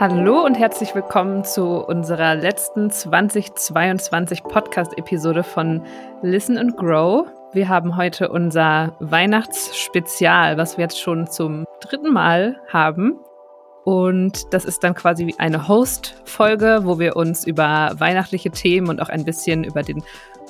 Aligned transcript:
Hallo 0.00 0.46
und 0.46 0.54
herzlich 0.58 0.94
willkommen 0.94 1.44
zu 1.44 1.84
unserer 1.84 2.34
letzten 2.34 2.90
2022 2.90 4.42
Podcast-Episode 4.44 5.42
von 5.42 5.82
Listen 6.22 6.56
and 6.56 6.74
Grow. 6.78 7.26
Wir 7.52 7.68
haben 7.68 7.98
heute 7.98 8.30
unser 8.30 8.96
Weihnachtsspezial, 9.00 10.56
was 10.56 10.78
wir 10.78 10.84
jetzt 10.84 10.98
schon 10.98 11.26
zum 11.26 11.66
dritten 11.82 12.14
Mal 12.14 12.58
haben. 12.68 13.18
Und 13.84 14.54
das 14.54 14.64
ist 14.64 14.82
dann 14.84 14.94
quasi 14.94 15.34
eine 15.36 15.68
Host-Folge, 15.68 16.80
wo 16.84 16.98
wir 16.98 17.16
uns 17.16 17.46
über 17.46 17.92
weihnachtliche 17.98 18.50
Themen 18.50 18.88
und 18.88 19.02
auch 19.02 19.10
ein 19.10 19.26
bisschen 19.26 19.64
über 19.64 19.82
den 19.82 20.02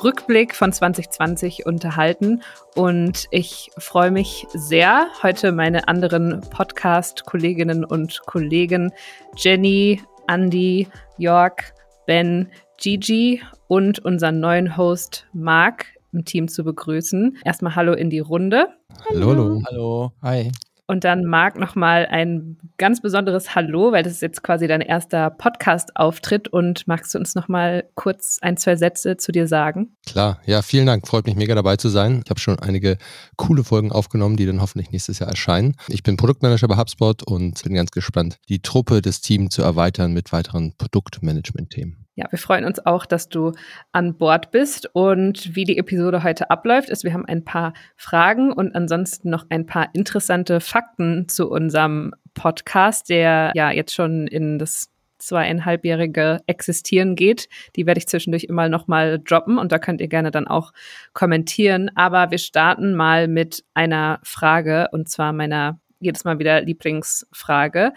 Rückblick 0.02 0.54
von 0.54 0.72
2020 0.72 1.66
unterhalten. 1.66 2.42
Und 2.74 3.26
ich 3.30 3.70
freue 3.78 4.10
mich 4.10 4.46
sehr, 4.52 5.06
heute 5.22 5.52
meine 5.52 5.88
anderen 5.88 6.40
Podcast-Kolleginnen 6.50 7.84
und 7.84 8.20
Kollegen 8.26 8.92
Jenny, 9.36 10.02
Andy, 10.28 10.88
York, 11.18 11.74
Ben, 12.06 12.48
Gigi 12.78 13.42
und 13.68 13.98
unseren 14.00 14.40
neuen 14.40 14.76
Host 14.76 15.26
Marc 15.32 15.86
im 16.12 16.24
Team 16.24 16.48
zu 16.48 16.64
begrüßen. 16.64 17.38
Erstmal 17.44 17.76
Hallo 17.76 17.92
in 17.92 18.10
die 18.10 18.20
Runde. 18.20 18.68
Hallo. 19.08 19.28
Hallo. 19.28 19.62
Hallo. 19.66 20.12
Hi. 20.22 20.50
Und 20.90 21.04
dann 21.04 21.24
Marc 21.24 21.56
nochmal 21.56 22.08
ein 22.10 22.58
ganz 22.76 23.00
besonderes 23.00 23.54
Hallo, 23.54 23.92
weil 23.92 24.02
das 24.02 24.14
ist 24.14 24.22
jetzt 24.22 24.42
quasi 24.42 24.66
dein 24.66 24.80
erster 24.80 25.30
Podcast-Auftritt. 25.30 26.48
Und 26.48 26.88
magst 26.88 27.14
du 27.14 27.18
uns 27.20 27.36
nochmal 27.36 27.84
kurz 27.94 28.38
ein, 28.42 28.56
zwei 28.56 28.74
Sätze 28.74 29.16
zu 29.16 29.30
dir 29.30 29.46
sagen? 29.46 29.94
Klar, 30.04 30.40
ja, 30.46 30.62
vielen 30.62 30.86
Dank. 30.86 31.06
Freut 31.06 31.26
mich 31.26 31.36
mega 31.36 31.54
dabei 31.54 31.76
zu 31.76 31.90
sein. 31.90 32.22
Ich 32.24 32.30
habe 32.30 32.40
schon 32.40 32.58
einige 32.58 32.98
coole 33.36 33.62
Folgen 33.62 33.92
aufgenommen, 33.92 34.36
die 34.36 34.46
dann 34.46 34.60
hoffentlich 34.60 34.90
nächstes 34.90 35.20
Jahr 35.20 35.30
erscheinen. 35.30 35.76
Ich 35.86 36.02
bin 36.02 36.16
Produktmanager 36.16 36.66
bei 36.66 36.76
HubSpot 36.76 37.22
und 37.22 37.62
bin 37.62 37.74
ganz 37.74 37.92
gespannt, 37.92 38.38
die 38.48 38.60
Truppe 38.60 39.00
des 39.00 39.20
Teams 39.20 39.54
zu 39.54 39.62
erweitern 39.62 40.12
mit 40.12 40.32
weiteren 40.32 40.74
Produktmanagement-Themen. 40.76 41.99
Ja, 42.16 42.26
wir 42.30 42.38
freuen 42.38 42.64
uns 42.64 42.84
auch, 42.84 43.06
dass 43.06 43.28
du 43.28 43.52
an 43.92 44.16
Bord 44.18 44.50
bist. 44.50 44.90
Und 44.92 45.54
wie 45.54 45.64
die 45.64 45.78
Episode 45.78 46.22
heute 46.22 46.50
abläuft, 46.50 46.90
ist, 46.90 47.04
wir 47.04 47.14
haben 47.14 47.24
ein 47.24 47.44
paar 47.44 47.72
Fragen 47.96 48.52
und 48.52 48.74
ansonsten 48.74 49.30
noch 49.30 49.46
ein 49.48 49.64
paar 49.66 49.88
interessante 49.94 50.60
Fakten 50.60 51.28
zu 51.28 51.48
unserem 51.48 52.12
Podcast, 52.34 53.08
der 53.08 53.52
ja 53.54 53.70
jetzt 53.70 53.94
schon 53.94 54.26
in 54.26 54.58
das 54.58 54.90
zweieinhalbjährige 55.20 56.40
Existieren 56.46 57.14
geht. 57.14 57.48
Die 57.76 57.86
werde 57.86 57.98
ich 57.98 58.08
zwischendurch 58.08 58.44
immer 58.44 58.68
noch 58.68 58.88
mal 58.88 59.18
droppen 59.18 59.58
und 59.58 59.70
da 59.70 59.78
könnt 59.78 60.00
ihr 60.00 60.08
gerne 60.08 60.30
dann 60.30 60.48
auch 60.48 60.72
kommentieren. 61.12 61.90
Aber 61.94 62.30
wir 62.30 62.38
starten 62.38 62.94
mal 62.94 63.28
mit 63.28 63.64
einer 63.74 64.18
Frage 64.22 64.88
und 64.92 65.08
zwar 65.08 65.32
meiner 65.32 65.78
jedes 66.00 66.24
Mal 66.24 66.38
wieder 66.38 66.62
Lieblingsfrage. 66.62 67.92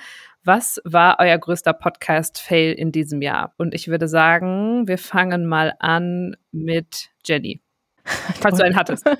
Was 0.46 0.82
war 0.84 1.18
euer 1.20 1.38
größter 1.38 1.72
Podcast-Fail 1.72 2.74
in 2.74 2.92
diesem 2.92 3.22
Jahr? 3.22 3.54
Und 3.58 3.74
ich 3.74 3.88
würde 3.88 4.10
sagen, 4.10 4.90
wir 4.90 4.98
fangen 4.98 5.46
mal 5.46 5.74
an 5.80 6.36
mit 6.52 7.12
Jenny. 7.24 7.62
Falls 8.04 8.58
du 8.58 8.66
einen 8.66 8.76
hattest. 8.76 9.10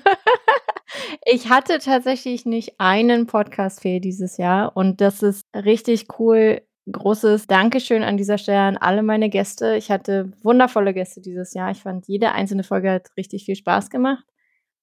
Ich 1.26 1.48
hatte 1.48 1.78
tatsächlich 1.78 2.46
nicht 2.46 2.74
einen 2.78 3.26
Podcast-Fail 3.26 4.00
dieses 4.00 4.36
Jahr 4.36 4.76
und 4.76 5.00
das 5.00 5.22
ist 5.22 5.46
richtig 5.54 6.06
cool. 6.18 6.60
Großes 6.90 7.46
Dankeschön 7.46 8.02
an 8.02 8.16
dieser 8.16 8.38
Stelle 8.38 8.60
an 8.60 8.76
alle 8.76 9.02
meine 9.02 9.30
Gäste. 9.30 9.74
Ich 9.76 9.90
hatte 9.90 10.32
wundervolle 10.42 10.92
Gäste 10.92 11.20
dieses 11.20 11.54
Jahr. 11.54 11.70
Ich 11.70 11.82
fand, 11.82 12.06
jede 12.06 12.32
einzelne 12.32 12.62
Folge 12.62 12.90
hat 12.90 13.08
richtig 13.16 13.44
viel 13.44 13.56
Spaß 13.56 13.90
gemacht. 13.90 14.24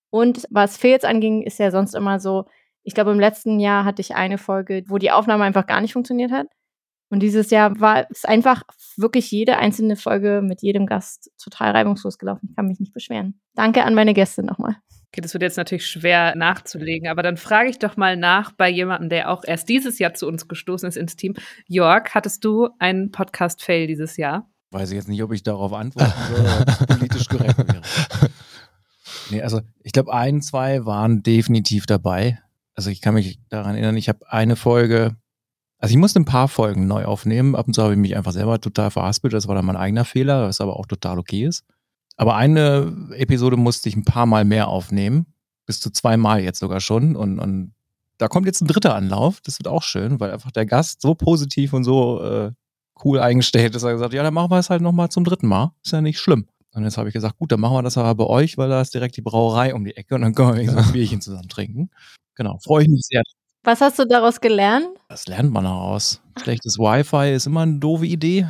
Und 0.09 0.48
was 0.50 0.78
Fails 0.78 1.05
anging, 1.05 1.44
ist 1.44 1.59
ja 1.59 1.72
sonst 1.72 1.95
immer 1.95 2.20
so, 2.20 2.45
ich 2.84 2.94
glaube, 2.94 3.12
im 3.12 3.20
letzten 3.20 3.60
Jahr 3.60 3.86
hatte 3.86 4.02
ich 4.02 4.16
eine 4.16 4.38
Folge, 4.38 4.84
wo 4.88 4.98
die 4.98 5.12
Aufnahme 5.12 5.44
einfach 5.44 5.68
gar 5.68 5.82
nicht 5.82 5.94
funktioniert 5.94 6.32
hat. 6.32 6.48
Und 7.10 7.20
dieses 7.20 7.52
Jahr 7.52 7.78
war 7.80 8.08
es 8.10 8.23
einfach 8.23 8.64
wirklich 8.96 9.30
jede 9.32 9.58
einzelne 9.58 9.98
Folge 9.98 10.42
mit 10.42 10.61
jedem 10.61 10.86
Gast 10.86 11.30
total 11.44 11.72
reibungslos 11.72 12.17
gelaufen. 12.17 12.48
Ich 12.50 12.55
kann 12.55 12.67
mich 12.67 12.80
nicht 12.80 12.94
beschweren. 12.94 13.39
Danke 13.54 13.83
an 13.83 13.94
meine 13.94 14.14
Gäste 14.14 14.44
nochmal. 14.44 14.78
Okay, 15.10 15.20
das 15.20 15.33
wird 15.33 15.44
jetzt 15.44 15.58
natürlich 15.58 15.88
schwer 15.88 16.38
nachzulegen, 16.38 17.10
aber 17.10 17.22
dann 17.22 17.36
frage 17.36 17.70
ich 17.70 17.80
doch 17.80 17.98
mal 17.98 18.16
nach 18.16 18.54
bei 18.54 18.70
jemandem, 18.70 19.10
der 19.10 19.30
auch 19.30 19.44
erst 19.45 19.67
dieses 19.67 20.00
Jahr 20.00 20.14
zu 20.14 20.26
uns 20.26 20.48
gestoßen 20.48 20.88
ist 20.88 20.95
ins 20.95 21.17
Team. 21.17 21.34
Jörg, 21.67 22.16
hattest 22.16 22.45
du 22.45 22.70
einen 22.80 23.11
Podcast-Fail 23.11 23.88
dieses 23.88 24.16
Jahr? 24.16 24.50
Weiß 24.70 24.89
ich 24.92 24.95
jetzt 24.95 25.10
nicht, 25.10 25.22
ob 25.22 25.34
ich 25.34 25.44
darauf 25.44 25.73
antworten 25.73 26.14
soll 26.30 26.45
oder 26.45 26.66
politisch 26.88 27.28
korrekt 27.28 27.58
wäre. 27.58 27.82
Nee, 29.30 29.42
also 29.42 29.61
ich 29.82 29.94
glaube, 29.94 30.14
ein, 30.14 30.42
zwei 30.42 30.86
waren 30.86 31.23
definitiv 31.23 31.86
dabei 31.86 32.39
also 32.76 32.89
ich 32.89 33.02
kann 33.02 33.14
mich 33.14 33.39
daran 33.49 33.76
erinnern, 33.76 33.98
ich 33.98 34.09
habe 34.09 34.32
eine 34.32 34.55
Folge, 34.55 35.15
also 35.77 35.92
ich 35.92 35.98
musste 35.98 36.20
ein 36.20 36.26
paar 36.26 36.48
Folgen 36.48 36.87
neu 36.87 37.05
aufnehmen. 37.05 37.55
Ab 37.55 37.67
und 37.67 37.73
zu 37.73 37.83
habe 37.83 37.93
ich 37.93 37.99
mich 37.99 38.15
einfach 38.15 38.32
selber 38.32 38.59
total 38.61 38.92
verhaspelt. 38.92 39.33
Das 39.33 39.48
war 39.48 39.55
dann 39.55 39.65
mein 39.65 39.77
eigener 39.77 40.05
Fehler, 40.05 40.48
was 40.48 40.61
aber 40.61 40.77
auch 40.77 40.86
total 40.86 41.20
okay 41.20 41.45
ist. 41.45 41.65
Aber 42.17 42.36
eine 42.36 43.10
Episode 43.15 43.58
musste 43.58 43.89
ich 43.89 43.95
ein 43.95 44.05
paar 44.05 44.26
Mal 44.26 44.45
mehr 44.45 44.67
aufnehmen. 44.67 45.26
Bis 45.65 45.80
zu 45.80 45.89
zweimal 45.92 46.42
jetzt 46.42 46.60
sogar 46.60 46.80
schon. 46.81 47.15
Und, 47.15 47.39
und 47.39 47.73
da 48.17 48.27
kommt 48.27 48.45
jetzt 48.45 48.61
ein 48.61 48.67
dritter 48.67 48.95
Anlauf. 48.95 49.42
Das 49.42 49.58
wird 49.58 49.67
auch 49.67 49.81
schön, 49.81 50.20
weil 50.20 50.31
einfach 50.31 50.52
der 50.52 50.65
Gast 50.65 51.02
so 51.02 51.15
positiv 51.15 51.73
und 51.73 51.83
so 51.83 52.21
äh, 52.21 52.52
cool 53.04 53.20
eingestellt 53.20 53.76
ist. 53.76 53.83
Er 53.83 53.93
gesagt, 53.93 54.14
ja, 54.14 54.21
dann 54.21 54.33
machen 54.33 54.52
wir 54.52 54.60
es 54.60 54.70
halt 54.70 54.81
nochmal 54.81 55.10
zum 55.10 55.23
dritten 55.23 55.48
Mal. 55.48 55.73
Ist 55.83 55.93
ja 55.93 56.02
nicht 56.02 56.20
schlimm. 56.20 56.48
Und 56.73 56.83
jetzt 56.83 56.98
habe 56.98 57.10
ich 57.10 57.14
gesagt, 57.14 57.37
gut, 57.37 57.52
dann 57.52 57.60
machen 57.60 57.73
wir 57.73 57.81
das 57.81 57.98
aber 57.98 58.15
bei 58.15 58.26
euch, 58.26 58.58
weil 58.58 58.70
da 58.70 58.81
ist 58.81 58.93
direkt 58.93 59.17
die 59.17 59.21
Brauerei 59.21 59.73
um 59.73 59.83
die 59.83 59.98
Ecke 59.98 60.15
und 60.15 60.21
dann 60.21 60.36
können 60.36 60.55
wir 60.55 60.71
so 60.71 60.77
ein 60.77 60.92
Bierchen 60.92 61.21
zusammen 61.21 61.49
trinken. 61.49 61.89
Genau, 62.36 62.58
freue 62.64 62.83
ich 62.83 62.89
mich 62.89 63.02
sehr. 63.03 63.23
Was 63.64 63.81
hast 63.81 63.99
du 63.99 64.05
daraus 64.05 64.42
gelernt? 64.42 64.87
Das 65.08 65.27
lernt 65.27 65.52
man 65.52 65.65
daraus. 65.65 66.21
Schlechtes 66.42 66.80
Wi-Fi 66.80 67.33
ist 67.33 67.45
immer 67.45 67.61
eine 67.61 67.77
doofe 67.77 68.08
Idee. 68.08 68.47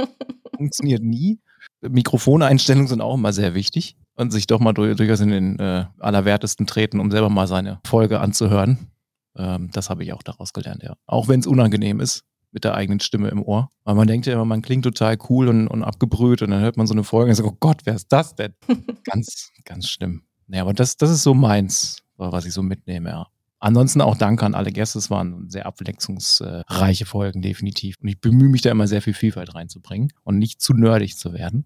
Funktioniert 0.56 1.02
nie. 1.02 1.38
Mikrofoneinstellungen 1.82 2.88
sind 2.88 3.02
auch 3.02 3.14
immer 3.14 3.32
sehr 3.32 3.54
wichtig. 3.54 3.96
Und 4.16 4.30
sich 4.30 4.46
doch 4.46 4.60
mal 4.60 4.72
durchaus 4.72 5.20
in 5.20 5.30
den 5.30 5.58
äh, 5.58 5.86
Allerwertesten 5.98 6.66
treten, 6.66 7.00
um 7.00 7.10
selber 7.10 7.28
mal 7.28 7.48
seine 7.48 7.80
Folge 7.84 8.20
anzuhören. 8.20 8.90
Ähm, 9.36 9.70
das 9.72 9.90
habe 9.90 10.04
ich 10.04 10.12
auch 10.12 10.22
daraus 10.22 10.52
gelernt, 10.52 10.84
ja. 10.84 10.94
Auch 11.06 11.26
wenn 11.26 11.40
es 11.40 11.48
unangenehm 11.48 11.98
ist, 11.98 12.22
mit 12.52 12.62
der 12.62 12.74
eigenen 12.74 13.00
Stimme 13.00 13.28
im 13.28 13.42
Ohr. 13.42 13.70
Weil 13.82 13.96
man 13.96 14.06
denkt 14.06 14.26
ja 14.26 14.34
immer, 14.34 14.44
man 14.44 14.62
klingt 14.62 14.84
total 14.84 15.18
cool 15.28 15.48
und, 15.48 15.66
und 15.66 15.82
abgebrüht 15.82 16.42
und 16.42 16.50
dann 16.50 16.62
hört 16.62 16.76
man 16.76 16.86
so 16.86 16.94
eine 16.94 17.02
Folge 17.02 17.30
und 17.30 17.34
sagt, 17.34 17.48
oh 17.48 17.56
Gott, 17.58 17.80
wer 17.84 17.96
ist 17.96 18.12
das 18.12 18.36
denn? 18.36 18.54
ganz, 19.04 19.50
ganz 19.64 19.88
schlimm. 19.88 20.22
Naja, 20.46 20.62
aber 20.62 20.74
das, 20.74 20.96
das 20.96 21.10
ist 21.10 21.24
so 21.24 21.34
meins 21.34 22.03
was 22.16 22.46
ich 22.46 22.52
so 22.52 22.62
mitnehme, 22.62 23.10
ja. 23.10 23.26
Ansonsten 23.60 24.02
auch 24.02 24.16
Danke 24.18 24.44
an 24.44 24.54
alle 24.54 24.72
Gäste. 24.72 24.98
Es 24.98 25.08
waren 25.08 25.48
sehr 25.48 25.64
abwechslungsreiche 25.64 27.06
Folgen, 27.06 27.40
definitiv. 27.40 27.96
Und 28.02 28.08
ich 28.08 28.20
bemühe 28.20 28.50
mich 28.50 28.60
da 28.60 28.70
immer 28.70 28.86
sehr 28.86 29.00
viel 29.00 29.14
Vielfalt 29.14 29.54
reinzubringen 29.54 30.12
und 30.22 30.38
nicht 30.38 30.60
zu 30.60 30.74
nerdig 30.74 31.16
zu 31.16 31.32
werden, 31.32 31.64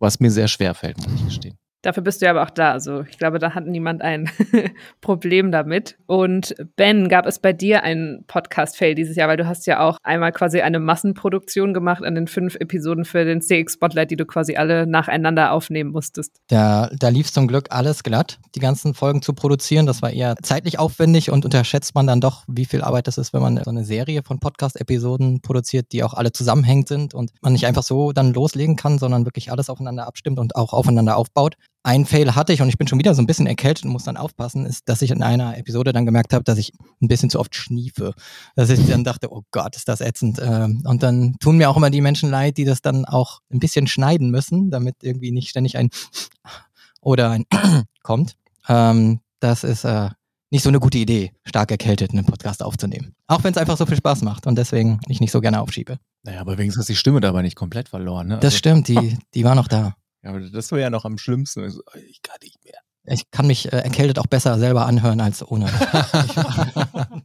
was 0.00 0.18
mir 0.18 0.32
sehr 0.32 0.48
schwer 0.48 0.74
fällt, 0.74 0.98
muss 0.98 1.14
ich 1.14 1.24
gestehen. 1.26 1.58
Dafür 1.82 2.02
bist 2.02 2.20
du 2.20 2.26
ja 2.26 2.32
aber 2.32 2.42
auch 2.42 2.50
da. 2.50 2.72
Also 2.72 3.02
ich 3.02 3.18
glaube, 3.18 3.38
da 3.38 3.54
hat 3.54 3.66
niemand 3.66 4.02
ein 4.02 4.28
Problem 5.00 5.52
damit. 5.52 5.96
Und 6.06 6.54
Ben, 6.74 7.08
gab 7.08 7.24
es 7.24 7.38
bei 7.38 7.52
dir 7.52 7.84
einen 7.84 8.24
Podcast-Fail 8.26 8.96
dieses 8.96 9.14
Jahr? 9.14 9.28
Weil 9.28 9.36
du 9.36 9.46
hast 9.46 9.66
ja 9.66 9.80
auch 9.80 9.98
einmal 10.02 10.32
quasi 10.32 10.60
eine 10.60 10.80
Massenproduktion 10.80 11.72
gemacht 11.72 12.02
an 12.02 12.16
den 12.16 12.26
fünf 12.26 12.56
Episoden 12.56 13.04
für 13.04 13.24
den 13.24 13.40
CX 13.40 13.74
Spotlight, 13.74 14.10
die 14.10 14.16
du 14.16 14.26
quasi 14.26 14.56
alle 14.56 14.88
nacheinander 14.88 15.52
aufnehmen 15.52 15.92
musstest. 15.92 16.40
Da, 16.48 16.90
da 16.98 17.10
lief 17.10 17.32
zum 17.32 17.46
Glück 17.46 17.68
alles 17.70 18.02
glatt, 18.02 18.40
die 18.56 18.60
ganzen 18.60 18.94
Folgen 18.94 19.22
zu 19.22 19.32
produzieren. 19.32 19.86
Das 19.86 20.02
war 20.02 20.10
eher 20.10 20.34
zeitlich 20.42 20.80
aufwendig 20.80 21.30
und 21.30 21.44
unterschätzt 21.44 21.94
man 21.94 22.08
dann 22.08 22.20
doch, 22.20 22.42
wie 22.48 22.64
viel 22.64 22.82
Arbeit 22.82 23.06
das 23.06 23.18
ist, 23.18 23.32
wenn 23.32 23.42
man 23.42 23.62
so 23.62 23.70
eine 23.70 23.84
Serie 23.84 24.22
von 24.24 24.40
Podcast-Episoden 24.40 25.42
produziert, 25.42 25.92
die 25.92 26.02
auch 26.02 26.14
alle 26.14 26.32
zusammenhängend 26.32 26.88
sind 26.88 27.14
und 27.14 27.30
man 27.40 27.52
nicht 27.52 27.66
einfach 27.66 27.84
so 27.84 28.12
dann 28.12 28.32
loslegen 28.32 28.74
kann, 28.74 28.98
sondern 28.98 29.24
wirklich 29.24 29.52
alles 29.52 29.70
aufeinander 29.70 30.08
abstimmt 30.08 30.40
und 30.40 30.56
auch 30.56 30.72
aufeinander 30.72 31.16
aufbaut. 31.16 31.54
Ein 31.88 32.04
Fail 32.04 32.34
hatte 32.34 32.52
ich 32.52 32.60
und 32.60 32.68
ich 32.68 32.76
bin 32.76 32.86
schon 32.86 32.98
wieder 32.98 33.14
so 33.14 33.22
ein 33.22 33.26
bisschen 33.26 33.46
erkältet 33.46 33.86
und 33.86 33.92
muss 33.92 34.04
dann 34.04 34.18
aufpassen, 34.18 34.66
ist, 34.66 34.90
dass 34.90 35.00
ich 35.00 35.10
in 35.10 35.22
einer 35.22 35.56
Episode 35.56 35.94
dann 35.94 36.04
gemerkt 36.04 36.34
habe, 36.34 36.44
dass 36.44 36.58
ich 36.58 36.74
ein 37.00 37.08
bisschen 37.08 37.30
zu 37.30 37.40
oft 37.40 37.54
schniefe. 37.54 38.12
Dass 38.56 38.68
ich 38.68 38.86
dann 38.86 39.04
dachte, 39.04 39.32
oh 39.32 39.44
Gott, 39.52 39.74
ist 39.74 39.88
das 39.88 40.02
ätzend. 40.02 40.38
Ähm, 40.38 40.82
und 40.84 41.02
dann 41.02 41.36
tun 41.40 41.56
mir 41.56 41.70
auch 41.70 41.78
immer 41.78 41.88
die 41.88 42.02
Menschen 42.02 42.28
leid, 42.28 42.58
die 42.58 42.66
das 42.66 42.82
dann 42.82 43.06
auch 43.06 43.40
ein 43.50 43.58
bisschen 43.58 43.86
schneiden 43.86 44.30
müssen, 44.30 44.70
damit 44.70 44.96
irgendwie 45.00 45.30
nicht 45.30 45.48
ständig 45.48 45.78
ein 45.78 45.88
oder 47.00 47.30
ein 47.30 47.46
kommt. 48.02 48.36
Ähm, 48.68 49.20
das 49.40 49.64
ist 49.64 49.84
äh, 49.84 50.10
nicht 50.50 50.64
so 50.64 50.68
eine 50.68 50.80
gute 50.80 50.98
Idee, 50.98 51.32
stark 51.46 51.70
erkältet 51.70 52.10
einen 52.10 52.26
Podcast 52.26 52.62
aufzunehmen. 52.62 53.14
Auch 53.28 53.44
wenn 53.44 53.52
es 53.52 53.56
einfach 53.56 53.78
so 53.78 53.86
viel 53.86 53.96
Spaß 53.96 54.20
macht 54.20 54.46
und 54.46 54.56
deswegen 54.58 55.00
ich 55.08 55.20
nicht 55.20 55.32
so 55.32 55.40
gerne 55.40 55.62
aufschiebe. 55.62 55.96
Naja, 56.22 56.42
aber 56.42 56.58
wenigstens 56.58 56.82
ist 56.82 56.90
die 56.90 56.96
Stimme 56.96 57.20
dabei 57.20 57.40
nicht 57.40 57.56
komplett 57.56 57.88
verloren. 57.88 58.28
Ne? 58.28 58.34
Also, 58.34 58.46
das 58.46 58.58
stimmt, 58.58 58.88
die, 58.88 59.16
die 59.34 59.44
war 59.44 59.54
noch 59.54 59.68
da. 59.68 59.94
Ja, 60.22 60.30
aber 60.30 60.40
das 60.40 60.72
war 60.72 60.78
ja 60.78 60.90
noch 60.90 61.04
am 61.04 61.18
schlimmsten. 61.18 61.62
Also, 61.62 61.82
ich 62.08 62.22
kann 62.22 62.36
nicht 62.42 62.62
mehr. 62.64 62.78
Ich 63.04 63.30
kann 63.30 63.46
mich 63.46 63.72
äh, 63.72 63.76
erkältet 63.76 64.18
auch 64.18 64.26
besser 64.26 64.58
selber 64.58 64.86
anhören 64.86 65.20
als 65.20 65.46
ohne. 65.46 65.66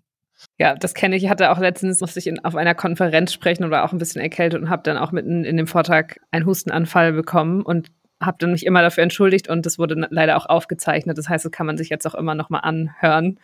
Ja, 0.60 0.75
das 0.75 0.94
kenne 0.94 1.16
ich. 1.16 1.24
Ich 1.24 1.30
hatte 1.30 1.50
auch 1.51 1.57
letztens, 1.57 2.00
musste 2.00 2.19
ich 2.19 2.28
in, 2.28 2.44
auf 2.45 2.56
einer 2.56 2.75
Konferenz 2.75 3.34
sprechen 3.34 3.63
und 3.63 3.72
war 3.72 3.84
auch 3.84 3.92
ein 3.92 3.98
bisschen 3.98 4.22
erkältet 4.22 4.62
und 4.62 4.69
habe 4.69 4.84
dann 4.84 4.98
auch 4.98 5.12
mitten 5.12 5.45
in 5.45 5.57
dem 5.57 5.68
Vortrag 5.68 6.19
einen 6.31 6.45
Hustenanfall 6.45 7.12
bekommen 7.12 7.63
und 7.63 7.92
habe 8.22 8.38
dann 8.40 8.51
mich 8.51 8.66
immer 8.66 8.81
dafür 8.81 9.04
entschuldigt 9.04 9.50
und 9.50 9.66
das 9.66 9.80
wurde 9.80 9.96
leider 10.12 10.38
auch 10.38 10.46
aufgezeichnet. 10.46 11.18
Das 11.18 11.28
heißt, 11.28 11.46
das 11.46 11.51
kann 11.51 11.66
man 11.66 11.78
sich 11.78 11.89
jetzt 11.89 12.06
auch 12.06 12.13
immer 12.13 12.36
noch 12.36 12.50
mal 12.50 12.60
anhören. 12.60 13.39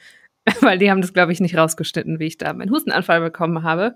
weil 0.62 0.78
die 0.78 0.90
haben 0.90 1.02
das, 1.02 1.14
glaube 1.14 1.32
ich, 1.32 1.40
nicht 1.40 1.58
rausgeschnitten, 1.58 2.20
wie 2.20 2.28
ich 2.28 2.38
da 2.38 2.54
meinen 2.54 2.72
Hustenanfall 2.72 3.22
bekommen 3.22 3.64
habe. 3.64 3.96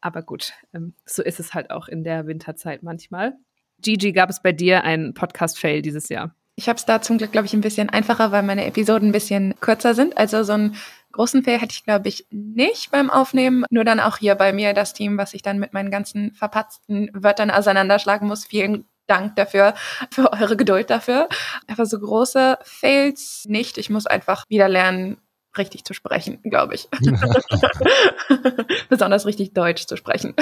Aber 0.00 0.22
gut, 0.22 0.52
ähm, 0.74 0.94
so 1.04 1.22
ist 1.22 1.40
es 1.40 1.54
halt 1.54 1.70
auch 1.70 1.88
in 1.88 2.04
der 2.04 2.26
Winterzeit 2.26 2.82
manchmal. 2.82 3.34
Gigi, 3.82 4.12
gab 4.12 4.30
es 4.30 4.42
bei 4.42 4.52
dir 4.52 4.84
einen 4.84 5.14
Podcast-Fail 5.14 5.82
dieses 5.82 6.08
Jahr? 6.08 6.34
Ich 6.56 6.68
habe 6.68 6.78
es 6.78 6.86
da 6.86 7.02
zum 7.02 7.18
Glück, 7.18 7.32
glaube 7.32 7.46
ich, 7.46 7.52
ein 7.52 7.60
bisschen 7.60 7.90
einfacher, 7.90 8.32
weil 8.32 8.42
meine 8.42 8.64
Episoden 8.64 9.10
ein 9.10 9.12
bisschen 9.12 9.54
kürzer 9.60 9.94
sind. 9.94 10.16
Also 10.16 10.42
so 10.42 10.54
einen 10.54 10.76
großen 11.12 11.42
Fail 11.42 11.60
hatte 11.60 11.72
ich, 11.72 11.84
glaube 11.84 12.08
ich, 12.08 12.26
nicht 12.30 12.90
beim 12.90 13.10
Aufnehmen. 13.10 13.64
Nur 13.70 13.84
dann 13.84 14.00
auch 14.00 14.16
hier 14.16 14.34
bei 14.36 14.52
mir 14.52 14.72
das 14.72 14.94
Team, 14.94 15.18
was 15.18 15.34
ich 15.34 15.42
dann 15.42 15.58
mit 15.58 15.74
meinen 15.74 15.90
ganzen 15.90 16.32
verpatzten 16.32 17.10
Wörtern 17.12 17.50
auseinanderschlagen 17.50 18.26
muss. 18.26 18.46
Vielen 18.46 18.86
Dank 19.06 19.36
dafür, 19.36 19.74
für 20.10 20.32
eure 20.32 20.56
Geduld 20.56 20.90
dafür. 20.90 21.28
Aber 21.70 21.84
so 21.84 21.98
große 21.98 22.58
Fails 22.62 23.44
nicht. 23.46 23.76
Ich 23.78 23.90
muss 23.90 24.06
einfach 24.06 24.44
wieder 24.48 24.68
lernen, 24.68 25.18
richtig 25.58 25.84
zu 25.84 25.92
sprechen, 25.94 26.40
glaube 26.42 26.74
ich. 26.74 26.88
Besonders 28.88 29.26
richtig 29.26 29.52
Deutsch 29.52 29.86
zu 29.86 29.96
sprechen. 29.96 30.34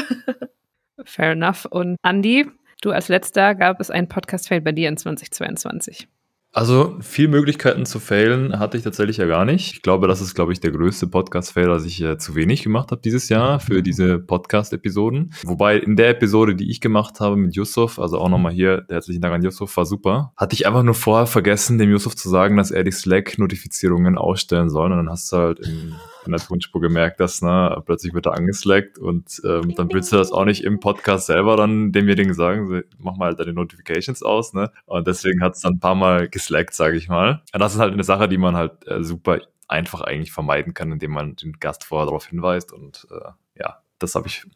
Fair 1.04 1.32
enough. 1.32 1.66
Und 1.66 1.96
Andy, 2.02 2.50
du 2.84 2.90
als 2.90 3.08
letzter 3.08 3.54
gab 3.54 3.80
es 3.80 3.90
einen 3.90 4.08
Podcast-Fail 4.08 4.60
bei 4.60 4.72
dir 4.72 4.88
in 4.88 4.96
2022. 4.96 6.08
Also 6.54 6.96
viel 7.00 7.26
Möglichkeiten 7.26 7.84
zu 7.84 7.98
failen 7.98 8.60
hatte 8.60 8.76
ich 8.76 8.84
tatsächlich 8.84 9.16
ja 9.16 9.26
gar 9.26 9.44
nicht. 9.44 9.72
Ich 9.72 9.82
glaube, 9.82 10.06
das 10.06 10.20
ist, 10.20 10.36
glaube 10.36 10.52
ich, 10.52 10.60
der 10.60 10.70
größte 10.70 11.08
Podcast-Fail, 11.08 11.66
dass 11.66 11.84
ich 11.84 12.00
äh, 12.00 12.16
zu 12.16 12.36
wenig 12.36 12.62
gemacht 12.62 12.92
habe 12.92 13.00
dieses 13.02 13.28
Jahr 13.28 13.58
für 13.58 13.82
diese 13.82 14.20
Podcast-Episoden. 14.20 15.34
Wobei 15.42 15.78
in 15.78 15.96
der 15.96 16.10
Episode, 16.10 16.54
die 16.54 16.70
ich 16.70 16.80
gemacht 16.80 17.18
habe 17.18 17.34
mit 17.34 17.56
Yusuf, 17.56 17.98
also 17.98 18.18
auch 18.18 18.28
nochmal 18.28 18.52
hier, 18.52 18.84
herzlichen 18.88 19.20
Dank 19.20 19.34
an 19.34 19.42
Yusuf, 19.42 19.76
war 19.76 19.84
super. 19.84 20.32
Hatte 20.36 20.54
ich 20.54 20.68
einfach 20.68 20.84
nur 20.84 20.94
vorher 20.94 21.26
vergessen, 21.26 21.78
dem 21.78 21.90
Yusuf 21.90 22.14
zu 22.14 22.28
sagen, 22.28 22.56
dass 22.56 22.70
er 22.70 22.84
die 22.84 22.92
Slack-Notifizierungen 22.92 24.16
ausstellen 24.16 24.70
soll. 24.70 24.92
Und 24.92 24.98
dann 24.98 25.10
hast 25.10 25.32
du 25.32 25.36
halt 25.36 25.58
in 25.58 25.96
in 26.26 26.32
der 26.32 26.40
Tonspur 26.40 26.80
gemerkt, 26.80 27.20
dass 27.20 27.42
ne, 27.42 27.82
plötzlich 27.84 28.14
wird 28.14 28.26
er 28.26 28.34
angeslackt 28.34 28.98
und 28.98 29.40
ähm, 29.44 29.74
dann 29.74 29.92
willst 29.92 30.12
du 30.12 30.16
das 30.16 30.32
auch 30.32 30.44
nicht 30.44 30.64
im 30.64 30.80
Podcast 30.80 31.26
selber 31.26 31.56
dann 31.56 31.92
demjenigen 31.92 32.34
sagen, 32.34 32.82
mach 32.98 33.16
mal 33.16 33.26
halt 33.26 33.40
deine 33.40 33.52
Notifications 33.52 34.22
aus, 34.22 34.52
ne? 34.52 34.70
Und 34.86 35.06
deswegen 35.06 35.42
hat 35.42 35.54
es 35.54 35.60
dann 35.60 35.74
ein 35.74 35.80
paar 35.80 35.94
Mal 35.94 36.28
geslackt, 36.28 36.74
sage 36.74 36.96
ich 36.96 37.08
mal. 37.08 37.42
Und 37.52 37.60
das 37.60 37.74
ist 37.74 37.80
halt 37.80 37.92
eine 37.92 38.04
Sache, 38.04 38.28
die 38.28 38.38
man 38.38 38.56
halt 38.56 38.86
äh, 38.86 39.02
super 39.02 39.38
einfach 39.68 40.02
eigentlich 40.02 40.32
vermeiden 40.32 40.74
kann, 40.74 40.92
indem 40.92 41.12
man 41.12 41.36
den 41.36 41.54
Gast 41.54 41.84
vorher 41.84 42.06
darauf 42.06 42.26
hinweist 42.26 42.72
und 42.72 43.06
äh, 43.10 43.30
ja, 43.58 43.82
das 43.98 44.14
habe 44.14 44.26
ich 44.26 44.46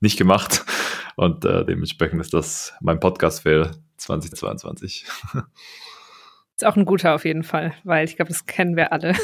nicht 0.00 0.16
gemacht 0.16 0.64
und 1.16 1.44
äh, 1.44 1.64
dementsprechend 1.64 2.20
ist 2.20 2.34
das 2.34 2.74
mein 2.80 3.00
Podcast-Fail 3.00 3.72
2022. 3.96 5.06
Ist 6.56 6.64
auch 6.64 6.76
ein 6.76 6.84
guter 6.84 7.16
auf 7.16 7.24
jeden 7.24 7.42
Fall, 7.42 7.74
weil 7.82 8.04
ich 8.04 8.14
glaube, 8.14 8.28
das 8.28 8.46
kennen 8.46 8.76
wir 8.76 8.92
alle. 8.92 9.14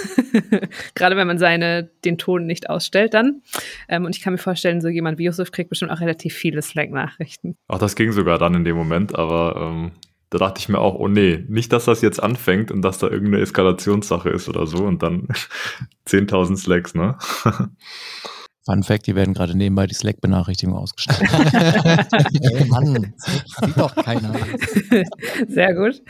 Gerade 0.96 1.16
wenn 1.16 1.28
man 1.28 1.38
seine, 1.38 1.88
den 2.04 2.18
Ton 2.18 2.44
nicht 2.44 2.68
ausstellt 2.68 3.14
dann. 3.14 3.42
Ähm, 3.88 4.04
und 4.04 4.16
ich 4.16 4.22
kann 4.22 4.32
mir 4.32 4.38
vorstellen, 4.38 4.80
so 4.80 4.88
jemand 4.88 5.18
wie 5.18 5.26
Yusuf 5.26 5.52
kriegt 5.52 5.70
bestimmt 5.70 5.92
auch 5.92 6.00
relativ 6.00 6.34
viele 6.34 6.60
Slack-Nachrichten. 6.60 7.56
Ach, 7.68 7.78
das 7.78 7.94
ging 7.94 8.10
sogar 8.10 8.38
dann 8.38 8.54
in 8.54 8.64
dem 8.64 8.76
Moment, 8.76 9.14
aber 9.16 9.54
ähm, 9.56 9.92
da 10.30 10.38
dachte 10.38 10.58
ich 10.58 10.68
mir 10.68 10.78
auch, 10.78 10.96
oh 10.96 11.06
nee, 11.06 11.44
nicht, 11.48 11.72
dass 11.72 11.84
das 11.84 12.02
jetzt 12.02 12.20
anfängt 12.20 12.72
und 12.72 12.82
dass 12.82 12.98
da 12.98 13.08
irgendeine 13.08 13.42
Eskalationssache 13.42 14.30
ist 14.30 14.48
oder 14.48 14.66
so 14.66 14.78
und 14.84 15.02
dann 15.02 15.28
10.000 16.08 16.56
Slacks, 16.56 16.94
ne? 16.96 17.16
Fun 18.66 18.82
Fact, 18.82 19.06
die 19.06 19.14
werden 19.14 19.34
gerade 19.34 19.56
nebenbei 19.56 19.86
die 19.86 19.94
Slack-Benachrichtigung 19.94 20.76
ausgestellt. 20.76 21.30
hey 21.32 22.64
Mann, 22.66 23.14
das 23.16 23.64
sieht 23.64 23.76
doch 23.76 23.96
keiner. 23.96 24.34
Sehr 25.48 25.74
gut. 25.74 26.02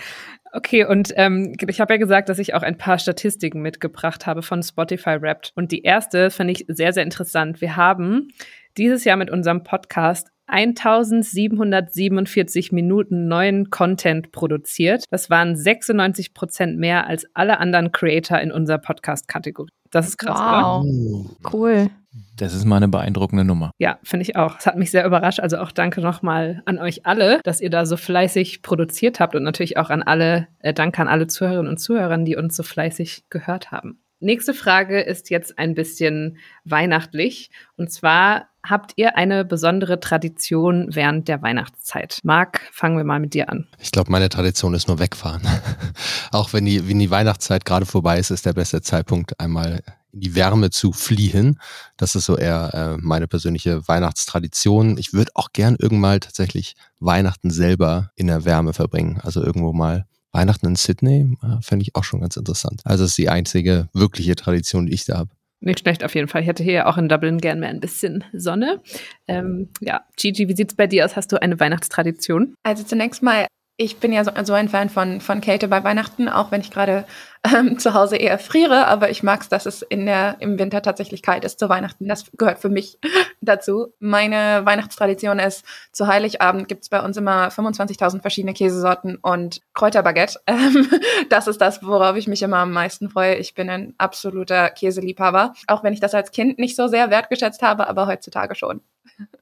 Okay, 0.53 0.85
und 0.85 1.13
ähm, 1.17 1.55
ich 1.69 1.81
habe 1.81 1.95
ja 1.95 1.99
gesagt, 1.99 2.29
dass 2.29 2.41
ich 2.41 2.55
auch 2.55 2.63
ein 2.63 2.77
paar 2.77 2.99
Statistiken 2.99 3.63
mitgebracht 3.63 4.27
habe 4.27 4.43
von 4.43 4.63
Spotify 4.63 5.21
Wrapped. 5.21 5.53
Und 5.55 5.71
die 5.71 5.83
erste 5.83 6.31
fand 6.31 6.51
ich 6.51 6.65
sehr, 6.67 6.93
sehr 6.93 7.05
interessant. 7.05 7.61
Wir 7.61 7.77
haben 7.77 8.29
dieses 8.77 9.05
Jahr 9.05 9.17
mit 9.17 9.31
unserem 9.31 9.63
Podcast 9.63 10.31
1747 10.51 12.73
Minuten 12.73 13.29
neuen 13.29 13.71
Content 13.71 14.33
produziert. 14.33 15.05
Das 15.11 15.31
waren 15.31 15.57
96 15.57 16.35
Prozent 16.35 16.79
mehr 16.79 17.07
als 17.07 17.25
alle 17.35 17.61
anderen 17.61 17.93
Creator 17.93 18.41
in 18.41 18.53
unserer 18.53 18.79
Podcast-Kategorie. 18.79 19.71
Das 19.91 20.09
ist 20.09 20.19
krass, 20.19 20.39
wow. 20.39 20.85
oder? 20.85 21.31
Cool. 21.53 21.91
Das 22.37 22.55
ist 22.55 22.65
mal 22.65 22.77
eine 22.77 22.89
beeindruckende 22.89 23.45
Nummer. 23.45 23.71
Ja, 23.79 23.99
finde 24.03 24.23
ich 24.23 24.35
auch. 24.35 24.59
Es 24.59 24.67
hat 24.67 24.77
mich 24.77 24.91
sehr 24.91 25.07
überrascht. 25.07 25.41
Also 25.41 25.59
auch 25.59 25.71
danke 25.71 26.01
nochmal 26.01 26.63
an 26.65 26.79
euch 26.79 27.07
alle, 27.07 27.41
dass 27.45 27.61
ihr 27.61 27.71
da 27.71 27.87
so 27.87 27.97
fleißig 27.97 28.63
produziert 28.63 29.21
habt 29.21 29.37
und 29.37 29.45
natürlich 29.45 29.77
auch 29.77 29.91
an 29.91 30.03
alle, 30.03 30.49
äh, 30.59 30.75
danke 30.75 31.03
an 31.03 31.09
alle 31.09 31.29
Zuhörerinnen 31.29 31.71
und 31.71 31.79
Zuhörer, 31.79 32.19
die 32.19 32.37
uns 32.37 32.57
so 32.57 32.63
fleißig 32.63 33.25
gehört 33.31 33.71
haben. 33.71 34.00
Nächste 34.23 34.53
Frage 34.53 35.01
ist 35.01 35.31
jetzt 35.31 35.59
ein 35.59 35.75
bisschen 35.75 36.37
weihnachtlich. 36.65 37.51
Und 37.77 37.91
zwar 37.91 38.49
habt 38.63 38.93
ihr 38.97 39.17
eine 39.17 39.47
besondere 39.47 39.99
Tradition 39.99 40.89
während 40.91 41.27
der 41.27 41.41
Weihnachtszeit? 41.41 42.19
Marc, 42.23 42.61
fangen 42.71 42.99
wir 42.99 43.05
mal 43.05 43.19
mit 43.19 43.33
dir 43.33 43.49
an. 43.49 43.67
Ich 43.79 43.91
glaube, 43.91 44.13
meine 44.13 44.29
Tradition 44.29 44.75
ist 44.75 44.89
nur 44.89 44.99
wegfahren. 44.99 45.41
Auch 46.33 46.53
wenn 46.53 46.67
die, 46.67 46.87
wenn 46.87 46.99
die 46.99 47.11
Weihnachtszeit 47.11 47.65
gerade 47.65 47.87
vorbei 47.87 48.19
ist, 48.19 48.31
ist 48.31 48.45
der 48.45 48.53
beste 48.53 48.83
Zeitpunkt, 48.83 49.41
einmal 49.41 49.83
in 50.13 50.21
die 50.21 50.35
Wärme 50.35 50.69
zu 50.69 50.93
fliehen. 50.93 51.59
Das 51.97 52.15
ist 52.15 52.27
so 52.27 52.37
eher 52.37 52.75
äh, 52.75 53.01
meine 53.01 53.27
persönliche 53.27 53.89
Weihnachtstradition. 53.89 54.99
Ich 54.99 55.15
würde 55.15 55.31
auch 55.35 55.53
gern 55.55 55.77
irgendwann 55.79 56.01
mal 56.01 56.21
tatsächlich 56.21 56.75
Weihnachten 56.99 57.51
selber 57.51 58.11
in 58.17 58.27
der 58.27 58.45
Wärme 58.45 58.75
verbringen. 58.75 59.19
Also 59.23 59.43
irgendwo 59.43 59.73
mal 59.73 60.05
Weihnachten 60.33 60.67
in 60.67 60.77
Sydney 60.77 61.37
äh, 61.43 61.61
fände 61.63 61.83
ich 61.83 61.97
auch 61.97 62.05
schon 62.05 62.21
ganz 62.21 62.37
interessant. 62.37 62.83
Also 62.85 63.05
es 63.05 63.11
ist 63.11 63.19
die 63.19 63.29
einzige 63.29 63.89
wirkliche 63.93 64.37
Tradition, 64.37 64.87
die 64.87 64.95
ich 64.95 65.05
da 65.05 65.19
habe. 65.19 65.31
Nicht 65.63 65.81
schlecht 65.81 66.03
auf 66.05 66.15
jeden 66.15 66.29
Fall. 66.29 66.41
Ich 66.41 66.49
hätte 66.49 66.63
hier 66.63 66.73
ja 66.73 66.87
auch 66.87 66.97
in 66.97 67.09
Dublin 67.09 67.39
gern 67.39 67.61
mehr 67.61 67.69
ein 67.69 67.81
bisschen 67.81 68.25
Sonne. 68.33 68.81
Ähm, 69.29 69.69
ja, 69.81 70.03
Gigi, 70.17 70.49
wie 70.49 70.57
sieht 70.57 70.71
es 70.71 70.77
bei 70.77 70.87
dir 70.87 71.05
aus? 71.05 71.17
Hast 71.17 71.33
du 71.33 71.43
eine 71.43 71.61
Weihnachtstradition? 71.61 72.55
Also 72.63 72.83
zunächst 72.83 73.23
mal 73.23 73.47
ich 73.81 73.97
bin 73.97 74.13
ja 74.13 74.25
so, 74.25 74.31
so, 74.45 74.53
ein 74.53 74.69
Fan 74.69 74.91
von, 74.91 75.23
von 75.23 75.41
Kälte 75.41 75.67
bei 75.67 75.83
Weihnachten, 75.83 76.29
auch 76.29 76.51
wenn 76.51 76.61
ich 76.61 76.71
gerade 76.71 77.07
ähm, 77.43 77.79
zu 77.79 77.95
Hause 77.95 78.17
eher 78.17 78.39
friere, 78.39 78.87
aber 78.89 79.09
ich 79.09 79.23
mag 79.23 79.41
es, 79.41 79.49
dass 79.49 79.65
es 79.65 79.81
in 79.81 80.05
der, 80.05 80.37
im 80.41 80.59
Winter 80.59 80.83
tatsächlich 80.83 81.23
kalt 81.23 81.45
ist 81.45 81.59
zu 81.59 81.71
Weihnachten. 81.71 82.07
Das 82.07 82.31
gehört 82.37 82.59
für 82.59 82.69
mich 82.69 82.99
dazu. 83.41 83.95
Meine 83.99 84.67
Weihnachtstradition 84.67 85.39
ist, 85.39 85.65
zu 85.93 86.07
Heiligabend 86.07 86.69
gibt 86.69 86.83
es 86.83 86.91
bei 86.91 87.03
uns 87.03 87.17
immer 87.17 87.49
25.000 87.49 88.21
verschiedene 88.21 88.53
Käsesorten 88.53 89.17
und 89.17 89.63
Kräuterbaguette. 89.73 90.41
Ähm, 90.51 90.89
das 91.29 91.47
ist 91.47 91.61
das, 91.61 91.83
worauf 91.83 92.17
ich 92.17 92.27
mich 92.27 92.43
immer 92.43 92.59
am 92.59 92.73
meisten 92.73 93.09
freue. 93.09 93.37
Ich 93.37 93.55
bin 93.55 93.71
ein 93.71 93.95
absoluter 93.99 94.69
Käseliebhaber, 94.69 95.55
auch 95.69 95.85
wenn 95.85 95.93
ich 95.93 96.01
das 96.01 96.13
als 96.13 96.33
Kind 96.33 96.59
nicht 96.59 96.77
so 96.77 96.89
sehr 96.89 97.11
wertgeschätzt 97.11 97.63
habe, 97.63 97.89
aber 97.89 98.07
heutzutage 98.07 98.57
schon. 98.57 98.81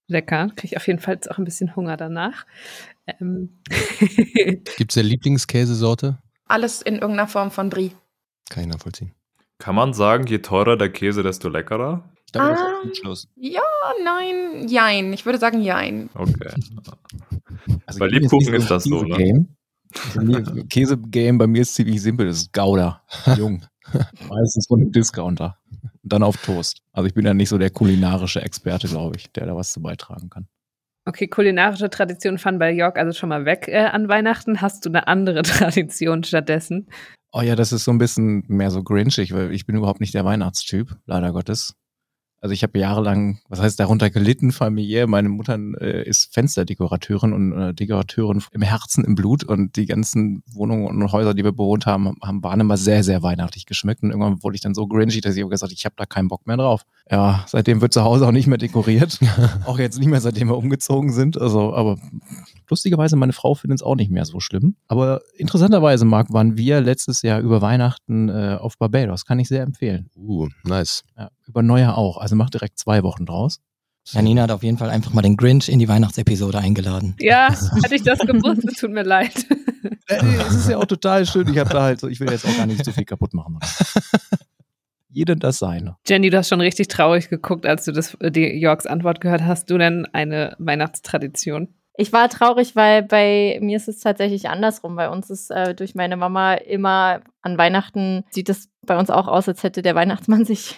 Lecker, 0.06 0.48
kriege 0.56 0.72
ich 0.72 0.76
auf 0.76 0.86
jeden 0.86 0.98
Fall 0.98 1.14
jetzt 1.14 1.30
auch 1.30 1.38
ein 1.38 1.44
bisschen 1.44 1.76
Hunger 1.76 1.96
danach. 1.96 2.46
Ähm. 3.06 3.60
Gibt 4.76 4.90
es 4.90 4.98
eine 4.98 5.08
Lieblingskäsesorte? 5.08 6.18
Alles 6.46 6.82
in 6.82 6.94
irgendeiner 6.94 7.28
Form 7.28 7.50
von 7.50 7.70
Brie. 7.70 7.92
Kann 8.48 8.64
ich 8.64 8.68
nachvollziehen. 8.68 9.12
Kann 9.58 9.74
man 9.74 9.92
sagen, 9.92 10.26
je 10.26 10.38
teurer 10.38 10.76
der 10.76 10.90
Käse, 10.90 11.22
desto 11.22 11.48
leckerer? 11.48 12.08
Ich 12.26 12.32
glaube, 12.32 12.50
das 12.50 12.60
ist 12.60 12.84
ein 12.84 12.94
Schluss. 12.94 13.28
Ja, 13.36 13.62
nein, 14.04 14.68
jein. 14.68 15.12
Ich 15.12 15.24
würde 15.26 15.38
sagen 15.38 15.60
jein. 15.62 16.10
Okay. 16.14 16.52
Also 17.86 18.00
bei 18.00 18.06
Lebkuchen 18.06 18.52
ist 18.54 18.70
das 18.70 18.84
so, 18.84 19.02
ne? 19.02 19.46
Käse-Game 20.68 21.38
bei 21.38 21.46
mir 21.46 21.62
ist 21.62 21.74
ziemlich 21.74 22.02
simpel. 22.02 22.26
Das 22.26 22.36
ist 22.42 22.52
Gouda. 22.52 23.02
Jung. 23.38 23.62
Meistens 24.28 24.66
von 24.68 24.80
einem 24.80 24.92
Discounter. 24.92 25.56
Und 26.02 26.12
dann 26.12 26.22
auf 26.22 26.36
Toast. 26.38 26.82
Also 26.92 27.06
ich 27.06 27.14
bin 27.14 27.26
ja 27.26 27.34
nicht 27.34 27.48
so 27.48 27.58
der 27.58 27.70
kulinarische 27.70 28.42
Experte, 28.42 28.88
glaube 28.88 29.16
ich, 29.16 29.30
der 29.32 29.46
da 29.46 29.56
was 29.56 29.72
zu 29.72 29.82
beitragen 29.82 30.30
kann. 30.30 30.46
Okay, 31.08 31.26
kulinarische 31.26 31.88
Tradition 31.88 32.36
fand 32.36 32.58
bei 32.58 32.70
Jörg 32.70 32.96
also 32.96 33.18
schon 33.18 33.30
mal 33.30 33.46
weg 33.46 33.66
äh, 33.66 33.86
an 33.86 34.08
Weihnachten. 34.08 34.60
Hast 34.60 34.84
du 34.84 34.90
eine 34.90 35.08
andere 35.08 35.42
Tradition 35.42 36.22
stattdessen? 36.22 36.88
Oh 37.32 37.40
ja, 37.40 37.56
das 37.56 37.72
ist 37.72 37.84
so 37.84 37.90
ein 37.90 37.98
bisschen 37.98 38.44
mehr 38.48 38.70
so 38.70 38.82
grinchig, 38.82 39.32
weil 39.32 39.52
ich 39.52 39.66
bin 39.66 39.76
überhaupt 39.76 40.00
nicht 40.00 40.14
der 40.14 40.24
Weihnachtstyp, 40.24 40.96
leider 41.06 41.32
Gottes. 41.32 41.77
Also 42.40 42.52
ich 42.52 42.62
habe 42.62 42.78
jahrelang, 42.78 43.40
was 43.48 43.60
heißt 43.60 43.80
darunter 43.80 44.10
gelitten 44.10 44.52
familiär. 44.52 45.08
Meine 45.08 45.28
Mutter 45.28 45.58
äh, 45.80 46.08
ist 46.08 46.32
Fensterdekorateurin 46.32 47.32
und 47.32 47.52
äh, 47.52 47.74
Dekorateurin 47.74 48.42
im 48.52 48.62
Herzen, 48.62 49.04
im 49.04 49.16
Blut 49.16 49.42
und 49.42 49.74
die 49.74 49.86
ganzen 49.86 50.44
Wohnungen 50.52 50.86
und 50.86 51.12
Häuser, 51.12 51.34
die 51.34 51.42
wir 51.42 51.52
bewohnt 51.52 51.86
haben, 51.86 52.14
haben 52.22 52.42
waren 52.44 52.60
immer 52.60 52.76
sehr, 52.76 53.02
sehr 53.02 53.24
weihnachtlich 53.24 53.66
geschmückt 53.66 54.04
und 54.04 54.10
irgendwann 54.10 54.42
wurde 54.44 54.54
ich 54.54 54.60
dann 54.60 54.74
so 54.74 54.86
grinchig, 54.86 55.22
dass 55.22 55.36
ich 55.36 55.42
auch 55.42 55.50
gesagt, 55.50 55.72
ich 55.72 55.84
habe 55.84 55.96
da 55.96 56.06
keinen 56.06 56.28
Bock 56.28 56.46
mehr 56.46 56.56
drauf. 56.56 56.82
Ja, 57.10 57.44
seitdem 57.46 57.80
wird 57.80 57.92
zu 57.92 58.04
Hause 58.04 58.26
auch 58.26 58.32
nicht 58.32 58.46
mehr 58.46 58.58
dekoriert, 58.58 59.18
auch 59.64 59.80
jetzt 59.80 59.98
nicht 59.98 60.08
mehr, 60.08 60.20
seitdem 60.20 60.48
wir 60.48 60.56
umgezogen 60.56 61.12
sind. 61.12 61.40
Also, 61.40 61.74
aber 61.74 61.98
lustigerweise 62.68 63.16
meine 63.16 63.32
Frau 63.32 63.54
findet 63.54 63.80
es 63.80 63.82
auch 63.82 63.96
nicht 63.96 64.12
mehr 64.12 64.24
so 64.24 64.38
schlimm. 64.38 64.76
Aber 64.86 65.22
interessanterweise, 65.36 66.04
Marc, 66.04 66.32
waren 66.32 66.56
wir 66.56 66.80
letztes 66.80 67.22
Jahr 67.22 67.40
über 67.40 67.62
Weihnachten 67.62 68.28
äh, 68.28 68.58
auf 68.60 68.78
Barbados. 68.78 69.24
Kann 69.24 69.40
ich 69.40 69.48
sehr 69.48 69.62
empfehlen. 69.62 70.10
Uh, 70.16 70.48
nice. 70.64 71.02
Ja, 71.16 71.30
über 71.48 71.62
Neujahr 71.62 71.98
auch. 71.98 72.18
Also 72.18 72.36
mach 72.36 72.50
direkt 72.50 72.78
zwei 72.78 73.02
Wochen 73.02 73.26
draus. 73.26 73.60
Janina 74.10 74.42
hat 74.42 74.50
auf 74.50 74.62
jeden 74.62 74.78
Fall 74.78 74.88
einfach 74.88 75.12
mal 75.12 75.22
den 75.22 75.36
Grinch 75.36 75.68
in 75.68 75.78
die 75.78 75.88
Weihnachtsepisode 75.88 76.58
eingeladen. 76.58 77.14
Ja, 77.20 77.54
hätte 77.82 77.94
ich 77.94 78.02
das 78.02 78.20
gewusst, 78.20 78.64
es 78.66 78.78
tut 78.78 78.90
mir 78.90 79.02
leid. 79.02 79.46
Es 80.06 80.54
ist 80.54 80.70
ja 80.70 80.78
auch 80.78 80.86
total 80.86 81.26
schön. 81.26 81.46
Ich 81.48 81.58
habe 81.58 81.70
da 81.70 81.82
halt 81.82 82.00
so, 82.00 82.08
ich 82.08 82.18
will 82.20 82.30
jetzt 82.30 82.46
auch 82.46 82.56
gar 82.56 82.66
nicht 82.66 82.82
zu 82.82 82.92
viel 82.92 83.04
kaputt 83.04 83.34
machen. 83.34 83.58
Jeder 85.10 85.36
das 85.36 85.58
seine. 85.58 85.96
Jenny, 86.06 86.30
du 86.30 86.38
hast 86.38 86.48
schon 86.48 86.60
richtig 86.60 86.88
traurig 86.88 87.28
geguckt, 87.28 87.66
als 87.66 87.84
du 87.84 87.92
das, 87.92 88.16
die 88.20 88.58
Yorks 88.58 88.86
Antwort 88.86 89.20
gehört 89.20 89.42
hast. 89.42 89.70
Du 89.70 89.76
denn 89.76 90.06
eine 90.12 90.54
Weihnachtstradition? 90.58 91.74
Ich 92.00 92.12
war 92.12 92.28
traurig, 92.28 92.76
weil 92.76 93.02
bei 93.02 93.58
mir 93.60 93.76
ist 93.76 93.88
es 93.88 94.00
tatsächlich 94.00 94.48
andersrum. 94.48 94.96
Bei 94.96 95.10
uns 95.10 95.30
ist 95.30 95.50
äh, 95.50 95.74
durch 95.74 95.94
meine 95.94 96.16
Mama 96.16 96.54
immer 96.54 97.22
an 97.42 97.58
Weihnachten 97.58 98.24
sieht 98.30 98.48
es 98.48 98.70
bei 98.86 98.96
uns 98.96 99.10
auch 99.10 99.26
aus, 99.26 99.48
als 99.48 99.62
hätte 99.64 99.82
der 99.82 99.94
Weihnachtsmann 99.94 100.44
sich 100.46 100.76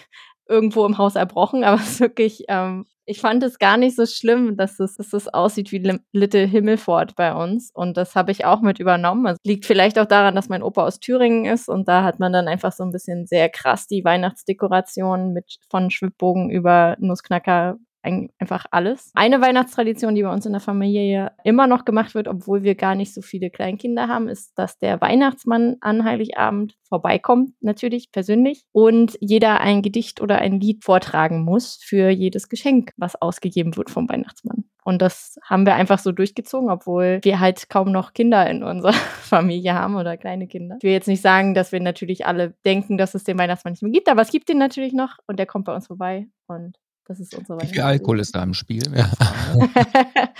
irgendwo 0.51 0.85
im 0.85 0.97
Haus 0.97 1.15
erbrochen. 1.15 1.63
Aber 1.63 1.81
es 1.81 1.93
ist 1.93 1.99
wirklich, 1.99 2.43
ähm, 2.47 2.85
ich 3.05 3.19
fand 3.19 3.43
es 3.43 3.57
gar 3.57 3.77
nicht 3.77 3.95
so 3.95 4.05
schlimm, 4.05 4.57
dass 4.57 4.79
es, 4.79 4.95
dass 4.97 5.13
es 5.13 5.27
aussieht 5.27 5.71
wie 5.71 5.99
Little 6.11 6.45
Himmelfort 6.45 7.15
bei 7.15 7.33
uns. 7.33 7.71
Und 7.73 7.97
das 7.97 8.15
habe 8.15 8.31
ich 8.31 8.45
auch 8.45 8.61
mit 8.61 8.79
übernommen. 8.79 9.25
Also 9.27 9.37
liegt 9.43 9.65
vielleicht 9.65 9.97
auch 9.97 10.05
daran, 10.05 10.35
dass 10.35 10.49
mein 10.49 10.63
Opa 10.63 10.85
aus 10.85 10.99
Thüringen 10.99 11.45
ist 11.45 11.67
und 11.67 11.87
da 11.87 12.03
hat 12.03 12.19
man 12.19 12.31
dann 12.31 12.47
einfach 12.47 12.71
so 12.71 12.83
ein 12.83 12.91
bisschen 12.91 13.25
sehr 13.25 13.49
krass 13.49 13.87
die 13.87 14.03
Weihnachtsdekoration 14.03 15.33
mit 15.33 15.57
von 15.69 15.89
Schwibbogen 15.89 16.49
über 16.49 16.95
Nussknacker 16.99 17.77
einfach 18.03 18.65
alles. 18.71 19.11
Eine 19.13 19.41
Weihnachtstradition, 19.41 20.15
die 20.15 20.23
bei 20.23 20.33
uns 20.33 20.45
in 20.45 20.53
der 20.53 20.61
Familie 20.61 21.31
immer 21.43 21.67
noch 21.67 21.85
gemacht 21.85 22.15
wird, 22.15 22.27
obwohl 22.27 22.63
wir 22.63 22.75
gar 22.75 22.95
nicht 22.95 23.13
so 23.13 23.21
viele 23.21 23.49
Kleinkinder 23.49 24.07
haben, 24.07 24.27
ist, 24.27 24.57
dass 24.57 24.77
der 24.77 25.01
Weihnachtsmann 25.01 25.77
an 25.81 26.03
Heiligabend 26.03 26.75
vorbeikommt, 26.83 27.53
natürlich 27.61 28.11
persönlich, 28.11 28.65
und 28.71 29.17
jeder 29.21 29.61
ein 29.61 29.81
Gedicht 29.81 30.21
oder 30.21 30.39
ein 30.39 30.59
Lied 30.59 30.83
vortragen 30.83 31.43
muss 31.43 31.77
für 31.81 32.09
jedes 32.09 32.49
Geschenk, 32.49 32.91
was 32.97 33.21
ausgegeben 33.21 33.77
wird 33.77 33.89
vom 33.89 34.09
Weihnachtsmann. 34.09 34.65
Und 34.83 35.01
das 35.01 35.37
haben 35.43 35.65
wir 35.65 35.75
einfach 35.75 35.99
so 35.99 36.11
durchgezogen, 36.11 36.71
obwohl 36.71 37.19
wir 37.21 37.39
halt 37.39 37.69
kaum 37.69 37.91
noch 37.91 38.13
Kinder 38.13 38.49
in 38.49 38.63
unserer 38.63 38.93
Familie 39.21 39.75
haben 39.75 39.95
oder 39.95 40.17
kleine 40.17 40.47
Kinder. 40.47 40.77
Ich 40.79 40.83
will 40.83 40.91
jetzt 40.91 41.07
nicht 41.07 41.21
sagen, 41.21 41.53
dass 41.53 41.71
wir 41.71 41.79
natürlich 41.79 42.25
alle 42.25 42.55
denken, 42.65 42.97
dass 42.97 43.13
es 43.13 43.23
den 43.23 43.37
Weihnachtsmann 43.37 43.73
nicht 43.73 43.83
mehr 43.83 43.91
gibt, 43.91 44.09
aber 44.09 44.21
es 44.21 44.31
gibt 44.31 44.49
ihn 44.49 44.57
natürlich 44.57 44.93
noch 44.93 45.17
und 45.27 45.37
der 45.37 45.45
kommt 45.45 45.65
bei 45.65 45.75
uns 45.75 45.87
vorbei 45.87 46.27
und 46.47 46.77
das 47.11 47.19
ist 47.19 47.35
unser 47.35 47.59
Wie 47.59 47.67
viel 47.67 47.81
Alkohol 47.81 48.21
ist 48.21 48.33
da 48.35 48.41
im 48.41 48.53
Spiel? 48.53 48.83
Ja. 48.95 49.11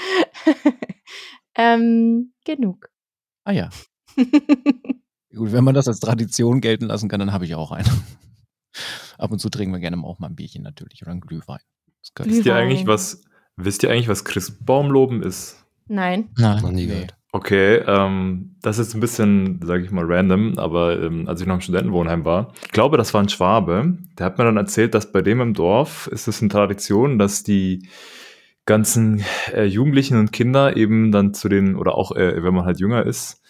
ähm, 1.55 2.31
genug. 2.45 2.89
Ah 3.43 3.51
ja. 3.51 3.69
Gut, 5.35 5.51
wenn 5.51 5.65
man 5.65 5.75
das 5.75 5.89
als 5.89 5.99
Tradition 5.99 6.61
gelten 6.61 6.85
lassen 6.85 7.09
kann, 7.09 7.19
dann 7.19 7.33
habe 7.33 7.43
ich 7.43 7.55
auch 7.55 7.73
eine. 7.73 7.89
Ab 9.17 9.31
und 9.31 9.39
zu 9.39 9.49
trinken 9.49 9.73
wir 9.73 9.81
gerne 9.81 10.01
auch 10.01 10.19
mal 10.19 10.27
ein 10.27 10.35
Bierchen 10.35 10.63
natürlich 10.63 11.01
oder 11.01 11.11
ein 11.11 11.19
Glühwein. 11.19 11.59
Wisst 12.19 12.45
ihr 12.45 12.55
eigentlich, 12.55 12.87
was, 12.87 13.21
wisst 13.57 13.83
ihr 13.83 13.91
eigentlich, 13.91 14.07
was 14.07 14.23
Christbaumloben 14.23 15.23
ist? 15.23 15.65
Nein. 15.87 16.29
Nein, 16.37 16.61
noch 16.61 16.71
nie 16.71 16.87
gehört. 16.87 17.15
Okay, 17.33 17.77
ähm, 17.87 18.57
das 18.61 18.77
ist 18.77 18.93
ein 18.93 18.99
bisschen, 18.99 19.61
sage 19.63 19.85
ich 19.85 19.91
mal, 19.91 20.03
random, 20.05 20.57
aber 20.57 21.01
ähm, 21.01 21.29
als 21.29 21.39
ich 21.39 21.47
noch 21.47 21.55
im 21.55 21.61
Studentenwohnheim 21.61 22.25
war, 22.25 22.53
ich 22.65 22.71
glaube, 22.71 22.97
das 22.97 23.13
war 23.13 23.21
ein 23.21 23.29
Schwabe, 23.29 23.97
der 24.19 24.25
hat 24.25 24.37
mir 24.37 24.43
dann 24.43 24.57
erzählt, 24.57 24.93
dass 24.93 25.13
bei 25.13 25.21
dem 25.21 25.39
im 25.39 25.53
Dorf 25.53 26.07
ist 26.07 26.27
es 26.27 26.41
eine 26.41 26.49
Tradition, 26.49 27.17
dass 27.17 27.43
die 27.43 27.87
ganzen 28.65 29.23
äh, 29.53 29.63
Jugendlichen 29.63 30.17
und 30.17 30.33
Kinder 30.33 30.75
eben 30.75 31.13
dann 31.13 31.33
zu 31.33 31.47
den, 31.47 31.77
oder 31.77 31.95
auch 31.95 32.11
äh, 32.13 32.43
wenn 32.43 32.53
man 32.53 32.65
halt 32.65 32.81
jünger 32.81 33.05
ist, 33.05 33.41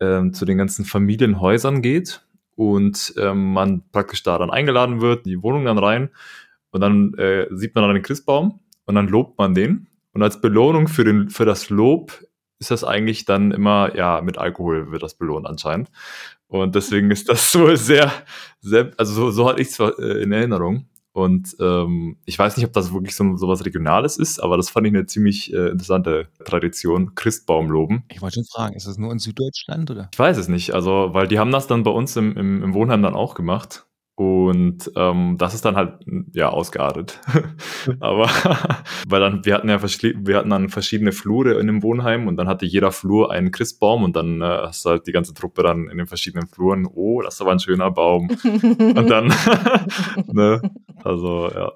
äh, 0.00 0.30
zu 0.32 0.44
den 0.44 0.58
ganzen 0.58 0.84
Familienhäusern 0.84 1.80
geht 1.80 2.26
und 2.56 3.14
ähm, 3.18 3.52
man 3.52 3.82
praktisch 3.92 4.24
da 4.24 4.36
dann 4.38 4.50
eingeladen 4.50 5.00
wird, 5.00 5.26
die 5.26 5.40
Wohnung 5.44 5.64
dann 5.64 5.78
rein 5.78 6.10
und 6.72 6.80
dann 6.80 7.14
äh, 7.14 7.46
sieht 7.52 7.72
man 7.76 7.84
dann 7.84 7.94
den 7.94 8.02
Christbaum 8.02 8.58
und 8.84 8.96
dann 8.96 9.06
lobt 9.06 9.38
man 9.38 9.54
den. 9.54 9.86
Und 10.12 10.22
als 10.24 10.40
Belohnung 10.40 10.88
für, 10.88 11.04
den, 11.04 11.30
für 11.30 11.44
das 11.44 11.70
Lob 11.70 12.24
ist 12.58 12.70
das 12.70 12.84
eigentlich 12.84 13.24
dann 13.24 13.52
immer, 13.52 13.94
ja, 13.96 14.20
mit 14.20 14.38
Alkohol 14.38 14.90
wird 14.90 15.02
das 15.02 15.14
belohnt 15.14 15.46
anscheinend. 15.46 15.90
Und 16.48 16.74
deswegen 16.74 17.10
ist 17.10 17.28
das 17.28 17.52
so 17.52 17.74
sehr, 17.74 18.12
sehr 18.60 18.92
also 18.96 19.12
so, 19.12 19.30
so 19.30 19.48
hatte 19.48 19.60
ich 19.62 19.68
es 19.68 19.78
äh, 19.78 20.22
in 20.22 20.32
Erinnerung. 20.32 20.86
Und 21.12 21.56
ähm, 21.58 22.16
ich 22.26 22.38
weiß 22.38 22.56
nicht, 22.56 22.66
ob 22.66 22.72
das 22.72 22.92
wirklich 22.92 23.16
so, 23.16 23.36
so 23.36 23.48
was 23.48 23.64
Regionales 23.64 24.18
ist, 24.18 24.38
aber 24.38 24.56
das 24.56 24.70
fand 24.70 24.86
ich 24.86 24.92
eine 24.92 25.06
ziemlich 25.06 25.52
äh, 25.52 25.70
interessante 25.70 26.28
Tradition. 26.44 27.16
Christbaum 27.16 27.70
loben. 27.70 28.04
Ich 28.08 28.22
wollte 28.22 28.34
schon 28.34 28.44
fragen, 28.44 28.76
ist 28.76 28.86
das 28.86 28.98
nur 28.98 29.10
in 29.10 29.18
Süddeutschland 29.18 29.90
oder? 29.90 30.10
Ich 30.12 30.18
weiß 30.18 30.36
es 30.38 30.46
nicht. 30.46 30.74
Also, 30.74 31.10
weil 31.14 31.26
die 31.26 31.40
haben 31.40 31.50
das 31.50 31.66
dann 31.66 31.82
bei 31.82 31.90
uns 31.90 32.14
im, 32.14 32.36
im, 32.36 32.62
im 32.62 32.74
Wohnheim 32.74 33.02
dann 33.02 33.14
auch 33.14 33.34
gemacht. 33.34 33.87
Und 34.18 34.90
ähm, 34.96 35.36
das 35.38 35.54
ist 35.54 35.64
dann 35.64 35.76
halt 35.76 36.00
ja 36.32 36.48
ausgeartet. 36.48 37.20
Aber 38.00 38.28
weil 39.06 39.20
dann, 39.20 39.44
wir 39.44 39.54
hatten 39.54 39.68
ja 39.68 39.80
wir 39.80 40.36
hatten 40.36 40.50
dann 40.50 40.70
verschiedene 40.70 41.12
Flure 41.12 41.52
in 41.52 41.68
dem 41.68 41.84
Wohnheim 41.84 42.26
und 42.26 42.36
dann 42.36 42.48
hatte 42.48 42.66
jeder 42.66 42.90
Flur 42.90 43.30
einen 43.30 43.52
Christbaum 43.52 44.02
und 44.02 44.16
dann 44.16 44.42
äh, 44.42 44.44
hast 44.44 44.84
du 44.84 44.90
halt 44.90 45.06
die 45.06 45.12
ganze 45.12 45.34
Truppe 45.34 45.62
dann 45.62 45.88
in 45.88 45.98
den 45.98 46.08
verschiedenen 46.08 46.48
Fluren, 46.48 46.88
oh, 46.92 47.22
das 47.22 47.36
ist 47.36 47.42
aber 47.42 47.52
ein 47.52 47.60
schöner 47.60 47.92
Baum. 47.92 48.28
und 48.42 49.08
dann, 49.08 49.32
ne, 50.26 50.62
also 51.04 51.50
ja. 51.50 51.72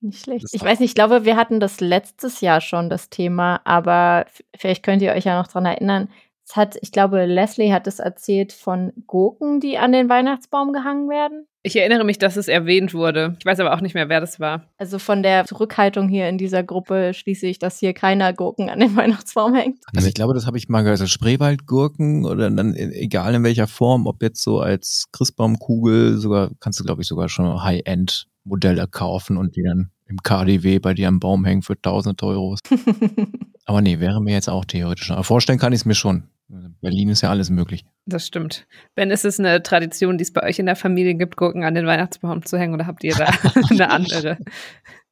Nicht 0.00 0.24
schlecht. 0.24 0.46
Ich 0.50 0.64
weiß 0.64 0.80
nicht, 0.80 0.90
ich 0.90 0.94
glaube, 0.96 1.24
wir 1.24 1.36
hatten 1.36 1.60
das 1.60 1.78
letztes 1.78 2.40
Jahr 2.40 2.60
schon, 2.60 2.90
das 2.90 3.10
Thema, 3.10 3.60
aber 3.62 4.26
vielleicht 4.56 4.82
könnt 4.82 5.02
ihr 5.02 5.12
euch 5.12 5.24
ja 5.24 5.40
noch 5.40 5.46
dran 5.46 5.66
erinnern. 5.66 6.08
Es 6.54 6.56
hat, 6.56 6.78
ich 6.82 6.92
glaube, 6.92 7.26
Leslie 7.26 7.72
hat 7.72 7.88
es 7.88 7.98
erzählt 7.98 8.52
von 8.52 8.92
Gurken, 9.08 9.58
die 9.58 9.76
an 9.76 9.90
den 9.90 10.08
Weihnachtsbaum 10.08 10.72
gehangen 10.72 11.08
werden. 11.08 11.48
Ich 11.64 11.74
erinnere 11.74 12.04
mich, 12.04 12.18
dass 12.18 12.36
es 12.36 12.46
erwähnt 12.46 12.94
wurde. 12.94 13.34
Ich 13.40 13.44
weiß 13.44 13.58
aber 13.58 13.74
auch 13.74 13.80
nicht 13.80 13.94
mehr, 13.94 14.08
wer 14.08 14.20
das 14.20 14.38
war. 14.38 14.62
Also 14.76 15.00
von 15.00 15.24
der 15.24 15.46
Zurückhaltung 15.46 16.08
hier 16.08 16.28
in 16.28 16.38
dieser 16.38 16.62
Gruppe 16.62 17.12
schließe 17.12 17.48
ich, 17.48 17.58
dass 17.58 17.80
hier 17.80 17.92
keiner 17.92 18.32
Gurken 18.32 18.70
an 18.70 18.78
den 18.78 18.94
Weihnachtsbaum 18.96 19.52
hängt. 19.52 19.80
Also 19.96 20.06
ich 20.06 20.14
glaube, 20.14 20.32
das 20.32 20.46
habe 20.46 20.56
ich 20.56 20.68
mal 20.68 20.82
gehört. 20.82 21.00
Also 21.00 21.08
Spreewaldgurken 21.08 22.24
oder 22.24 22.48
dann 22.48 22.76
egal 22.76 23.34
in 23.34 23.42
welcher 23.42 23.66
Form, 23.66 24.06
ob 24.06 24.22
jetzt 24.22 24.40
so 24.40 24.60
als 24.60 25.06
Christbaumkugel, 25.10 26.18
sogar 26.18 26.52
kannst 26.60 26.78
du 26.78 26.84
glaube 26.84 27.02
ich 27.02 27.08
sogar 27.08 27.28
schon 27.28 27.64
High-End 27.64 28.28
Modelle 28.44 28.86
kaufen 28.86 29.38
und 29.38 29.56
die 29.56 29.64
dann 29.64 29.90
im 30.06 30.18
KDW 30.22 30.78
bei 30.78 30.94
dir 30.94 31.08
am 31.08 31.18
Baum 31.18 31.44
hängen 31.44 31.62
für 31.62 31.80
tausende 31.80 32.24
Euros. 32.24 32.60
aber 33.64 33.80
nee, 33.80 33.98
wäre 33.98 34.22
mir 34.22 34.34
jetzt 34.34 34.48
auch 34.48 34.64
theoretisch. 34.64 35.10
Aber 35.10 35.24
vorstellen 35.24 35.58
kann 35.58 35.72
ich 35.72 35.80
es 35.80 35.84
mir 35.84 35.94
schon. 35.94 36.28
Berlin 36.48 37.08
ist 37.08 37.22
ja 37.22 37.30
alles 37.30 37.50
möglich. 37.50 37.84
Das 38.06 38.26
stimmt. 38.26 38.66
Ben, 38.94 39.10
ist 39.10 39.24
es 39.24 39.40
eine 39.40 39.62
Tradition, 39.62 40.18
die 40.18 40.24
es 40.24 40.32
bei 40.32 40.42
euch 40.42 40.58
in 40.58 40.66
der 40.66 40.76
Familie 40.76 41.14
gibt, 41.14 41.36
Gurken 41.36 41.64
an 41.64 41.74
den 41.74 41.86
Weihnachtsbaum 41.86 42.44
zu 42.44 42.58
hängen 42.58 42.74
oder 42.74 42.86
habt 42.86 43.02
ihr 43.02 43.14
da 43.14 43.26
eine 43.70 43.90
andere? 43.90 44.38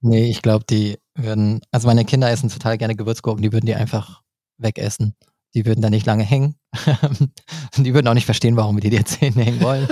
Nee, 0.00 0.28
ich 0.28 0.42
glaube, 0.42 0.64
die 0.68 0.98
würden, 1.14 1.60
also 1.70 1.88
meine 1.88 2.04
Kinder 2.04 2.30
essen 2.30 2.50
total 2.50 2.76
gerne 2.76 2.96
Gewürzgurken, 2.96 3.42
die 3.42 3.52
würden 3.52 3.66
die 3.66 3.74
einfach 3.74 4.22
wegessen. 4.58 5.14
Die 5.54 5.66
würden 5.66 5.82
da 5.82 5.90
nicht 5.90 6.06
lange 6.06 6.24
hängen. 6.24 6.56
die 7.76 7.94
würden 7.94 8.08
auch 8.08 8.14
nicht 8.14 8.24
verstehen, 8.24 8.56
warum 8.56 8.76
wir 8.76 8.90
die 8.90 8.96
jetzt 8.96 9.20
hängen 9.20 9.60
wollen. 9.60 9.88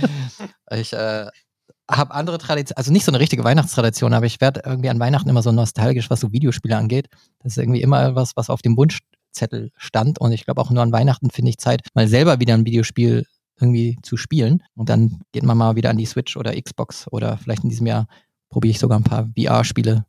ich 0.70 0.92
äh, 0.92 1.26
habe 1.90 2.14
andere 2.14 2.38
Traditionen, 2.38 2.76
also 2.76 2.92
nicht 2.92 3.04
so 3.04 3.10
eine 3.10 3.20
richtige 3.20 3.44
Weihnachtstradition, 3.44 4.12
aber 4.12 4.26
ich 4.26 4.40
werde 4.40 4.62
irgendwie 4.64 4.90
an 4.90 5.00
Weihnachten 5.00 5.28
immer 5.28 5.42
so 5.42 5.52
nostalgisch, 5.52 6.10
was 6.10 6.20
so 6.20 6.32
Videospiele 6.32 6.76
angeht. 6.76 7.08
Das 7.40 7.52
ist 7.52 7.58
irgendwie 7.58 7.82
immer 7.82 8.14
was, 8.14 8.36
was 8.36 8.50
auf 8.50 8.62
dem 8.62 8.76
Wunsch 8.76 9.00
Zettel 9.32 9.70
stand. 9.76 10.18
Und 10.20 10.32
ich 10.32 10.44
glaube 10.44 10.60
auch 10.60 10.70
nur 10.70 10.82
an 10.82 10.92
Weihnachten 10.92 11.30
finde 11.30 11.50
ich 11.50 11.58
Zeit, 11.58 11.88
mal 11.94 12.08
selber 12.08 12.40
wieder 12.40 12.54
ein 12.54 12.64
Videospiel 12.66 13.26
irgendwie 13.60 13.98
zu 14.02 14.16
spielen. 14.16 14.62
Und 14.74 14.88
dann 14.88 15.20
geht 15.32 15.44
man 15.44 15.56
mal 15.56 15.76
wieder 15.76 15.90
an 15.90 15.98
die 15.98 16.06
Switch 16.06 16.36
oder 16.36 16.60
Xbox 16.60 17.06
oder 17.10 17.38
vielleicht 17.38 17.64
in 17.64 17.70
diesem 17.70 17.86
Jahr 17.86 18.06
probiere 18.48 18.72
ich 18.72 18.78
sogar 18.78 18.98
ein 18.98 19.04
paar 19.04 19.30
VR-Spiele 19.36 20.04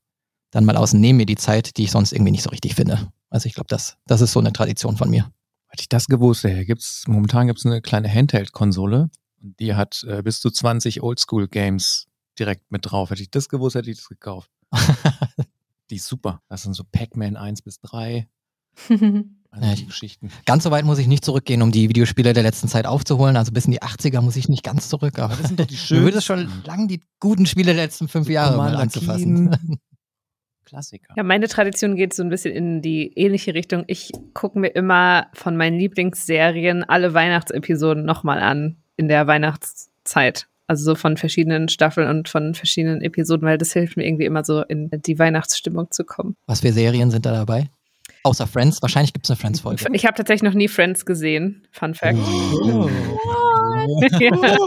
dann 0.51 0.65
mal 0.65 0.77
aus 0.77 0.93
und 0.93 1.01
nehme 1.01 1.17
mir 1.17 1.25
die 1.25 1.35
Zeit, 1.35 1.77
die 1.77 1.83
ich 1.83 1.91
sonst 1.91 2.11
irgendwie 2.11 2.31
nicht 2.31 2.43
so 2.43 2.49
richtig 2.49 2.75
finde. 2.75 3.11
Also 3.29 3.47
ich 3.47 3.55
glaube, 3.55 3.67
das, 3.69 3.97
das 4.05 4.21
ist 4.21 4.33
so 4.33 4.39
eine 4.39 4.53
Tradition 4.53 4.97
von 4.97 5.09
mir. 5.09 5.31
Hätte 5.67 5.81
ich 5.81 5.89
das 5.89 6.07
gewusst, 6.07 6.43
hätte, 6.43 6.65
gibt's, 6.65 7.05
momentan 7.07 7.47
gibt 7.47 7.59
es 7.59 7.65
eine 7.65 7.81
kleine 7.81 8.07
Handheld-Konsole 8.13 9.09
und 9.41 9.59
die 9.59 9.73
hat 9.73 10.03
äh, 10.07 10.21
bis 10.21 10.39
zu 10.39 10.51
20 10.51 11.01
Oldschool-Games 11.01 12.07
direkt 12.37 12.71
mit 12.71 12.91
drauf. 12.91 13.09
Hätte 13.09 13.23
ich 13.23 13.31
das 13.31 13.49
gewusst, 13.49 13.75
hätte 13.75 13.89
ich 13.89 13.97
das 13.97 14.09
gekauft. 14.09 14.51
die 15.89 15.95
ist 15.95 16.07
super. 16.07 16.41
Das 16.49 16.63
sind 16.63 16.73
so 16.73 16.83
Pac-Man 16.83 17.35
1 17.35 17.63
bis 17.63 17.79
3, 17.79 18.17
Also 18.17 18.27
ja, 18.89 19.75
Geschichten. 19.85 20.29
Ganz 20.45 20.63
so 20.63 20.71
weit 20.71 20.85
muss 20.85 20.99
ich 20.99 21.07
nicht 21.07 21.23
zurückgehen, 21.23 21.61
um 21.61 21.71
die 21.71 21.89
Videospiele 21.89 22.33
der 22.33 22.43
letzten 22.43 22.67
Zeit 22.67 22.85
aufzuholen. 22.85 23.37
Also 23.37 23.51
bis 23.51 23.65
in 23.65 23.71
die 23.71 23.81
80er 23.81 24.21
muss 24.21 24.35
ich 24.35 24.49
nicht 24.49 24.63
ganz 24.63 24.89
zurück. 24.89 25.19
Aber 25.19 25.35
das 25.35 25.47
sind 25.47 25.59
doch 25.59 25.65
die 25.65 25.77
schönen. 25.77 26.01
Mir 26.01 26.07
würde 26.07 26.17
es 26.19 26.25
schon 26.25 26.49
lang 26.65 26.87
die 26.87 27.01
guten 27.19 27.45
Spiele 27.45 27.73
der 27.73 27.83
letzten 27.83 28.07
fünf 28.07 28.29
Jahre 28.29 28.57
mal 28.57 28.75
anzufassen. 28.75 29.55
Klassiker. 30.65 31.13
Ja, 31.15 31.23
meine 31.23 31.47
Tradition 31.47 31.95
geht 31.95 32.13
so 32.13 32.23
ein 32.23 32.29
bisschen 32.29 32.53
in 32.53 32.81
die 32.81 33.13
ähnliche 33.15 33.53
Richtung. 33.53 33.83
Ich 33.87 34.11
gucke 34.33 34.57
mir 34.57 34.69
immer 34.69 35.27
von 35.33 35.55
meinen 35.55 35.77
Lieblingsserien 35.77 36.83
alle 36.83 37.13
Weihnachtsepisoden 37.13 38.05
nochmal 38.05 38.39
an 38.39 38.77
in 38.95 39.07
der 39.07 39.27
Weihnachtszeit. 39.27 40.47
Also 40.65 40.85
so 40.85 40.95
von 40.95 41.17
verschiedenen 41.17 41.67
Staffeln 41.67 42.09
und 42.09 42.29
von 42.29 42.55
verschiedenen 42.55 43.01
Episoden, 43.01 43.45
weil 43.45 43.57
das 43.57 43.73
hilft 43.73 43.97
mir 43.97 44.05
irgendwie 44.07 44.25
immer 44.25 44.43
so 44.43 44.63
in 44.63 44.89
die 45.05 45.19
Weihnachtsstimmung 45.19 45.91
zu 45.91 46.05
kommen. 46.05 46.35
Was 46.47 46.61
für 46.61 46.71
Serien 46.71 47.11
sind 47.11 47.25
da 47.25 47.33
dabei? 47.33 47.69
Außer 48.23 48.47
Friends. 48.47 48.81
Wahrscheinlich 48.81 49.13
gibt 49.13 49.25
es 49.25 49.31
eine 49.31 49.37
Friends-Folge. 49.37 49.85
Ich 49.93 50.05
habe 50.05 50.15
tatsächlich 50.15 50.43
noch 50.43 50.55
nie 50.57 50.69
Friends 50.69 51.05
gesehen. 51.05 51.67
Fun 51.71 51.93
Fact. 51.93 52.17
Oh. 52.17 52.89
ja. 54.19 54.57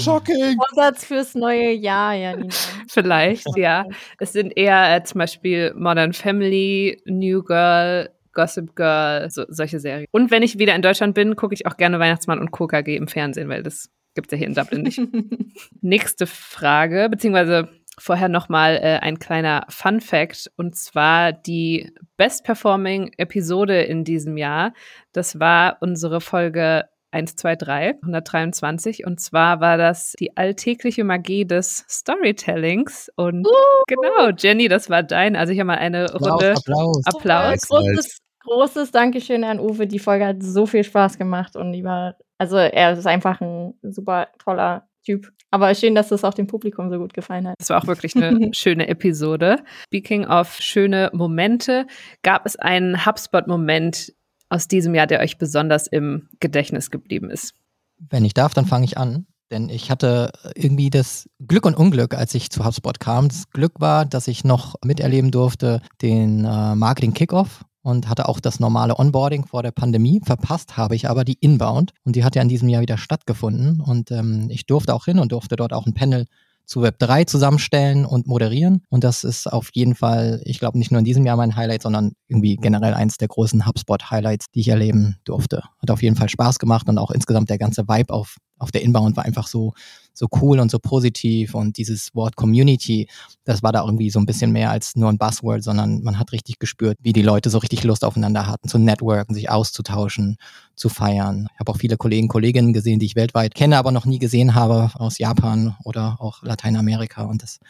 Shocking. 0.00 0.56
Vorsatz 0.56 1.04
fürs 1.04 1.34
neue 1.36 1.70
Jahr, 1.70 2.14
Janina. 2.14 2.54
Vielleicht, 2.88 3.46
ja. 3.56 3.84
Es 4.18 4.32
sind 4.32 4.56
eher 4.56 4.96
äh, 4.96 5.04
zum 5.04 5.20
Beispiel 5.20 5.72
Modern 5.76 6.12
Family, 6.12 7.00
New 7.06 7.44
Girl, 7.44 8.10
Gossip 8.32 8.74
Girl, 8.74 9.30
so, 9.30 9.44
solche 9.48 9.78
Serien. 9.78 10.06
Und 10.10 10.32
wenn 10.32 10.42
ich 10.42 10.58
wieder 10.58 10.74
in 10.74 10.82
Deutschland 10.82 11.14
bin, 11.14 11.36
gucke 11.36 11.54
ich 11.54 11.66
auch 11.66 11.76
gerne 11.76 12.00
Weihnachtsmann 12.00 12.40
und 12.40 12.50
KKG 12.50 12.96
im 12.96 13.06
Fernsehen, 13.06 13.48
weil 13.48 13.62
das 13.62 13.90
Gibt 14.18 14.32
es 14.32 14.36
ja 14.36 14.38
hier 14.38 14.48
in 14.48 14.54
Dublin 14.54 14.82
nicht. 14.82 15.00
Nächste 15.80 16.26
Frage, 16.26 17.08
beziehungsweise 17.08 17.68
vorher 18.00 18.28
nochmal 18.28 18.76
äh, 18.76 18.98
ein 19.00 19.18
kleiner 19.18 19.64
Fun 19.68 20.00
Fact 20.00 20.50
und 20.56 20.76
zwar 20.76 21.32
die 21.32 21.92
Best 22.16 22.44
Performing 22.44 23.12
Episode 23.16 23.82
in 23.82 24.04
diesem 24.04 24.36
Jahr. 24.36 24.72
Das 25.12 25.38
war 25.40 25.78
unsere 25.80 26.20
Folge 26.20 26.88
1, 27.10 27.36
2, 27.36 27.56
3, 27.56 27.94
123. 28.02 29.06
Und 29.06 29.20
zwar 29.20 29.60
war 29.60 29.76
das 29.76 30.12
die 30.18 30.36
alltägliche 30.36 31.04
Magie 31.04 31.46
des 31.46 31.84
Storytellings. 31.88 33.10
Und 33.16 33.46
uh. 33.46 33.82
genau, 33.86 34.30
Jenny, 34.36 34.68
das 34.68 34.90
war 34.90 35.02
dein. 35.02 35.36
Also 35.36 35.52
ich 35.52 35.58
habe 35.58 35.68
mal 35.68 35.78
eine 35.78 36.04
Applaus, 36.04 36.30
Runde 36.30 36.54
Applaus. 36.56 37.06
Applaus. 37.06 37.68
Großes, 37.68 38.18
großes 38.40 38.90
Dankeschön 38.90 39.44
an 39.44 39.60
Uwe. 39.60 39.86
Die 39.86 39.98
Folge 39.98 40.26
hat 40.26 40.42
so 40.42 40.66
viel 40.66 40.84
Spaß 40.84 41.18
gemacht 41.18 41.56
und 41.56 41.72
die 41.72 41.84
war, 41.84 42.16
also 42.36 42.56
er 42.56 42.92
ist 42.92 43.06
einfach 43.06 43.40
ein 43.40 43.74
super 43.82 44.28
toller 44.38 44.86
Typ. 45.04 45.30
Aber 45.50 45.74
schön, 45.74 45.94
dass 45.94 46.10
es 46.10 46.24
auch 46.24 46.34
dem 46.34 46.46
Publikum 46.46 46.90
so 46.90 46.98
gut 46.98 47.14
gefallen 47.14 47.48
hat. 47.48 47.54
Das 47.58 47.70
war 47.70 47.82
auch 47.82 47.86
wirklich 47.86 48.14
eine 48.14 48.50
schöne 48.52 48.88
Episode. 48.88 49.56
Speaking 49.84 50.26
of 50.26 50.56
schöne 50.60 51.10
Momente, 51.14 51.86
gab 52.22 52.44
es 52.44 52.56
einen 52.56 53.06
HubSpot-Moment 53.06 54.12
aus 54.50 54.68
diesem 54.68 54.94
Jahr, 54.94 55.06
der 55.06 55.20
euch 55.20 55.38
besonders 55.38 55.86
im 55.86 56.28
Gedächtnis 56.40 56.90
geblieben 56.90 57.30
ist? 57.30 57.54
Wenn 57.98 58.24
ich 58.24 58.34
darf, 58.34 58.54
dann 58.54 58.66
fange 58.66 58.84
ich 58.84 58.98
an. 58.98 59.26
Denn 59.50 59.68
ich 59.68 59.90
hatte 59.90 60.30
irgendwie 60.54 60.90
das 60.90 61.28
Glück 61.46 61.64
und 61.64 61.74
Unglück, 61.74 62.14
als 62.14 62.34
ich 62.34 62.50
zu 62.50 62.64
HubSpot 62.64 63.00
kam. 63.00 63.28
Das 63.28 63.50
Glück 63.50 63.80
war, 63.80 64.04
dass 64.04 64.28
ich 64.28 64.44
noch 64.44 64.74
miterleben 64.84 65.30
durfte 65.30 65.80
den 66.02 66.44
äh, 66.44 66.74
Marketing 66.74 67.14
Kickoff 67.14 67.64
und 67.82 68.08
hatte 68.08 68.28
auch 68.28 68.40
das 68.40 68.60
normale 68.60 68.98
Onboarding 68.98 69.46
vor 69.46 69.62
der 69.62 69.70
Pandemie. 69.70 70.20
Verpasst 70.22 70.76
habe 70.76 70.94
ich 70.94 71.08
aber 71.08 71.24
die 71.24 71.38
Inbound 71.40 71.92
und 72.04 72.16
die 72.16 72.24
hat 72.24 72.36
ja 72.36 72.42
in 72.42 72.48
diesem 72.48 72.68
Jahr 72.68 72.82
wieder 72.82 72.98
stattgefunden. 72.98 73.80
Und 73.80 74.10
ähm, 74.10 74.48
ich 74.50 74.66
durfte 74.66 74.94
auch 74.94 75.06
hin 75.06 75.18
und 75.18 75.32
durfte 75.32 75.56
dort 75.56 75.72
auch 75.72 75.86
ein 75.86 75.94
Panel 75.94 76.26
zu 76.68 76.82
Web 76.82 76.98
3 76.98 77.24
zusammenstellen 77.24 78.04
und 78.04 78.26
moderieren. 78.26 78.84
Und 78.90 79.02
das 79.02 79.24
ist 79.24 79.46
auf 79.46 79.70
jeden 79.72 79.94
Fall, 79.94 80.40
ich 80.44 80.60
glaube, 80.60 80.78
nicht 80.78 80.92
nur 80.92 80.98
in 80.98 81.04
diesem 81.04 81.24
Jahr 81.24 81.36
mein 81.36 81.56
Highlight, 81.56 81.82
sondern 81.82 82.12
irgendwie 82.28 82.56
generell 82.56 82.94
eins 82.94 83.16
der 83.16 83.28
großen 83.28 83.66
HubSpot-Highlights, 83.66 84.46
die 84.54 84.60
ich 84.60 84.68
erleben 84.68 85.16
durfte. 85.24 85.62
Hat 85.80 85.90
auf 85.90 86.02
jeden 86.02 86.14
Fall 86.14 86.28
Spaß 86.28 86.58
gemacht 86.58 86.88
und 86.88 86.98
auch 86.98 87.10
insgesamt 87.10 87.48
der 87.48 87.58
ganze 87.58 87.88
Vibe 87.88 88.12
auf, 88.12 88.36
auf 88.58 88.70
der 88.70 88.82
Inbound 88.82 89.16
war 89.16 89.24
einfach 89.24 89.46
so, 89.46 89.72
so 90.18 90.26
cool 90.42 90.58
und 90.58 90.70
so 90.70 90.78
positiv 90.80 91.54
und 91.54 91.78
dieses 91.78 92.12
Wort 92.14 92.34
Community, 92.34 93.08
das 93.44 93.62
war 93.62 93.70
da 93.70 93.84
irgendwie 93.84 94.10
so 94.10 94.18
ein 94.18 94.26
bisschen 94.26 94.50
mehr 94.50 94.70
als 94.70 94.96
nur 94.96 95.08
ein 95.08 95.18
Buzzword, 95.18 95.62
sondern 95.62 96.02
man 96.02 96.18
hat 96.18 96.32
richtig 96.32 96.58
gespürt, 96.58 96.98
wie 97.00 97.12
die 97.12 97.22
Leute 97.22 97.50
so 97.50 97.58
richtig 97.58 97.84
Lust 97.84 98.04
aufeinander 98.04 98.48
hatten, 98.48 98.68
zu 98.68 98.78
networken, 98.78 99.34
sich 99.34 99.48
auszutauschen, 99.48 100.36
zu 100.74 100.88
feiern. 100.88 101.48
Ich 101.54 101.60
habe 101.60 101.70
auch 101.70 101.76
viele 101.78 101.96
Kollegen, 101.96 102.26
Kolleginnen 102.26 102.72
gesehen, 102.72 102.98
die 102.98 103.06
ich 103.06 103.14
weltweit 103.14 103.54
kenne, 103.54 103.78
aber 103.78 103.92
noch 103.92 104.06
nie 104.06 104.18
gesehen 104.18 104.56
habe 104.56 104.90
aus 104.94 105.18
Japan 105.18 105.76
oder 105.84 106.16
auch 106.20 106.42
Lateinamerika 106.42 107.22
und 107.22 107.42
das 107.42 107.60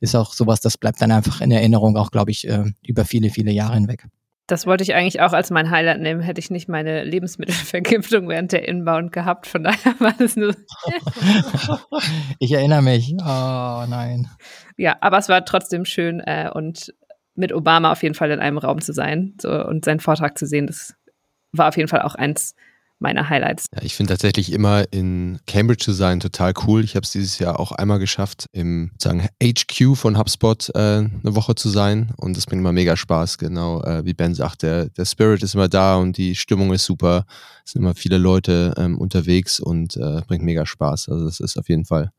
ist 0.00 0.14
auch 0.14 0.34
sowas, 0.34 0.60
das 0.60 0.76
bleibt 0.76 1.00
dann 1.00 1.10
einfach 1.10 1.40
in 1.40 1.50
Erinnerung, 1.50 1.96
auch 1.96 2.10
glaube 2.10 2.30
ich, 2.30 2.46
äh, 2.46 2.64
über 2.86 3.06
viele, 3.06 3.30
viele 3.30 3.50
Jahre 3.50 3.74
hinweg. 3.74 4.06
Das 4.46 4.66
wollte 4.66 4.82
ich 4.82 4.94
eigentlich 4.94 5.20
auch 5.20 5.32
als 5.32 5.50
mein 5.50 5.70
Highlight 5.70 6.00
nehmen, 6.00 6.20
hätte 6.20 6.38
ich 6.38 6.50
nicht 6.50 6.68
meine 6.68 7.02
Lebensmittelvergiftung 7.02 8.28
während 8.28 8.52
der 8.52 8.68
Inbound 8.68 9.10
gehabt. 9.10 9.46
Von 9.46 9.64
daher 9.64 9.94
war 10.00 10.14
das 10.18 10.36
nur. 10.36 10.54
ich 12.38 12.52
erinnere 12.52 12.82
mich. 12.82 13.14
Oh 13.20 13.84
nein. 13.88 14.28
Ja, 14.76 14.96
aber 15.00 15.18
es 15.18 15.28
war 15.28 15.44
trotzdem 15.44 15.84
schön 15.84 16.20
äh, 16.20 16.50
und 16.52 16.92
mit 17.34 17.52
Obama 17.52 17.90
auf 17.90 18.02
jeden 18.02 18.14
Fall 18.14 18.30
in 18.30 18.40
einem 18.40 18.58
Raum 18.58 18.80
zu 18.80 18.92
sein 18.92 19.34
so, 19.40 19.50
und 19.50 19.84
seinen 19.84 20.00
Vortrag 20.00 20.38
zu 20.38 20.46
sehen, 20.46 20.66
das 20.66 20.94
war 21.52 21.68
auf 21.68 21.76
jeden 21.76 21.88
Fall 21.88 22.02
auch 22.02 22.14
eins 22.14 22.54
meiner 23.04 23.28
Highlights. 23.28 23.66
Ja, 23.72 23.82
ich 23.82 23.94
finde 23.94 24.14
tatsächlich 24.14 24.52
immer 24.52 24.84
in 24.90 25.38
Cambridge 25.46 25.84
zu 25.84 25.92
sein 25.92 26.18
total 26.18 26.54
cool. 26.66 26.82
Ich 26.82 26.96
habe 26.96 27.04
es 27.04 27.12
dieses 27.12 27.38
Jahr 27.38 27.60
auch 27.60 27.70
einmal 27.70 28.00
geschafft, 28.00 28.46
im 28.52 28.90
sagen 28.98 29.28
HQ 29.42 29.94
von 29.94 30.18
HubSpot 30.18 30.70
äh, 30.74 30.78
eine 30.78 31.10
Woche 31.22 31.54
zu 31.54 31.68
sein 31.68 32.12
und 32.16 32.36
das 32.36 32.46
bringt 32.46 32.60
immer 32.60 32.72
mega 32.72 32.96
Spaß. 32.96 33.38
Genau, 33.38 33.82
äh, 33.82 34.04
wie 34.04 34.14
Ben 34.14 34.34
sagt, 34.34 34.62
der, 34.62 34.86
der 34.88 35.04
Spirit 35.04 35.42
ist 35.42 35.54
immer 35.54 35.68
da 35.68 35.96
und 35.96 36.16
die 36.16 36.34
Stimmung 36.34 36.72
ist 36.72 36.86
super. 36.86 37.26
Es 37.64 37.72
sind 37.72 37.82
immer 37.82 37.94
viele 37.94 38.18
Leute 38.18 38.74
ähm, 38.76 38.98
unterwegs 38.98 39.60
und 39.60 39.96
äh, 39.96 40.22
bringt 40.26 40.42
mega 40.42 40.66
Spaß. 40.66 41.10
Also 41.10 41.26
das 41.26 41.40
ist 41.40 41.58
auf 41.58 41.68
jeden 41.68 41.84
Fall 41.84 42.10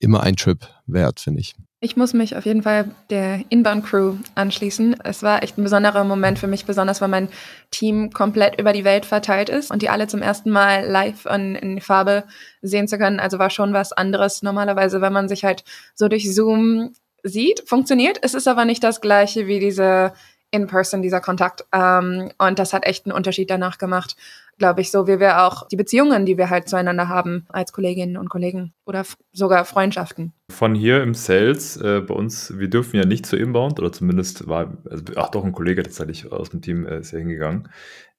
immer 0.00 0.22
ein 0.22 0.36
Trip 0.36 0.66
wert, 0.86 1.20
finde 1.20 1.40
ich. 1.40 1.54
Ich 1.82 1.96
muss 1.96 2.12
mich 2.12 2.36
auf 2.36 2.44
jeden 2.44 2.62
Fall 2.62 2.94
der 3.08 3.42
Inbound-Crew 3.48 4.16
anschließen. 4.34 4.96
Es 5.02 5.22
war 5.22 5.42
echt 5.42 5.56
ein 5.56 5.62
besonderer 5.62 6.04
Moment 6.04 6.38
für 6.38 6.46
mich, 6.46 6.66
besonders 6.66 7.00
weil 7.00 7.08
mein 7.08 7.28
Team 7.70 8.10
komplett 8.10 8.60
über 8.60 8.74
die 8.74 8.84
Welt 8.84 9.06
verteilt 9.06 9.48
ist 9.48 9.70
und 9.70 9.80
die 9.80 9.88
alle 9.88 10.06
zum 10.06 10.20
ersten 10.20 10.50
Mal 10.50 10.86
live 10.86 11.24
in, 11.24 11.54
in 11.54 11.80
Farbe 11.80 12.24
sehen 12.60 12.86
zu 12.86 12.98
können. 12.98 13.18
Also 13.18 13.38
war 13.38 13.48
schon 13.48 13.72
was 13.72 13.92
anderes. 13.92 14.42
Normalerweise, 14.42 15.00
wenn 15.00 15.14
man 15.14 15.28
sich 15.28 15.44
halt 15.44 15.64
so 15.94 16.08
durch 16.08 16.34
Zoom 16.34 16.92
sieht, 17.22 17.62
funktioniert. 17.66 18.18
Es 18.20 18.34
ist 18.34 18.46
aber 18.46 18.66
nicht 18.66 18.84
das 18.84 19.00
gleiche 19.00 19.46
wie 19.46 19.60
diese 19.60 20.12
in 20.50 20.66
person, 20.66 21.02
dieser 21.02 21.20
Kontakt. 21.20 21.64
Ähm, 21.72 22.30
und 22.38 22.58
das 22.58 22.72
hat 22.72 22.84
echt 22.84 23.06
einen 23.06 23.14
Unterschied 23.14 23.50
danach 23.50 23.78
gemacht 23.78 24.16
glaube 24.60 24.82
ich, 24.82 24.92
so 24.92 25.08
wie 25.08 25.18
wir 25.18 25.42
auch 25.42 25.66
die 25.66 25.76
Beziehungen, 25.76 26.26
die 26.26 26.38
wir 26.38 26.50
halt 26.50 26.68
zueinander 26.68 27.08
haben 27.08 27.46
als 27.48 27.72
Kolleginnen 27.72 28.16
und 28.16 28.28
Kollegen 28.28 28.72
oder 28.86 29.04
sogar 29.32 29.64
Freundschaften. 29.64 30.32
Von 30.50 30.74
hier 30.76 31.02
im 31.02 31.14
Sales, 31.14 31.76
äh, 31.78 32.00
bei 32.00 32.14
uns, 32.14 32.56
wir 32.56 32.68
dürfen 32.68 32.96
ja 32.96 33.06
nicht 33.06 33.26
zu 33.26 33.36
Inbound 33.36 33.80
oder 33.80 33.90
zumindest 33.90 34.46
war, 34.46 34.76
also, 34.88 35.04
ach 35.16 35.30
doch, 35.30 35.44
ein 35.44 35.52
Kollege 35.52 35.82
tatsächlich 35.82 36.30
aus 36.30 36.50
dem 36.50 36.60
Team 36.60 36.86
äh, 36.86 37.00
ist 37.00 37.10
ja 37.10 37.18
hingegangen. 37.18 37.68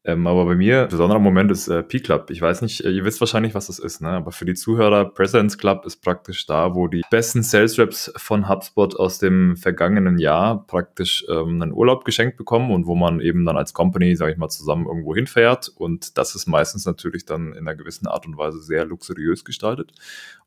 Ähm, 0.04 0.26
aber 0.26 0.46
bei 0.46 0.56
mir, 0.56 0.84
ein 0.84 0.90
besonderer 0.90 1.20
Moment 1.20 1.52
ist 1.52 1.68
äh, 1.68 1.84
P-Club. 1.84 2.32
Ich 2.32 2.42
weiß 2.42 2.64
nicht, 2.64 2.84
äh, 2.84 2.90
ihr 2.90 3.06
wisst 3.06 3.22
wahrscheinlich, 3.22 3.54
was 3.54 3.68
das 3.68 3.78
ist, 3.78 4.02
ne? 4.02 4.10
aber 4.10 4.32
für 4.32 4.46
die 4.46 4.56
Zuhörer, 4.56 5.06
Presence 5.06 5.60
Club 5.60 5.86
ist 5.86 5.98
praktisch 5.98 6.48
da, 6.48 6.74
wo 6.74 6.88
die 6.88 7.04
besten 7.12 7.44
Sales 7.44 7.78
Reps 7.78 8.12
von 8.16 8.50
HubSpot 8.50 8.96
aus 8.96 9.20
dem 9.20 9.58
vergangenen 9.58 10.18
Jahr 10.18 10.66
praktisch 10.66 11.24
ähm, 11.30 11.62
einen 11.62 11.72
Urlaub 11.72 12.04
geschenkt 12.04 12.38
bekommen 12.38 12.72
und 12.72 12.88
wo 12.88 12.96
man 12.96 13.20
eben 13.20 13.46
dann 13.46 13.58
als 13.58 13.76
Company, 13.76 14.16
sage 14.16 14.32
ich 14.32 14.40
mal, 14.40 14.50
zusammen 14.50 14.88
irgendwo 14.88 15.14
hinfährt. 15.14 15.70
Und 15.70 16.18
das 16.18 16.34
ist 16.34 16.48
meistens 16.48 16.88
natürlich 16.88 17.26
dann 17.26 17.54
in 17.54 17.68
einer 17.68 17.76
gewissen 17.76 18.08
Art 18.08 18.26
und 18.26 18.38
Weise 18.38 18.60
sehr 18.60 18.86
luxuriös 18.86 19.46
gestaltet. 19.46 19.92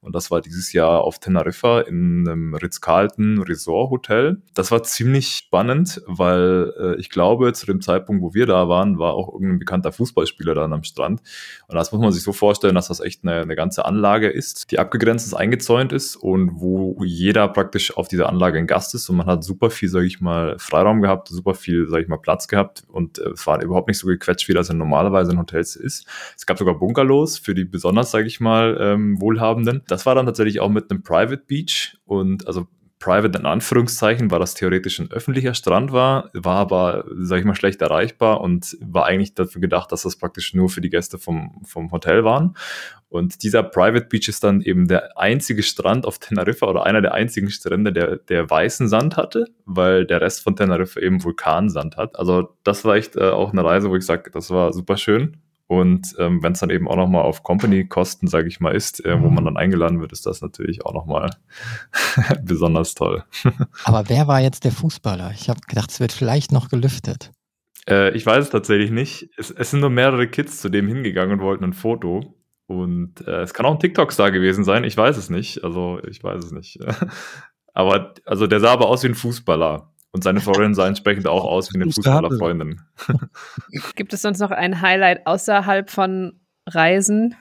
Und 0.05 0.15
das 0.15 0.31
war 0.31 0.41
dieses 0.41 0.73
Jahr 0.73 1.03
auf 1.03 1.19
Teneriffa 1.19 1.81
in 1.81 2.29
einem 2.29 2.55
Ritz-Carlton 2.55 3.43
Resort 3.43 3.91
Hotel. 3.91 4.43
Das 4.55 4.71
war 4.71 4.83
ziemlich 4.83 5.29
spannend, 5.29 6.03
weil 6.07 6.73
äh, 6.79 7.01
ich 7.01 7.09
glaube, 7.09 7.53
zu 7.55 7.67
dem 7.67 7.81
Zeitpunkt, 7.81 8.23
wo 8.23 8.35
wir 8.35 8.47
da 8.47 8.69
waren, 8.69 8.99
war 8.99 9.15
auch 9.15 9.33
irgendein 9.33 9.59
bekannter 9.59 9.93
Fußballspieler 9.93 10.55
dann 10.55 10.73
am 10.73 10.85
Strand. 10.85 11.23
Und 11.69 11.77
das 11.77 11.91
muss 11.91 12.01
man 12.01 12.13
sich 12.13 12.23
so 12.23 12.33
vorstellen, 12.33 12.75
dass 12.75 12.89
das 12.89 13.01
echt 13.01 13.25
eine, 13.25 13.41
eine 13.41 13.57
ganze 13.57 13.85
Anlage 13.85 14.29
ist, 14.29 14.71
die 14.71 14.79
abgegrenzt 14.79 15.27
ist, 15.27 15.35
eingezäunt 15.35 15.93
ist 15.93 16.17
und 16.17 16.61
wo 16.61 17.03
jeder 17.05 17.49
praktisch 17.49 17.97
auf 17.97 18.09
dieser 18.09 18.29
Anlage 18.29 18.59
ein 18.59 18.67
Gast 18.67 18.95
ist 18.95 19.09
und 19.09 19.17
man 19.17 19.27
hat 19.27 19.43
super 19.43 19.71
viel, 19.71 19.89
sage 19.89 20.07
ich 20.07 20.21
mal, 20.21 20.59
Freiraum 20.59 21.01
gehabt, 21.01 21.29
super 21.29 21.55
viel, 21.55 21.89
sage 21.89 22.03
ich 22.03 22.09
mal, 22.09 22.19
Platz 22.19 22.49
gehabt 22.49 22.85
und 22.89 23.19
äh, 23.19 23.31
es 23.31 23.47
war 23.47 23.63
überhaupt 23.63 23.89
nicht 23.89 23.99
so 23.99 24.07
gequetscht, 24.07 24.49
wie 24.49 24.55
das 24.55 24.71
normalerweise 24.73 25.33
in 25.33 25.39
Hotels 25.39 25.77
ist. 25.77 26.07
Es 26.37 26.45
gab 26.45 26.59
sogar 26.59 26.79
Bungalows 26.79 27.39
für 27.39 27.55
die 27.55 27.65
besonders, 27.65 28.11
sage 28.11 28.27
ich 28.27 28.41
mal, 28.41 28.77
ähm, 28.81 29.21
Wohlhabenden. 29.21 29.83
Das 29.95 30.07
war 30.07 30.17
dann 30.17 30.27
tatsächlich 30.27 30.59
auch 30.59 30.71
mit 30.71 30.91
einem 30.91 31.05
Private 31.05 31.45
Beach 31.47 31.97
und 32.05 32.49
also 32.49 32.67
private 32.99 33.39
in 33.39 33.47
Anführungszeichen, 33.47 34.33
weil 34.33 34.41
das 34.41 34.55
theoretisch 34.55 34.99
ein 34.99 35.13
öffentlicher 35.13 35.55
Strand 35.55 35.93
war, 35.93 36.31
war 36.33 36.57
aber, 36.57 37.05
sag 37.21 37.39
ich 37.39 37.45
mal, 37.45 37.55
schlecht 37.55 37.81
erreichbar 37.81 38.41
und 38.41 38.77
war 38.81 39.07
eigentlich 39.07 39.35
dafür 39.35 39.61
gedacht, 39.61 39.93
dass 39.93 40.03
das 40.03 40.17
praktisch 40.17 40.53
nur 40.53 40.69
für 40.69 40.81
die 40.81 40.91
Gäste 40.91 41.19
vom, 41.19 41.63
vom 41.65 41.93
Hotel 41.93 42.25
waren. 42.25 42.57
Und 43.09 43.45
dieser 43.45 43.63
Private 43.63 44.07
Beach 44.07 44.27
ist 44.29 44.43
dann 44.43 44.63
eben 44.63 44.89
der 44.89 45.17
einzige 45.17 45.63
Strand 45.63 46.07
auf 46.07 46.19
Teneriffa 46.19 46.67
oder 46.67 46.85
einer 46.85 47.03
der 47.03 47.15
einzigen 47.15 47.51
Strände, 47.51 47.93
der, 47.93 48.17
der 48.17 48.51
weißen 48.51 48.89
Sand 48.89 49.17
hatte, 49.17 49.47
weil 49.65 50.07
der 50.07 50.21
Rest 50.21 50.43
von 50.43 50.57
Teneriffa 50.57 50.99
eben 50.99 51.23
Vulkansand 51.23 51.97
hat. 51.97 52.19
Also 52.19 52.57
das 52.65 52.85
war 52.85 52.97
echt 52.97 53.15
äh, 53.15 53.29
auch 53.29 53.53
eine 53.53 53.65
Reise, 53.65 53.91
wo 53.91 53.97
ich 53.97 54.05
sage, 54.05 54.33
das 54.33 54.51
war 54.51 54.73
super 54.73 54.97
schön. 54.97 55.37
Und 55.67 56.15
ähm, 56.19 56.43
wenn 56.43 56.53
es 56.53 56.61
dann 56.61 56.71
eben 56.71 56.89
auch 56.89 56.97
nochmal 56.97 57.23
auf 57.23 57.43
Company-Kosten, 57.43 58.29
sage 58.29 58.49
ich 58.49 58.61
mal, 58.61 58.75
ist, 58.75 59.05
äh, 59.05 59.21
wo 59.23 59.31
man 59.31 59.47
dann 59.47 59.57
eingeladen 59.57 60.01
wird, 60.01 60.13
ist 60.13 60.27
das 60.27 60.43
natürlich 60.43 60.85
auch 60.85 60.93
nochmal 60.93 61.31
besonders 62.43 62.95
toll. 62.95 63.25
Aber 63.85 64.09
wer 64.09 64.29
war 64.29 64.41
jetzt 64.41 64.65
der 64.65 64.73
Fußballer? 64.73 65.33
Ich 65.35 65.49
habe 65.49 65.61
gedacht, 65.67 65.91
es 65.91 66.01
wird 66.01 66.13
vielleicht 66.13 66.53
noch 66.53 66.69
gelüftet. 66.69 67.33
Äh, 67.89 68.15
ich 68.15 68.27
weiß 68.27 68.45
es 68.45 68.51
tatsächlich 68.51 68.91
nicht. 68.91 69.31
Es, 69.39 69.51
es, 69.51 69.71
sind 69.71 69.81
nur 69.81 69.91
mehrere 69.91 70.29
Kids 70.29 70.61
zu 70.61 70.69
dem 70.69 70.87
hingegangen 70.87 71.39
und 71.39 71.45
wollten 71.45 71.65
ein 71.65 71.73
Foto. 71.73 72.35
Und 72.67 73.27
äh, 73.27 73.43
es 73.43 73.55
kann 73.55 73.65
auch 73.65 73.73
ein 73.73 73.81
TikTok-Star 73.81 74.33
gewesen 74.33 74.65
sein. 74.65 74.85
Ich 74.85 74.97
weiß 74.97 75.17
es 75.17 75.31
nicht. 75.31 75.65
Also 75.65 75.99
ich 76.07 76.23
weiß 76.23 76.45
es 76.45 76.53
nicht. 76.53 76.79
aber 77.75 78.15
also 78.27 78.47
der 78.47 78.61
sah 78.61 78.73
aber 78.73 78.89
aus 78.89 79.03
wie 79.03 79.09
ein 79.09 79.15
Fußballer. 79.15 79.94
Und 80.15 80.23
seine 80.23 80.41
Freundin 80.41 80.75
sah 80.75 80.87
entsprechend 80.87 81.27
auch 81.27 81.45
aus 81.45 81.73
wie 81.73 81.83
eine 81.83 81.91
Fußballerfreundin. 81.91 82.81
Gibt 83.97 84.13
es 84.13 84.23
sonst 84.23 84.39
noch 84.39 84.53
ein 84.53 84.81
Highlight 84.81 85.27
außerhalb 85.27 85.91
von 85.91 86.39
Reisen, 86.69 87.35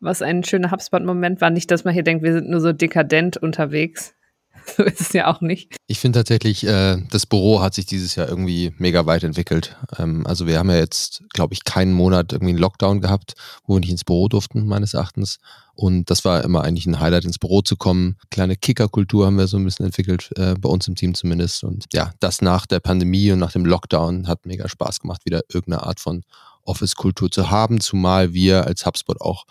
was 0.00 0.20
ein 0.20 0.42
schöner 0.42 0.72
HubSpot-Moment 0.72 1.40
war? 1.40 1.50
Nicht, 1.50 1.70
dass 1.70 1.84
man 1.84 1.94
hier 1.94 2.02
denkt, 2.02 2.24
wir 2.24 2.32
sind 2.32 2.50
nur 2.50 2.60
so 2.60 2.72
dekadent 2.72 3.36
unterwegs. 3.36 4.16
so 4.76 4.82
ist 4.82 5.00
es 5.00 5.12
ja 5.12 5.32
auch 5.32 5.40
nicht. 5.40 5.76
Ich 5.86 5.98
finde 5.98 6.18
tatsächlich, 6.18 6.66
äh, 6.66 6.98
das 7.10 7.26
Büro 7.26 7.60
hat 7.60 7.74
sich 7.74 7.86
dieses 7.86 8.14
Jahr 8.14 8.28
irgendwie 8.28 8.72
mega 8.78 9.06
weit 9.06 9.24
entwickelt. 9.24 9.76
Ähm, 9.98 10.26
also 10.26 10.46
wir 10.46 10.58
haben 10.58 10.70
ja 10.70 10.76
jetzt, 10.76 11.22
glaube 11.32 11.54
ich, 11.54 11.64
keinen 11.64 11.92
Monat 11.92 12.32
irgendwie 12.32 12.52
einen 12.52 12.58
Lockdown 12.58 13.00
gehabt, 13.00 13.34
wo 13.64 13.74
wir 13.74 13.80
nicht 13.80 13.90
ins 13.90 14.04
Büro 14.04 14.28
durften, 14.28 14.66
meines 14.66 14.94
Erachtens. 14.94 15.38
Und 15.74 16.10
das 16.10 16.24
war 16.24 16.42
immer 16.42 16.64
eigentlich 16.64 16.86
ein 16.86 16.98
Highlight, 16.98 17.24
ins 17.24 17.38
Büro 17.38 17.62
zu 17.62 17.76
kommen. 17.76 18.16
Kleine 18.30 18.56
Kickerkultur 18.56 19.26
haben 19.26 19.38
wir 19.38 19.46
so 19.46 19.56
ein 19.56 19.64
bisschen 19.64 19.86
entwickelt, 19.86 20.30
äh, 20.36 20.54
bei 20.54 20.68
uns 20.68 20.88
im 20.88 20.96
Team 20.96 21.14
zumindest. 21.14 21.62
Und 21.64 21.86
ja, 21.92 22.12
das 22.20 22.42
nach 22.42 22.66
der 22.66 22.80
Pandemie 22.80 23.30
und 23.30 23.38
nach 23.38 23.52
dem 23.52 23.64
Lockdown 23.64 24.26
hat 24.26 24.44
mega 24.44 24.68
Spaß 24.68 25.00
gemacht, 25.00 25.24
wieder 25.24 25.42
irgendeine 25.48 25.84
Art 25.84 26.00
von 26.00 26.24
Office-Kultur 26.64 27.30
zu 27.30 27.50
haben, 27.50 27.80
zumal 27.80 28.34
wir 28.34 28.66
als 28.66 28.84
HubSpot 28.84 29.20
auch 29.20 29.46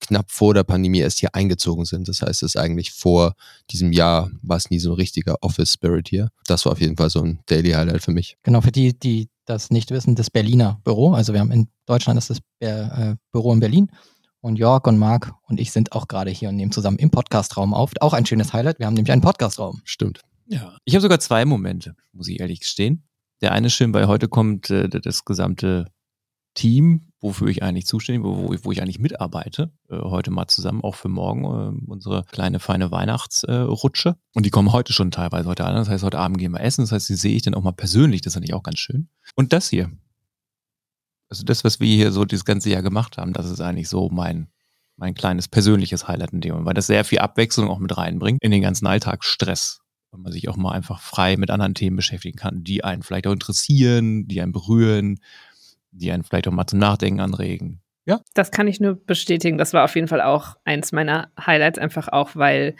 knapp 0.00 0.30
vor 0.30 0.54
der 0.54 0.64
Pandemie 0.64 1.00
erst 1.00 1.20
hier 1.20 1.34
eingezogen 1.34 1.84
sind. 1.84 2.08
Das 2.08 2.22
heißt, 2.22 2.42
es 2.42 2.54
ist 2.54 2.56
eigentlich 2.56 2.92
vor 2.92 3.34
diesem 3.70 3.92
Jahr 3.92 4.30
war 4.42 4.56
es 4.56 4.70
nie 4.70 4.78
so 4.78 4.90
ein 4.90 4.96
richtiger 4.96 5.36
Office-Spirit 5.42 6.08
hier. 6.08 6.30
Das 6.46 6.64
war 6.64 6.72
auf 6.72 6.80
jeden 6.80 6.96
Fall 6.96 7.10
so 7.10 7.22
ein 7.22 7.40
Daily 7.46 7.72
Highlight 7.72 8.02
für 8.02 8.12
mich. 8.12 8.36
Genau, 8.42 8.60
für 8.60 8.72
die, 8.72 8.98
die 8.98 9.28
das 9.46 9.70
nicht 9.70 9.90
wissen, 9.90 10.14
das 10.14 10.30
Berliner 10.30 10.80
Büro. 10.84 11.12
Also 11.12 11.32
wir 11.32 11.40
haben 11.40 11.50
in 11.50 11.68
Deutschland 11.86 12.18
ist 12.18 12.30
das 12.30 12.38
äh, 12.60 13.16
Büro 13.32 13.52
in 13.52 13.60
Berlin 13.60 13.90
und 14.40 14.56
Jörg 14.56 14.86
und 14.86 14.98
Marc 14.98 15.32
und 15.48 15.60
ich 15.60 15.72
sind 15.72 15.92
auch 15.92 16.08
gerade 16.08 16.30
hier 16.30 16.48
und 16.48 16.56
nehmen 16.56 16.72
zusammen 16.72 16.98
im 16.98 17.10
Podcastraum 17.10 17.74
auf. 17.74 17.92
Auch 18.00 18.14
ein 18.14 18.26
schönes 18.26 18.52
Highlight. 18.52 18.78
Wir 18.78 18.86
haben 18.86 18.94
nämlich 18.94 19.12
einen 19.12 19.22
Podcastraum. 19.22 19.80
Stimmt. 19.84 20.20
Ja. 20.46 20.76
Ich 20.84 20.94
habe 20.94 21.02
sogar 21.02 21.20
zwei 21.20 21.44
Momente, 21.44 21.94
muss 22.12 22.28
ich 22.28 22.40
ehrlich 22.40 22.60
gestehen. 22.60 23.04
Der 23.40 23.52
eine 23.52 23.68
ist 23.68 23.74
schön, 23.74 23.92
weil 23.94 24.06
heute 24.06 24.28
kommt 24.28 24.70
äh, 24.70 24.88
das 24.88 25.24
gesamte 25.24 25.86
Team, 26.54 27.09
wofür 27.20 27.48
ich 27.48 27.62
eigentlich 27.62 27.86
zuständig 27.86 28.22
bin, 28.22 28.32
wo, 28.32 28.54
wo 28.62 28.72
ich 28.72 28.80
eigentlich 28.80 28.98
mitarbeite, 28.98 29.72
äh, 29.88 29.98
heute 29.98 30.30
mal 30.30 30.48
zusammen, 30.48 30.82
auch 30.82 30.94
für 30.94 31.08
morgen, 31.08 31.44
äh, 31.44 31.90
unsere 31.90 32.24
kleine 32.24 32.60
feine 32.60 32.90
Weihnachtsrutsche. 32.90 34.16
Und 34.34 34.46
die 34.46 34.50
kommen 34.50 34.72
heute 34.72 34.92
schon 34.92 35.10
teilweise 35.10 35.48
heute 35.48 35.64
an. 35.64 35.74
Das 35.74 35.88
heißt, 35.88 36.04
heute 36.04 36.18
Abend 36.18 36.38
gehen 36.38 36.52
wir 36.52 36.60
essen. 36.60 36.82
Das 36.82 36.92
heißt, 36.92 37.08
die 37.08 37.14
sehe 37.14 37.36
ich 37.36 37.42
dann 37.42 37.54
auch 37.54 37.62
mal 37.62 37.72
persönlich. 37.72 38.22
Das 38.22 38.32
ist 38.32 38.36
natürlich 38.36 38.54
auch 38.54 38.62
ganz 38.62 38.78
schön. 38.78 39.08
Und 39.36 39.52
das 39.52 39.68
hier, 39.68 39.90
also 41.28 41.44
das, 41.44 41.62
was 41.62 41.78
wir 41.78 41.94
hier 41.94 42.12
so 42.12 42.24
das 42.24 42.44
ganze 42.44 42.70
Jahr 42.70 42.82
gemacht 42.82 43.18
haben, 43.18 43.32
das 43.32 43.48
ist 43.50 43.60
eigentlich 43.60 43.88
so 43.88 44.08
mein, 44.08 44.48
mein 44.96 45.14
kleines 45.14 45.48
persönliches 45.48 46.08
Highlight 46.08 46.32
in 46.32 46.40
dem, 46.40 46.64
weil 46.64 46.74
das 46.74 46.86
sehr 46.86 47.04
viel 47.04 47.20
Abwechslung 47.20 47.68
auch 47.68 47.78
mit 47.78 47.96
reinbringt 47.96 48.42
in 48.42 48.50
den 48.50 48.62
ganzen 48.62 48.86
Alltagsstress, 48.86 49.80
weil 50.10 50.20
man 50.20 50.32
sich 50.32 50.48
auch 50.48 50.56
mal 50.56 50.72
einfach 50.72 51.00
frei 51.00 51.36
mit 51.36 51.50
anderen 51.50 51.74
Themen 51.74 51.96
beschäftigen 51.96 52.36
kann, 52.36 52.64
die 52.64 52.82
einen 52.82 53.02
vielleicht 53.02 53.26
auch 53.26 53.32
interessieren, 53.32 54.26
die 54.26 54.40
einen 54.40 54.52
berühren, 54.52 55.20
die 55.90 56.12
einen 56.12 56.22
vielleicht 56.22 56.48
auch 56.48 56.52
mal 56.52 56.66
zum 56.66 56.78
Nachdenken 56.78 57.20
anregen. 57.20 57.82
Ja. 58.06 58.20
Das 58.34 58.50
kann 58.50 58.66
ich 58.66 58.80
nur 58.80 58.94
bestätigen. 58.94 59.58
Das 59.58 59.72
war 59.72 59.84
auf 59.84 59.94
jeden 59.94 60.08
Fall 60.08 60.20
auch 60.20 60.56
eins 60.64 60.92
meiner 60.92 61.30
Highlights, 61.38 61.78
einfach 61.78 62.08
auch, 62.08 62.34
weil 62.34 62.74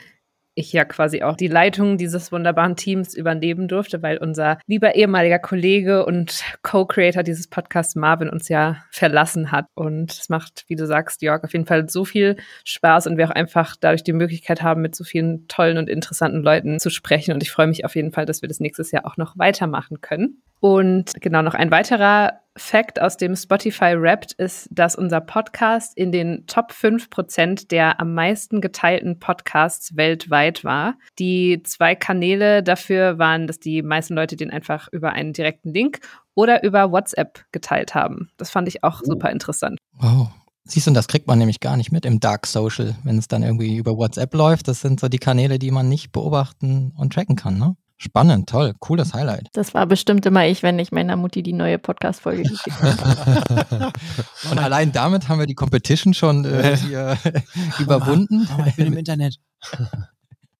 ich 0.53 0.73
ja 0.73 0.83
quasi 0.83 1.23
auch 1.23 1.37
die 1.37 1.47
Leitung 1.47 1.97
dieses 1.97 2.31
wunderbaren 2.31 2.75
Teams 2.75 3.15
übernehmen 3.15 3.67
durfte, 3.67 4.01
weil 4.01 4.17
unser 4.17 4.59
lieber 4.67 4.95
ehemaliger 4.95 5.39
Kollege 5.39 6.05
und 6.05 6.43
Co-Creator 6.61 7.23
dieses 7.23 7.47
Podcasts 7.47 7.95
Marvin 7.95 8.29
uns 8.29 8.49
ja 8.49 8.83
verlassen 8.91 9.51
hat. 9.51 9.67
Und 9.75 10.11
es 10.11 10.29
macht, 10.29 10.65
wie 10.67 10.75
du 10.75 10.85
sagst, 10.85 11.21
Jörg, 11.21 11.43
auf 11.43 11.53
jeden 11.53 11.65
Fall 11.65 11.89
so 11.89 12.03
viel 12.03 12.35
Spaß 12.65 13.07
und 13.07 13.17
wir 13.17 13.29
auch 13.29 13.33
einfach 13.33 13.75
dadurch 13.79 14.03
die 14.03 14.13
Möglichkeit 14.13 14.61
haben, 14.61 14.81
mit 14.81 14.95
so 14.95 15.03
vielen 15.03 15.47
tollen 15.47 15.77
und 15.77 15.89
interessanten 15.89 16.43
Leuten 16.43 16.79
zu 16.79 16.89
sprechen. 16.89 17.33
Und 17.33 17.43
ich 17.43 17.51
freue 17.51 17.67
mich 17.67 17.85
auf 17.85 17.95
jeden 17.95 18.11
Fall, 18.11 18.25
dass 18.25 18.41
wir 18.41 18.49
das 18.49 18.59
nächstes 18.59 18.91
Jahr 18.91 19.05
auch 19.05 19.15
noch 19.15 19.37
weitermachen 19.37 20.01
können. 20.01 20.41
Und 20.59 21.13
genau 21.21 21.41
noch 21.41 21.55
ein 21.55 21.71
weiterer 21.71 22.41
Fact 22.57 23.01
aus 23.01 23.17
dem 23.17 23.35
Spotify 23.35 23.95
Wrapped 23.97 24.33
ist, 24.33 24.67
dass 24.71 24.95
unser 24.95 25.21
Podcast 25.21 25.97
in 25.97 26.11
den 26.11 26.45
Top 26.47 26.71
5% 26.71 27.69
der 27.69 27.99
am 27.99 28.13
meisten 28.13 28.61
geteilten 28.61 29.19
Podcasts 29.19 29.95
weltweit 29.95 30.63
war. 30.63 30.95
Die 31.17 31.61
zwei 31.63 31.95
Kanäle 31.95 32.61
dafür 32.61 33.17
waren, 33.17 33.47
dass 33.47 33.59
die 33.59 33.81
meisten 33.81 34.15
Leute 34.15 34.35
den 34.35 34.51
einfach 34.51 34.89
über 34.91 35.13
einen 35.13 35.33
direkten 35.33 35.73
Link 35.73 35.99
oder 36.35 36.63
über 36.63 36.91
WhatsApp 36.91 37.45
geteilt 37.51 37.95
haben. 37.95 38.29
Das 38.37 38.51
fand 38.51 38.67
ich 38.67 38.83
auch 38.83 39.01
oh. 39.01 39.05
super 39.05 39.29
interessant. 39.29 39.77
Wow. 39.93 40.29
Siehst 40.63 40.87
du, 40.87 40.91
das 40.91 41.07
kriegt 41.07 41.27
man 41.27 41.39
nämlich 41.39 41.59
gar 41.59 41.75
nicht 41.75 41.91
mit 41.91 42.05
im 42.05 42.19
Dark 42.19 42.45
Social, 42.45 42.95
wenn 43.03 43.17
es 43.17 43.27
dann 43.27 43.43
irgendwie 43.43 43.77
über 43.77 43.97
WhatsApp 43.97 44.33
läuft. 44.33 44.67
Das 44.67 44.81
sind 44.81 44.99
so 44.99 45.09
die 45.09 45.17
Kanäle, 45.17 45.57
die 45.57 45.71
man 45.71 45.89
nicht 45.89 46.11
beobachten 46.11 46.93
und 46.95 47.13
tracken 47.13 47.35
kann, 47.35 47.57
ne? 47.57 47.75
Spannend, 48.03 48.49
toll, 48.49 48.73
cooles 48.79 49.13
Highlight. 49.13 49.49
Das 49.53 49.75
war 49.75 49.85
bestimmt 49.85 50.25
immer 50.25 50.47
ich, 50.47 50.63
wenn 50.63 50.79
ich 50.79 50.91
meiner 50.91 51.15
Mutti 51.15 51.43
die 51.43 51.53
neue 51.53 51.77
Podcast-Folge 51.77 52.41
geschickt 52.41 52.81
habe. 52.81 53.93
Und 54.49 54.57
allein 54.57 54.91
damit 54.91 55.29
haben 55.29 55.37
wir 55.37 55.45
die 55.45 55.53
Competition 55.53 56.15
schon 56.15 56.43
äh, 56.43 56.75
hier 56.77 57.15
überwunden. 57.79 58.47
Mama, 58.49 58.65
ich 58.65 58.75
bin 58.75 58.87
im 58.87 58.97
Internet. 58.97 59.35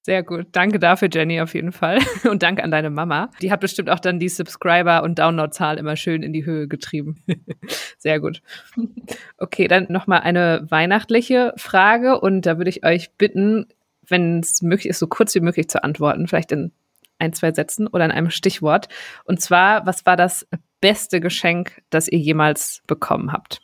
Sehr 0.04 0.22
gut. 0.22 0.50
Danke 0.52 0.78
dafür, 0.78 1.10
Jenny, 1.12 1.42
auf 1.42 1.56
jeden 1.56 1.72
Fall. 1.72 1.98
Und 2.30 2.44
danke 2.44 2.64
an 2.64 2.70
deine 2.70 2.92
Mama. 2.92 3.32
Die 3.42 3.52
hat 3.52 3.60
bestimmt 3.60 3.90
auch 3.90 4.00
dann 4.00 4.20
die 4.20 4.30
Subscriber- 4.30 5.02
und 5.02 5.18
Download-Zahl 5.18 5.80
immer 5.80 5.96
schön 5.96 6.22
in 6.22 6.34
die 6.34 6.46
Höhe 6.46 6.68
getrieben. 6.68 7.24
Sehr 7.98 8.20
gut. 8.20 8.44
Okay, 9.40 9.68
dann 9.68 9.88
nochmal 9.90 10.20
eine 10.20 10.68
weihnachtliche 10.70 11.54
Frage. 11.58 12.20
Und 12.20 12.46
da 12.46 12.60
würde 12.60 12.70
ich 12.70 12.86
euch 12.86 13.12
bitten, 13.18 13.66
wenn 14.08 14.42
es 14.42 14.62
möglich 14.62 14.90
ist, 14.90 15.00
so 15.00 15.08
kurz 15.08 15.34
wie 15.34 15.40
möglich 15.40 15.70
zu 15.70 15.84
antworten. 15.84 16.28
Vielleicht 16.28 16.52
in 16.52 16.72
ein, 17.22 17.34
zwei 17.34 17.54
Sätzen 17.54 17.88
oder 17.88 18.06
in 18.06 18.12
einem 18.12 18.30
Stichwort. 18.30 18.90
Und 19.24 19.42
zwar, 19.42 19.86
was 19.86 20.06
war 20.06 20.18
das 20.18 20.48
beste 20.82 21.22
Geschenk, 21.22 21.82
das 21.90 22.08
ihr 22.08 22.20
jemals 22.20 22.82
bekommen 22.88 23.32
habt? 23.32 23.62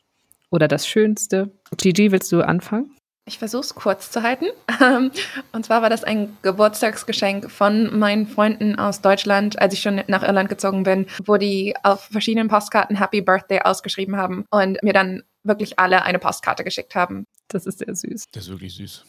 Oder 0.49 0.67
das 0.67 0.87
schönste? 0.87 1.51
Gigi, 1.75 2.11
willst 2.11 2.31
du 2.31 2.41
anfangen? 2.41 2.91
Ich 3.25 3.39
versuche 3.39 3.61
es 3.61 3.75
kurz 3.75 4.09
zu 4.09 4.23
halten. 4.23 4.45
Ähm, 4.79 5.11
und 5.53 5.65
zwar 5.65 5.81
war 5.81 5.89
das 5.89 6.03
ein 6.03 6.37
Geburtstagsgeschenk 6.43 7.49
von 7.49 7.97
meinen 7.97 8.27
Freunden 8.27 8.77
aus 8.77 9.01
Deutschland, 9.01 9.59
als 9.59 9.73
ich 9.73 9.81
schon 9.81 10.03
nach 10.07 10.21
Irland 10.21 10.49
gezogen 10.49 10.83
bin, 10.83 11.07
wo 11.25 11.37
die 11.37 11.73
auf 11.81 12.03
verschiedenen 12.03 12.47
Postkarten 12.47 12.95
Happy 12.95 13.21
Birthday 13.21 13.61
ausgeschrieben 13.61 14.17
haben 14.17 14.45
und 14.51 14.81
mir 14.83 14.93
dann 14.93 15.23
wirklich 15.43 15.79
alle 15.79 16.03
eine 16.03 16.19
Postkarte 16.19 16.63
geschickt 16.63 16.93
haben. 16.93 17.25
Das 17.47 17.65
ist 17.65 17.79
sehr 17.79 17.95
süß. 17.95 18.25
Das 18.31 18.43
ist 18.43 18.49
wirklich 18.51 18.75
süß. 18.75 19.03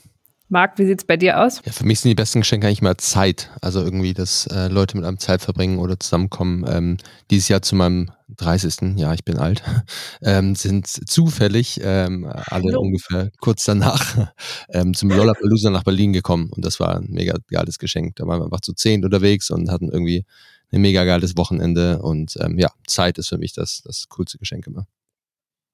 Marc, 0.51 0.79
wie 0.79 0.87
sieht 0.87 1.01
es 1.01 1.05
bei 1.05 1.19
dir 1.19 1.41
aus? 1.41 1.61
Ja, 1.65 1.73
für 1.73 1.85
mich 1.85 2.01
sind 2.01 2.09
die 2.09 2.15
besten 2.15 2.41
Geschenke 2.41 2.67
eigentlich 2.67 2.81
mal 2.81 2.97
Zeit. 2.97 3.51
Also 3.61 3.83
irgendwie, 3.83 4.15
dass 4.15 4.47
äh, 4.47 4.69
Leute 4.69 4.97
mit 4.97 5.05
einem 5.05 5.19
Zeit 5.19 5.43
verbringen 5.43 5.79
oder 5.79 6.01
zusammenkommen. 6.01 6.65
Ähm, 6.67 6.97
dieses 7.31 7.49
Jahr 7.49 7.61
zu 7.61 7.77
meinem 7.77 8.11
30. 8.37 8.97
Ja, 8.97 9.13
ich 9.13 9.25
bin 9.25 9.39
alt. 9.39 9.63
Ähm, 10.21 10.57
sind 10.57 10.87
zufällig 10.87 11.81
ähm, 11.83 12.25
alle 12.27 12.73
Hallo. 12.73 12.81
ungefähr 12.81 13.31
kurz 13.41 13.65
danach 13.65 14.33
ähm, 14.69 14.93
zum 14.95 15.11
Lollapalooza 15.11 15.71
nach 15.71 15.85
Berlin 15.85 16.13
gekommen. 16.13 16.51
Und 16.51 16.65
das 16.65 16.81
war 16.81 16.97
ein 16.97 17.07
mega 17.11 17.37
geiles 17.51 17.79
Geschenk. 17.79 18.17
Da 18.17 18.27
waren 18.27 18.41
wir 18.41 18.45
einfach 18.45 18.61
zu 18.61 18.73
zehn 18.73 19.05
unterwegs 19.05 19.51
und 19.51 19.71
hatten 19.71 19.89
irgendwie 19.89 20.25
ein 20.73 20.81
mega 20.81 21.05
geiles 21.05 21.37
Wochenende. 21.37 22.03
Und 22.03 22.37
ähm, 22.41 22.59
ja, 22.59 22.71
Zeit 22.87 23.19
ist 23.19 23.29
für 23.29 23.39
mich 23.39 23.53
das, 23.53 23.83
das 23.85 24.09
coolste 24.09 24.39
Geschenk 24.39 24.67
immer. 24.67 24.87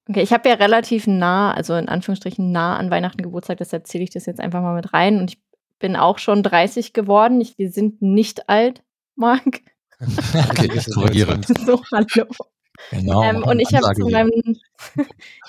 Okay, 0.07 0.21
ich 0.21 0.31
habe 0.33 0.47
ja 0.49 0.55
relativ 0.55 1.07
nah, 1.07 1.51
also 1.53 1.75
in 1.75 1.89
Anführungsstrichen 1.89 2.51
nah 2.51 2.77
an 2.77 2.91
Weihnachten 2.91 3.23
Geburtstag, 3.23 3.57
deshalb 3.57 3.87
zähle 3.87 4.03
ich 4.03 4.11
das 4.11 4.27
jetzt 4.27 4.39
einfach 4.39 4.61
mal 4.61 4.75
mit 4.75 4.93
rein. 4.93 5.19
Und 5.19 5.31
ich 5.31 5.41
bin 5.79 5.95
auch 5.95 6.19
schon 6.19 6.43
30 6.43 6.93
geworden. 6.93 7.41
Ich, 7.41 7.57
wir 7.57 7.71
sind 7.71 8.01
nicht 8.01 8.47
alt, 8.47 8.83
Marc. 9.15 9.61
okay, 9.99 10.69
ich 10.73 10.93
korrigiere. 10.93 11.41
So, 11.65 11.81
hallo. 11.91 12.27
Genau, 12.91 13.23
ähm, 13.23 13.43
und 13.43 13.59
ich 13.61 13.73
habe 13.73 13.93
zu, 13.95 14.07
meinem, 14.09 14.31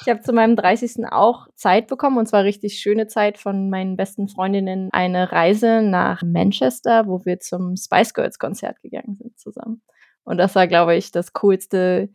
hab 0.06 0.24
zu 0.24 0.32
meinem 0.32 0.56
30. 0.56 1.06
auch 1.10 1.48
Zeit 1.54 1.88
bekommen, 1.88 2.18
und 2.18 2.26
zwar 2.26 2.44
richtig 2.44 2.78
schöne 2.78 3.08
Zeit 3.08 3.38
von 3.38 3.68
meinen 3.68 3.96
besten 3.96 4.28
Freundinnen. 4.28 4.90
Eine 4.92 5.32
Reise 5.32 5.82
nach 5.82 6.22
Manchester, 6.22 7.06
wo 7.06 7.24
wir 7.24 7.40
zum 7.40 7.76
Spice 7.76 8.14
Girls 8.14 8.38
Konzert 8.38 8.80
gegangen 8.80 9.16
sind 9.16 9.38
zusammen. 9.38 9.82
Und 10.24 10.38
das 10.38 10.54
war, 10.54 10.66
glaube 10.66 10.96
ich, 10.96 11.12
das 11.12 11.32
coolste 11.34 12.08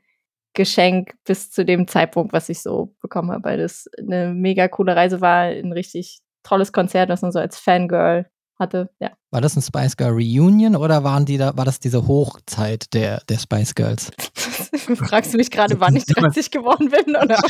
Geschenk 0.54 1.14
bis 1.26 1.52
zu 1.52 1.64
dem 1.64 1.88
Zeitpunkt, 1.88 2.34
was 2.34 2.50
ich 2.50 2.62
so 2.62 2.94
bekommen 3.02 3.32
habe, 3.32 3.44
weil 3.44 3.58
das 3.58 3.88
eine 3.98 4.34
mega 4.34 4.68
coole 4.68 4.96
Reise 4.96 5.22
war, 5.22 5.44
ein 5.44 5.72
richtig 5.72 6.20
tolles 6.44 6.74
Konzert, 6.74 7.10
was 7.10 7.22
man 7.22 7.32
so 7.32 7.40
als 7.40 7.58
Fangirl 7.58 8.26
hatte. 8.62 8.90
Ja. 9.00 9.12
War 9.32 9.42
das 9.42 9.56
ein 9.58 9.62
Spice 9.62 9.98
Girl 9.98 10.12
Reunion 10.12 10.76
oder 10.78 11.04
waren 11.04 11.26
die 11.26 11.38
da, 11.38 11.58
war 11.58 11.66
das 11.66 11.80
diese 11.80 12.08
Hochzeit 12.08 12.94
der, 12.94 13.22
der 13.28 13.38
Spice 13.40 13.76
Girls? 13.76 14.12
Fragst 14.96 15.34
du 15.34 15.38
mich 15.38 15.52
gerade, 15.52 15.80
wann 15.80 15.96
ich 15.96 16.06
30 16.08 16.52
geworden 16.52 16.90
bin? 16.90 17.16
Oder? 17.16 17.40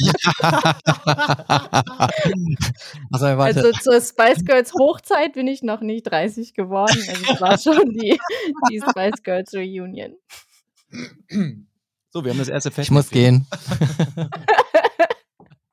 also, 3.11 3.25
also, 3.25 3.71
zur 3.81 4.01
Spice 4.01 4.45
Girls 4.45 4.73
Hochzeit 4.73 5.33
bin 5.33 5.47
ich 5.47 5.61
noch 5.63 5.81
nicht 5.81 6.03
30 6.03 6.53
geworden. 6.53 6.97
Also 7.07 7.33
es 7.33 7.41
war 7.41 7.57
schon 7.57 7.91
die, 7.93 8.19
die 8.71 8.79
Spice 8.79 9.21
Girls 9.23 9.53
Reunion. 9.53 10.15
So, 12.11 12.25
wir 12.25 12.31
haben 12.31 12.39
das 12.39 12.49
erste 12.49 12.71
Fett. 12.71 12.85
Ich 12.85 12.91
muss 12.91 13.09
gehen. 13.09 13.47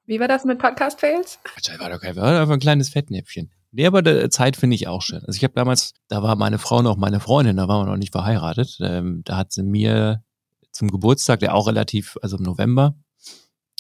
Wie 0.07 0.21
war 0.21 0.29
das 0.29 0.45
mit 0.45 0.59
Podcast-Fails? 0.59 1.41
War 1.79 1.91
doch 1.91 2.03
war 2.17 2.41
einfach 2.41 2.55
ein 2.55 2.61
kleines 2.61 2.91
Fettnäpfchen. 2.91 3.51
Nee, 3.73 3.87
aber 3.87 4.03
die 4.03 4.31
Zeit 4.31 4.57
finde 4.57 4.77
ich 4.77 4.87
auch 4.87 5.03
schön. 5.03 5.25
Also 5.25 5.37
ich 5.37 5.43
habe 5.43 5.55
damals, 5.55 5.95
da 6.07 6.23
war 6.23 6.37
meine 6.37 6.59
Frau 6.59 6.81
noch 6.81 6.97
meine 6.97 7.21
Freundin, 7.21 7.57
da 7.57 7.67
waren 7.67 7.87
wir 7.87 7.91
noch 7.91 7.99
nicht 7.99 8.13
verheiratet. 8.13 8.79
Ähm, 8.81 9.23
da 9.25 9.37
hat 9.37 9.53
sie 9.53 9.65
mir 9.65 10.23
zum 10.71 10.91
Geburtstag, 10.91 11.41
der 11.41 11.55
auch 11.55 11.67
relativ, 11.67 12.17
also 12.23 12.39
im 12.39 12.45
November, 12.45 12.95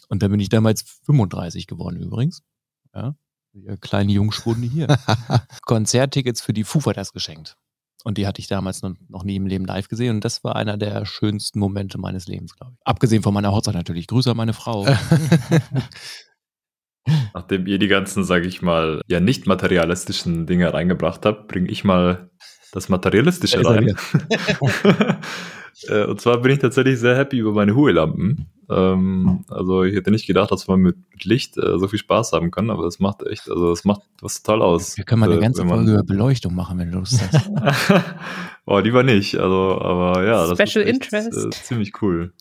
und 0.09 0.23
da 0.23 0.29
bin 0.29 0.40
ich 0.40 0.49
damals 0.49 0.83
35 1.05 1.66
geworden 1.66 2.03
übrigens. 2.03 2.42
Ja, 2.94 3.14
kleine 3.81 4.12
Jungschwunde 4.12 4.66
hier. 4.66 4.88
Konzerttickets 5.62 6.40
für 6.40 6.53
die 6.53 6.64
Foo 6.64 6.81
Fighters 6.81 7.12
geschenkt. 7.12 7.57
Und 8.05 8.17
die 8.17 8.27
hatte 8.27 8.41
ich 8.41 8.47
damals 8.47 8.83
noch, 8.83 9.25
nie 9.25 9.37
im 9.37 9.47
Leben 9.47 9.65
live 9.65 9.89
gesehen. 9.89 10.17
Und 10.17 10.25
das 10.25 10.45
war 10.45 10.57
einer 10.57 10.77
der 10.77 11.05
schönsten 11.05 11.59
Momente 11.59 11.99
meines 11.99 12.27
Lebens, 12.27 12.55
glaube 12.55 12.75
ich. 12.75 12.87
Abgesehen 12.87 13.23
von 13.23 13.35
meiner 13.35 13.53
Hochzeit 13.53 13.75
natürlich. 13.75 14.07
Grüße 14.07 14.31
an 14.31 14.37
meine 14.37 14.53
Frau. 14.53 14.87
Nachdem 17.35 17.67
ihr 17.67 17.79
die 17.79 17.89
ganzen, 17.89 18.25
sage 18.25 18.47
ich 18.47 18.63
mal, 18.63 19.01
ja 19.09 19.21
nicht 19.21 19.47
materialistischen 19.47 20.47
Dinge 20.47 20.73
reingebracht 20.73 21.25
habt, 21.27 21.49
bringe 21.49 21.69
ich 21.69 21.85
mal 21.85 22.31
das 22.72 22.88
Materialistische 22.88 23.64
rein. 23.64 23.96
Äh, 25.87 26.07
und 26.07 26.20
zwar 26.20 26.40
bin 26.40 26.52
ich 26.52 26.59
tatsächlich 26.59 26.98
sehr 26.98 27.16
happy 27.16 27.38
über 27.38 27.52
meine 27.52 27.74
Hue-Lampen. 27.74 28.46
Ähm, 28.68 29.44
also 29.48 29.85
ich 29.85 29.94
hätte 29.94 30.11
nicht 30.11 30.26
gedacht, 30.26 30.50
dass 30.50 30.66
man 30.66 30.81
mit, 30.81 30.96
mit 31.12 31.24
Licht 31.24 31.57
äh, 31.57 31.78
so 31.78 31.88
viel 31.88 31.98
Spaß 31.98 32.33
haben 32.33 32.50
kann, 32.50 32.70
aber 32.70 32.83
das 32.83 32.98
macht 32.98 33.22
echt, 33.22 33.48
also 33.48 33.70
das 33.70 33.85
macht 33.85 34.02
was 34.20 34.42
toll 34.42 34.61
aus. 34.61 34.96
Wir 34.96 35.04
können 35.04 35.20
mal 35.20 35.31
eine 35.31 35.38
äh, 35.38 35.42
ganze 35.42 35.64
Folge 35.64 35.92
über 35.92 36.02
Beleuchtung 36.02 36.54
machen, 36.54 36.78
wenn 36.78 36.90
du 36.90 36.98
Lust 36.98 37.20
hast. 37.33 37.50
oh, 38.66 38.78
lieber 38.78 39.04
nicht. 39.04 39.37
Also, 39.37 39.81
aber 39.81 40.24
ja, 40.24 40.46
das 40.46 40.59
Special 40.59 40.85
ist 40.85 40.90
echt, 40.90 41.12
Interest. 41.12 41.46
Äh, 41.46 41.50
ziemlich 41.50 42.02
cool. 42.02 42.33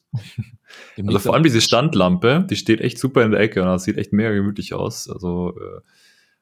Also 0.97 1.19
vor 1.19 1.33
allem 1.33 1.43
diese 1.43 1.61
Standlampe, 1.61 2.45
die 2.49 2.55
steht 2.55 2.81
echt 2.81 2.97
super 2.97 3.23
in 3.23 3.31
der 3.31 3.39
Ecke 3.39 3.61
und 3.61 3.67
das 3.67 3.83
sieht 3.83 3.97
echt 3.97 4.13
mega 4.13 4.31
gemütlich 4.31 4.73
aus. 4.73 5.09
Also 5.09 5.53
äh, 5.57 5.81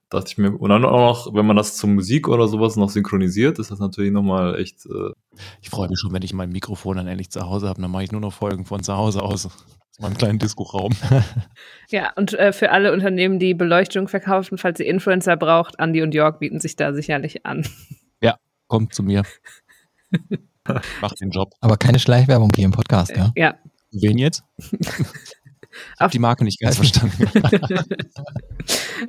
dachte 0.10 0.28
ich 0.30 0.38
mir, 0.38 0.56
und 0.56 0.70
dann 0.70 0.86
auch 0.86 1.26
noch, 1.26 1.34
wenn 1.34 1.46
man 1.46 1.56
das 1.56 1.76
zur 1.78 1.90
Musik 1.90 2.28
oder 2.28 2.48
sowas 2.48 2.76
noch 2.76 2.90
synchronisiert, 2.90 3.60
ist 3.60 3.72
das 3.72 3.80
natürlich 3.80 4.12
nochmal 4.12 4.60
echt. 4.60 4.86
Äh, 4.86 5.12
Ich 5.62 5.70
freue 5.70 5.90
mich 5.90 6.00
schon, 6.00 6.14
wenn 6.14 6.22
ich 6.22 6.34
mein 6.34 6.52
Mikrofon 6.52 6.98
dann 6.98 7.08
endlich 7.08 7.32
zu 7.32 7.42
Hause 7.42 7.68
habe. 7.68 7.82
Dann 7.82 7.92
mache 7.92 8.04
ich 8.04 8.12
nur 8.12 8.22
noch 8.22 8.34
Folgen 8.34 8.66
von 8.66 8.84
zu 8.84 8.96
Hause 8.96 9.22
aus. 9.22 9.46
Aus 9.46 10.00
meinem 10.00 10.18
kleinen 10.18 10.40
Disco-Raum. 10.40 10.94
Ja, 11.90 12.12
und 12.16 12.34
äh, 12.34 12.52
für 12.52 12.72
alle 12.72 12.92
Unternehmen, 12.92 13.40
die 13.40 13.54
Beleuchtung 13.54 14.08
verkaufen, 14.08 14.58
falls 14.58 14.80
ihr 14.80 14.88
Influencer 14.88 15.38
braucht, 15.38 15.76
Andy 15.80 16.02
und 16.02 16.14
Jörg 16.14 16.40
bieten 16.40 16.60
sich 16.60 16.76
da 16.76 16.94
sicherlich 16.94 17.46
an. 17.46 17.66
Kommt 18.68 18.96
zu 18.96 19.04
mir. 19.04 19.22
Macht 21.02 21.22
den 21.22 21.30
Job. 21.30 21.54
Aber 21.62 21.78
keine 21.78 22.00
Schleichwerbung 22.00 22.52
hier 22.56 22.66
im 22.66 22.72
Podcast, 22.72 23.16
ja? 23.16 23.32
Ja. 23.36 23.56
Wen 23.92 24.18
jetzt? 24.18 24.44
Ich 25.76 25.94
Auf- 25.96 26.00
habe 26.02 26.12
die 26.12 26.20
Marke 26.20 26.44
nicht 26.44 26.60
ganz 26.60 26.76
verstanden. 26.78 27.28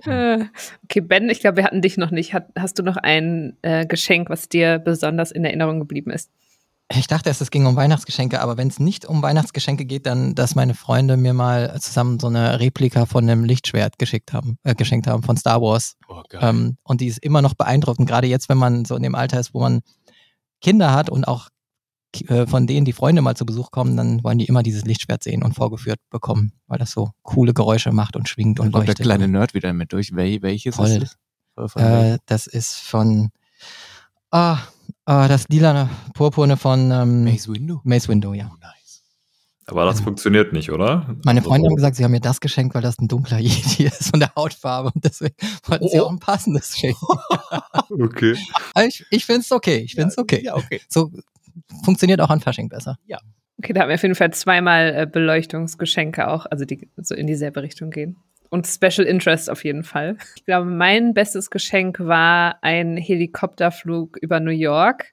Äh, 0.07 0.45
okay, 0.85 1.01
Ben, 1.01 1.31
ich 1.31 1.41
glaube, 1.41 1.57
wir 1.59 1.65
hatten 1.65 1.83
dich 1.83 1.97
noch 1.97 2.11
nicht. 2.11 2.35
Hat, 2.35 2.49
hast 2.59 2.79
du 2.79 2.83
noch 2.83 2.97
ein 2.97 3.57
äh, 3.63 3.87
Geschenk, 3.87 4.31
was 4.31 4.49
dir 4.49 4.79
besonders 4.79 5.31
in 5.31 5.45
Erinnerung 5.45 5.79
geblieben 5.79 6.11
ist? 6.11 6.31
Ich 6.95 7.09
dachte 7.09 7.29
erst, 7.29 7.41
es 7.41 7.51
ging 7.51 7.67
um 7.67 7.75
Weihnachtsgeschenke, 7.75 8.41
aber 8.41 8.57
wenn 8.57 8.69
es 8.69 8.79
nicht 8.79 9.07
um 9.07 9.21
Weihnachtsgeschenke 9.21 9.85
geht, 9.87 10.07
dann, 10.07 10.37
dass 10.37 10.55
meine 10.55 10.75
Freunde 10.75 11.17
mir 11.17 11.33
mal 11.35 11.77
zusammen 11.81 12.21
so 12.21 12.29
eine 12.29 12.61
Replika 12.61 13.07
von 13.07 13.25
einem 13.29 13.45
Lichtschwert 13.45 13.99
geschickt 13.99 14.33
haben, 14.33 14.59
äh, 14.63 14.75
geschenkt 14.77 15.09
haben 15.09 15.25
von 15.25 15.37
Star 15.37 15.61
Wars. 15.61 15.97
Oh, 16.09 16.23
Ähm, 16.41 16.77
und 16.85 17.01
die 17.01 17.09
ist 17.09 17.19
immer 17.19 17.43
noch 17.43 17.55
beeindruckend, 17.55 18.09
gerade 18.09 18.29
jetzt, 18.29 18.49
wenn 18.49 18.59
man 18.59 18.85
so 18.85 18.95
in 18.95 19.03
dem 19.03 19.17
Alter 19.17 19.41
ist, 19.41 19.53
wo 19.53 19.61
man 19.61 19.81
Kinder 20.61 20.93
hat 20.95 21.11
und 21.11 21.27
auch 21.27 21.49
von 22.47 22.67
denen 22.67 22.85
die 22.87 22.93
Freunde 22.93 23.21
mal 23.23 23.37
zu 23.37 23.45
Besuch 23.45 23.71
kommen, 23.71 23.97
dann 23.97 24.25
wollen 24.25 24.39
die 24.39 24.47
immer 24.47 24.63
dieses 24.63 24.85
Lichtschwert 24.85 25.23
sehen 25.23 25.43
und 25.43 25.55
vorgeführt 25.55 25.99
bekommen, 26.11 26.53
weil 26.67 26.79
das 26.79 26.93
so 26.93 27.11
coole 27.23 27.53
Geräusche 27.53 27.93
macht 27.93 28.17
und 28.17 28.29
schwingt 28.29 28.59
Dann 28.59 28.67
und 28.67 28.73
kommt 28.73 28.85
der 28.89 28.93
leuchtet. 28.95 29.05
kleine 29.07 29.29
Nerd 29.29 29.53
wieder 29.55 29.73
mit 29.73 29.93
durch. 29.93 30.15
Wel 30.15 30.41
welches 30.43 30.77
Voll. 30.77 30.87
ist 30.89 31.17
welchem? 31.57 32.15
Äh, 32.15 32.19
das 32.27 32.47
ist 32.47 32.75
von 32.75 33.31
ah, 34.31 34.59
ah, 35.05 35.29
das 35.29 35.49
lilane 35.49 35.89
Purpurne 36.15 36.57
von 36.57 36.91
ähm, 36.91 37.25
Maze 37.25 37.53
Window? 37.53 37.81
Mace 37.85 38.09
Window, 38.09 38.33
ja. 38.35 38.51
Oh, 38.53 38.57
nice. 38.61 39.03
aber 39.67 39.85
das 39.85 39.99
Ja. 39.99 40.05
funktioniert 40.05 40.53
nicht, 40.53 40.71
oder? 40.71 41.17
Meine 41.25 41.41
Also, 41.41 41.51
Freunde 41.51 41.69
haben 41.69 41.77
gesagt, 41.77 41.97
sie 41.97 42.05
haben 42.05 42.13
mir 42.13 42.21
das 42.21 42.41
geschenkt, 42.41 42.75
weil 42.75 42.83
das 42.83 42.99
ein 42.99 43.09
dunkler 43.09 43.39
Jedi 43.41 43.85
ist 43.85 44.09
von 44.11 44.21
der 44.21 44.35
Hautfarbe 44.37 44.91
und 44.95 45.05
deswegen 45.05 45.35
wollten 45.65 45.89
sie 45.89 46.01
Oh. 46.01 46.05
auch 46.05 46.11
ein 46.11 46.19
passendes 46.19 46.75
schenken. 46.79 47.07
Okay. 47.91 48.37
Ich 48.87 49.05
ich 49.11 49.25
finde 49.27 49.41
es 49.43 49.53
okay, 49.53 49.79
ich 49.79 49.95
finde 49.95 50.09
es 50.09 50.19
okay. 50.19 50.43
Ja, 50.45 50.57
okay. 50.57 50.81
So 50.89 51.11
funktioniert 51.85 52.21
auch 52.21 52.31
an 52.31 52.41
Fasching 52.41 52.69
besser. 52.69 52.99
Okay, 53.59 53.73
da 53.73 53.81
haben 53.81 53.89
wir 53.89 53.95
auf 53.95 54.03
jeden 54.03 54.15
Fall 54.15 54.33
zweimal 54.33 54.95
äh, 54.95 55.07
Beleuchtungsgeschenke 55.11 56.29
auch, 56.29 56.45
also 56.51 56.65
die 56.67 56.91
so 56.97 57.15
in 57.15 57.27
dieselbe 57.27 57.63
Richtung 57.63 57.91
gehen. 57.91 58.17
Und 58.51 58.67
Special 58.67 59.07
Interest 59.07 59.51
auf 59.51 59.65
jeden 59.65 59.83
Fall. 59.83 60.19
Ich 60.37 60.45
glaube, 60.45 60.67
mein 60.71 61.15
bestes 61.15 61.51
Geschenk 61.51 61.99
war 61.99 62.59
ein 62.63 62.97
Helikopterflug 62.97 64.19
über 64.21 64.41
New 64.41 64.51
York. 64.51 65.13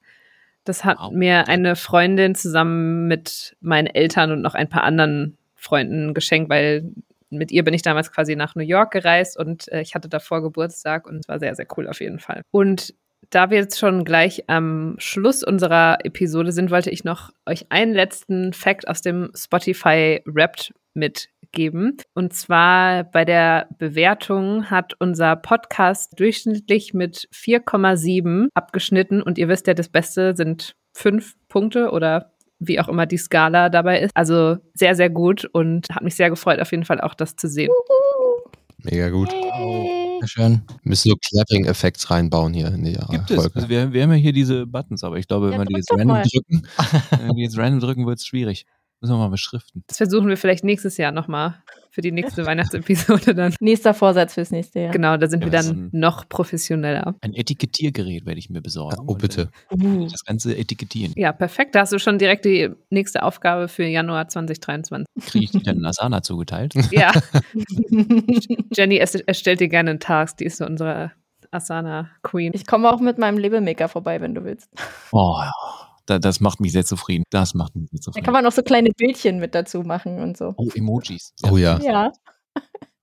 Das 0.65 0.85
hat 0.85 0.97
Wow. 0.99 1.11
mir 1.11 1.47
eine 1.47 1.75
Freundin 1.75 2.35
zusammen 2.35 3.07
mit 3.07 3.55
meinen 3.59 3.87
Eltern 3.87 4.31
und 4.31 4.41
noch 4.41 4.55
ein 4.55 4.69
paar 4.69 4.83
anderen 4.83 5.37
Freunden 5.55 6.13
geschenkt, 6.13 6.49
weil 6.49 6.91
mit 7.29 7.51
ihr 7.51 7.63
bin 7.63 7.73
ich 7.73 7.81
damals 7.81 8.11
quasi 8.11 8.35
nach 8.35 8.55
New 8.55 8.63
York 8.63 8.91
gereist 8.91 9.37
und 9.37 9.71
äh, 9.71 9.81
ich 9.81 9.95
hatte 9.95 10.09
davor 10.09 10.41
Geburtstag 10.41 11.07
und 11.07 11.17
es 11.17 11.27
war 11.27 11.39
sehr, 11.39 11.55
sehr 11.55 11.65
cool 11.77 11.87
auf 11.87 11.99
jeden 12.01 12.19
Fall. 12.19 12.43
Und 12.51 12.93
da 13.29 13.49
wir 13.49 13.57
jetzt 13.57 13.79
schon 13.79 14.03
gleich 14.03 14.43
am 14.47 14.95
Schluss 14.97 15.43
unserer 15.43 15.99
Episode 16.03 16.51
sind, 16.51 16.71
wollte 16.71 16.89
ich 16.89 17.03
noch 17.03 17.31
euch 17.45 17.65
einen 17.69 17.93
letzten 17.93 18.53
Fact 18.53 18.87
aus 18.87 19.01
dem 19.01 19.31
Spotify 19.35 20.21
Wrapped 20.25 20.73
mitgeben. 20.93 21.97
Und 22.13 22.33
zwar 22.33 23.03
bei 23.03 23.25
der 23.25 23.67
Bewertung 23.77 24.69
hat 24.69 24.93
unser 24.99 25.35
Podcast 25.35 26.19
durchschnittlich 26.19 26.93
mit 26.93 27.27
4,7 27.33 28.47
abgeschnitten. 28.53 29.21
Und 29.21 29.37
ihr 29.37 29.47
wisst 29.47 29.67
ja, 29.67 29.73
das 29.73 29.89
Beste 29.89 30.35
sind 30.35 30.75
fünf 30.93 31.35
Punkte 31.49 31.91
oder 31.91 32.33
wie 32.59 32.79
auch 32.79 32.87
immer 32.87 33.05
die 33.05 33.17
Skala 33.17 33.69
dabei 33.69 33.99
ist. 33.99 34.11
Also 34.15 34.57
sehr, 34.73 34.95
sehr 34.95 35.09
gut 35.09 35.45
und 35.45 35.87
hat 35.89 36.03
mich 36.03 36.15
sehr 36.15 36.29
gefreut, 36.29 36.59
auf 36.59 36.71
jeden 36.71 36.85
Fall 36.85 37.01
auch 37.01 37.13
das 37.13 37.35
zu 37.35 37.47
sehen. 37.47 37.71
Mega 38.83 39.09
gut. 39.09 39.31
Yay. 39.31 40.02
Sehr 40.19 40.27
schön. 40.27 40.61
Müssen 40.83 41.09
so 41.09 41.15
Clapping-Effekts 41.15 42.09
reinbauen 42.11 42.53
hier 42.53 42.67
in 42.67 42.83
die 42.83 42.97
Gibt 43.11 43.31
es. 43.31 43.35
Folge. 43.37 43.55
Also 43.55 43.69
wir, 43.69 43.91
wir 43.93 44.03
haben 44.03 44.11
ja 44.11 44.17
hier 44.17 44.33
diese 44.33 44.65
Buttons, 44.65 45.03
aber 45.03 45.17
ich 45.17 45.27
glaube, 45.27 45.47
wenn 45.47 45.53
Ja, 45.53 45.59
wir 45.59 45.65
die 45.65 45.75
jetzt 45.75 45.91
random 45.91 46.07
mal. 46.07 46.23
drücken, 46.23 46.67
wenn 47.11 47.27
wir 47.27 47.33
die 47.35 47.41
jetzt 47.43 47.57
random 47.57 47.79
drücken, 47.79 48.05
wird 48.05 48.19
es 48.19 48.25
schwierig. 48.25 48.65
Müssen 49.01 49.13
wir 49.13 49.17
mal 49.17 49.29
beschriften. 49.29 49.83
Das 49.87 49.97
versuchen 49.97 50.27
wir 50.29 50.37
vielleicht 50.37 50.63
nächstes 50.63 50.97
Jahr 50.97 51.11
nochmal 51.11 51.61
für 51.93 52.01
die 52.01 52.11
nächste 52.11 52.45
Weihnachtsepisode 52.45 53.35
dann. 53.35 53.53
Nächster 53.59 53.93
Vorsatz 53.93 54.33
fürs 54.33 54.49
nächste 54.51 54.79
Jahr. 54.79 54.91
Genau, 54.91 55.15
da 55.15 55.27
sind 55.27 55.41
Ja, 55.41 55.45
wir 55.45 55.51
dann 55.51 55.89
noch 55.93 56.27
professioneller. 56.27 57.15
Ein 57.21 57.33
Etikettiergerät 57.35 58.25
werde 58.25 58.39
ich 58.39 58.49
mir 58.49 58.61
besorgen. 58.61 59.03
Oh, 59.07 59.13
bitte. 59.15 59.49
äh, 59.69 60.07
Das 60.09 60.25
Ganze 60.25 60.57
etikettieren. 60.57 61.13
Ja, 61.15 61.31
perfekt. 61.31 61.75
Da 61.75 61.81
hast 61.81 61.93
du 61.93 61.99
schon 61.99 62.17
direkt 62.17 62.45
die 62.45 62.69
nächste 62.89 63.21
Aufgabe 63.23 63.67
für 63.67 63.85
Januar 63.85 64.27
2023. 64.27 65.05
Kriege 65.25 65.45
ich 65.45 65.51
die 65.51 65.61
dann 65.63 65.77
in 65.77 65.85
Asana 65.85 66.21
zugeteilt? 66.23 66.73
Ja, 66.91 67.11
Jenny 68.75 68.95
erst- 68.97 69.27
erstellt 69.27 69.59
dir 69.59 69.67
gerne 69.69 69.91
einen 69.91 69.99
Task. 69.99 70.37
Die 70.37 70.45
ist 70.45 70.57
so 70.57 70.65
unsere 70.65 71.11
Asana 71.51 72.09
Queen. 72.23 72.51
Ich 72.55 72.65
komme 72.65 72.91
auch 72.91 72.99
mit 72.99 73.17
meinem 73.17 73.37
Labelmaker 73.37 73.87
vorbei, 73.87 74.19
wenn 74.21 74.33
du 74.33 74.43
willst. 74.43 74.69
Oh, 75.11 75.35
da, 76.05 76.19
das 76.19 76.39
macht 76.39 76.59
mich 76.59 76.71
sehr 76.71 76.85
zufrieden. 76.85 77.23
Das 77.29 77.53
macht 77.53 77.75
mich 77.75 77.89
sehr 77.91 77.97
Da 77.97 78.01
zufrieden. 78.03 78.25
kann 78.25 78.33
man 78.33 78.43
noch 78.43 78.51
so 78.51 78.61
kleine 78.63 78.89
Bildchen 78.95 79.39
mit 79.39 79.55
dazu 79.55 79.81
machen 79.83 80.19
und 80.19 80.37
so. 80.37 80.53
oh, 80.57 80.69
Emojis. 80.75 81.33
Oh 81.49 81.57
ja. 81.57 81.79
Ja. 81.81 82.11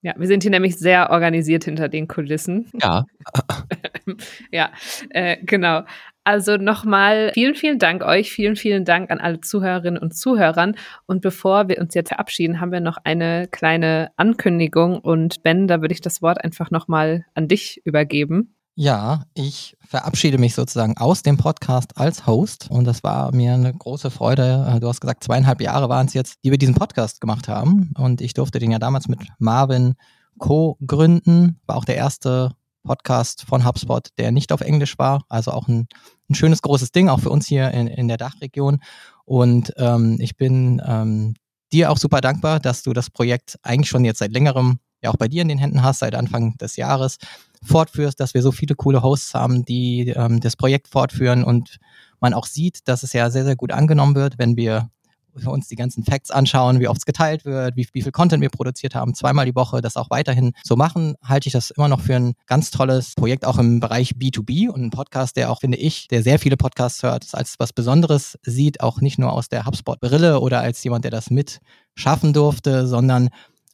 Ja, 0.03 0.15
wir 0.19 0.27
sind 0.27 0.43
hier 0.43 0.51
nämlich 0.51 0.79
sehr 0.79 1.11
organisiert 1.11 1.65
hinter 1.65 1.89
den 1.89 2.09
Kulissen. 2.09 2.71
Ja, 2.81 3.05
Ja, 4.53 4.71
äh, 5.11 5.37
genau. 5.43 5.83
Also 6.23 6.57
nochmal 6.59 7.31
vielen, 7.35 7.55
vielen 7.55 7.79
Dank 7.79 8.03
euch. 8.05 8.31
Vielen, 8.31 8.55
vielen 8.55 8.85
Dank 8.85 9.11
an 9.11 9.19
alle 9.21 9.41
Zuhörerinnen 9.41 10.01
und 10.01 10.15
Zuhörern. 10.15 10.77
Und 11.07 11.23
bevor 11.23 11.69
wir 11.69 11.79
uns 11.79 11.95
jetzt 11.95 12.09
verabschieden, 12.11 12.61
haben 12.61 12.73
wir 12.73 12.81
noch 12.81 12.99
eine 13.05 13.49
kleine 13.51 14.11
Ankündigung. 14.17 14.99
Und 14.99 15.43
Ben, 15.43 15.67
da 15.67 15.81
würde 15.81 15.95
ich 15.95 16.03
das 16.03 16.21
Wort 16.23 16.45
einfach 16.45 16.71
nochmal 16.71 17.25
an 17.35 17.49
dich 17.49 17.81
übergeben. 17.85 18.55
Ja, 18.77 19.25
ich 19.35 19.77
verabschiede 19.87 20.39
mich 20.39 20.55
sozusagen 20.55 20.97
aus 20.97 21.23
dem 21.23 21.37
Podcast 21.37 21.99
als 21.99 22.27
Host 22.27 22.71
und 22.71 22.85
das 22.85 23.03
war 23.03 23.35
mir 23.35 23.55
eine 23.55 23.75
große 23.75 24.11
Freude. 24.11 24.79
Du 24.81 24.89
hast 24.89 25.01
gesagt, 25.01 25.25
zweieinhalb 25.25 25.61
Jahre 25.61 25.89
waren 25.89 26.07
es 26.07 26.15
jetzt, 26.15 26.37
die 26.45 26.51
wir 26.51 26.59
diesen 26.59 26.77
Podcast 26.77 27.21
gemacht 27.21 27.49
haben 27.49 27.93
und 27.99 28.21
ich 28.21 28.33
durfte 28.33 28.59
den 28.59 28.71
ja 28.71 28.79
damals 28.79 29.09
mit 29.09 29.21
Marvin 29.39 29.95
co-gründen. 30.39 31.61
War 31.67 31.77
auch 31.77 31.85
der 31.85 31.97
erste 31.97 32.53
Podcast 32.85 33.43
von 33.43 33.67
HubSpot, 33.67 34.09
der 34.19 34.31
nicht 34.31 34.53
auf 34.53 34.61
Englisch 34.61 34.99
war, 34.99 35.25
also 35.29 35.51
auch 35.51 35.69
ein, 35.69 35.89
ein 36.31 36.35
schönes 36.35 36.63
großes 36.63 36.93
Ding, 36.93 37.09
auch 37.09 37.21
für 37.21 37.31
uns 37.31 37.47
hier 37.47 37.73
in, 37.73 37.89
in 37.89 38.09
der 38.09 38.17
Dachregion. 38.17 38.79
Und 39.25 39.73
ähm, 39.77 40.17
ich 40.21 40.37
bin 40.37 40.81
ähm, 40.87 41.35
dir 41.73 41.91
auch 41.91 41.99
super 41.99 42.21
dankbar, 42.21 42.61
dass 42.61 42.83
du 42.83 42.93
das 42.93 43.11
Projekt 43.11 43.59
eigentlich 43.63 43.91
schon 43.91 44.05
jetzt 44.05 44.21
seit 44.21 44.33
längerem 44.33 44.79
ja 45.03 45.11
auch 45.11 45.17
bei 45.17 45.29
dir 45.29 45.43
in 45.43 45.49
den 45.49 45.59
Händen 45.59 45.83
hast, 45.83 46.01
seit 46.01 46.15
Anfang 46.15 46.57
des 46.59 46.77
Jahres 46.77 47.19
fortführst, 47.63 48.19
dass 48.21 48.35
wir 48.35 48.43
so 48.43 48.53
viele 48.53 48.75
coole 48.75 49.03
Hosts 49.03 49.35
haben, 49.35 49.65
die 49.65 50.09
ähm, 50.17 50.41
das 50.41 50.57
Projekt 50.57 50.89
fortführen 50.89 51.45
und 51.45 51.79
man 52.21 52.35
auch 52.35 52.47
sieht, 52.47 52.89
dass 52.89 53.03
es 53.03 53.13
ja 53.13 53.31
sehr, 53.31 53.45
sehr 53.45 53.57
gut 53.57 53.73
angenommen 53.73 54.15
wird, 54.15 54.39
wenn 54.39 54.57
wir 54.57 54.91
uns 55.47 55.69
die 55.69 55.77
ganzen 55.77 56.05
Facts 56.05 56.31
anschauen, 56.31 56.81
wie 56.81 56.89
oft 56.89 56.99
es 56.99 57.07
geteilt 57.07 57.45
wird, 57.45 57.77
wie, 57.77 57.87
wie 57.93 58.03
viel 58.03 58.13
Content 58.13 58.43
wir 58.43 58.51
produziert 58.51 58.95
haben, 58.95 59.15
zweimal 59.15 59.47
die 59.47 59.55
Woche, 59.55 59.81
das 59.81 59.97
auch 59.97 60.11
weiterhin 60.11 60.53
so 60.65 60.77
machen, 60.77 61.15
halte 61.23 61.49
ich 61.49 61.53
das 61.53 61.71
immer 61.71 61.89
noch 61.89 62.01
für 62.01 62.17
ein 62.17 62.35
ganz 62.47 62.71
tolles 62.71 63.15
Projekt, 63.15 63.45
auch 63.45 63.59
im 63.59 63.81
Bereich 63.81 64.13
B2B 64.13 64.69
und 64.69 64.83
ein 64.83 64.91
Podcast, 64.91 65.37
der 65.37 65.51
auch, 65.51 65.61
finde 65.61 65.79
ich, 65.79 66.09
der 66.09 66.23
sehr 66.23 66.39
viele 66.39 66.57
Podcasts 66.57 67.03
hört, 67.03 67.29
als 67.33 67.57
was 67.59 67.73
Besonderes 67.73 68.39
sieht, 68.43 68.81
auch 68.81 69.01
nicht 69.01 69.19
nur 69.19 69.33
aus 69.33 69.49
der 69.49 69.67
HubSpot-Brille 69.67 70.41
oder 70.41 70.61
als 70.61 70.83
jemand, 70.83 71.05
der 71.05 71.11
das 71.11 71.31
mit 71.31 71.61
schaffen 71.95 72.33
durfte, 72.33 72.87
sondern 72.87 73.29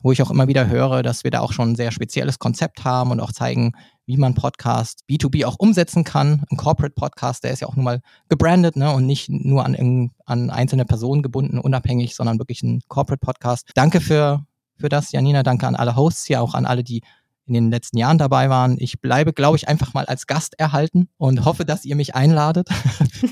wo 0.07 0.13
ich 0.13 0.23
auch 0.23 0.31
immer 0.31 0.47
wieder 0.47 0.69
höre, 0.69 1.03
dass 1.03 1.25
wir 1.25 1.33
da 1.33 1.41
auch 1.41 1.53
schon 1.53 1.73
ein 1.73 1.75
sehr 1.75 1.91
spezielles 1.91 2.39
Konzept 2.39 2.85
haben 2.85 3.11
und 3.11 3.19
auch 3.19 3.33
zeigen, 3.33 3.73
wie 4.07 4.17
man 4.17 4.35
Podcast 4.35 5.01
B2B 5.11 5.45
auch 5.45 5.57
umsetzen 5.59 6.05
kann. 6.05 6.45
Ein 6.49 6.57
Corporate 6.57 6.95
Podcast, 6.95 7.43
der 7.43 7.51
ist 7.51 7.59
ja 7.59 7.67
auch 7.67 7.75
nun 7.75 7.87
mal 7.87 8.01
gebrandet 8.29 8.77
ne, 8.77 8.93
und 8.93 9.05
nicht 9.05 9.29
nur 9.29 9.67
an, 9.67 10.13
an 10.25 10.51
einzelne 10.51 10.85
Personen 10.85 11.23
gebunden, 11.23 11.59
unabhängig, 11.59 12.15
sondern 12.15 12.39
wirklich 12.39 12.63
ein 12.63 12.83
Corporate 12.87 13.19
Podcast. 13.19 13.69
Danke 13.75 14.01
für, 14.01 14.47
für 14.77 14.89
das, 14.89 15.11
Janina. 15.11 15.43
Danke 15.43 15.67
an 15.67 15.75
alle 15.75 15.97
Hosts 15.97 16.25
hier, 16.25 16.41
auch 16.41 16.55
an 16.55 16.67
alle, 16.67 16.85
die 16.85 17.03
in 17.47 17.55
den 17.55 17.73
letzten 17.73 17.99
Jahren 17.99 18.19
dabei 18.19 18.49
waren. 18.49 18.77
Ich 18.79 19.01
bleibe, 19.01 19.33
glaube 19.33 19.57
ich, 19.57 19.67
einfach 19.67 19.93
mal 19.93 20.07
als 20.07 20.29
Gast 20.29 20.57
erhalten 20.57 21.09
und 21.17 21.45
hoffe, 21.45 21.65
dass 21.65 21.85
ihr 21.85 21.97
mich 21.97 22.15
einladet. 22.15 22.69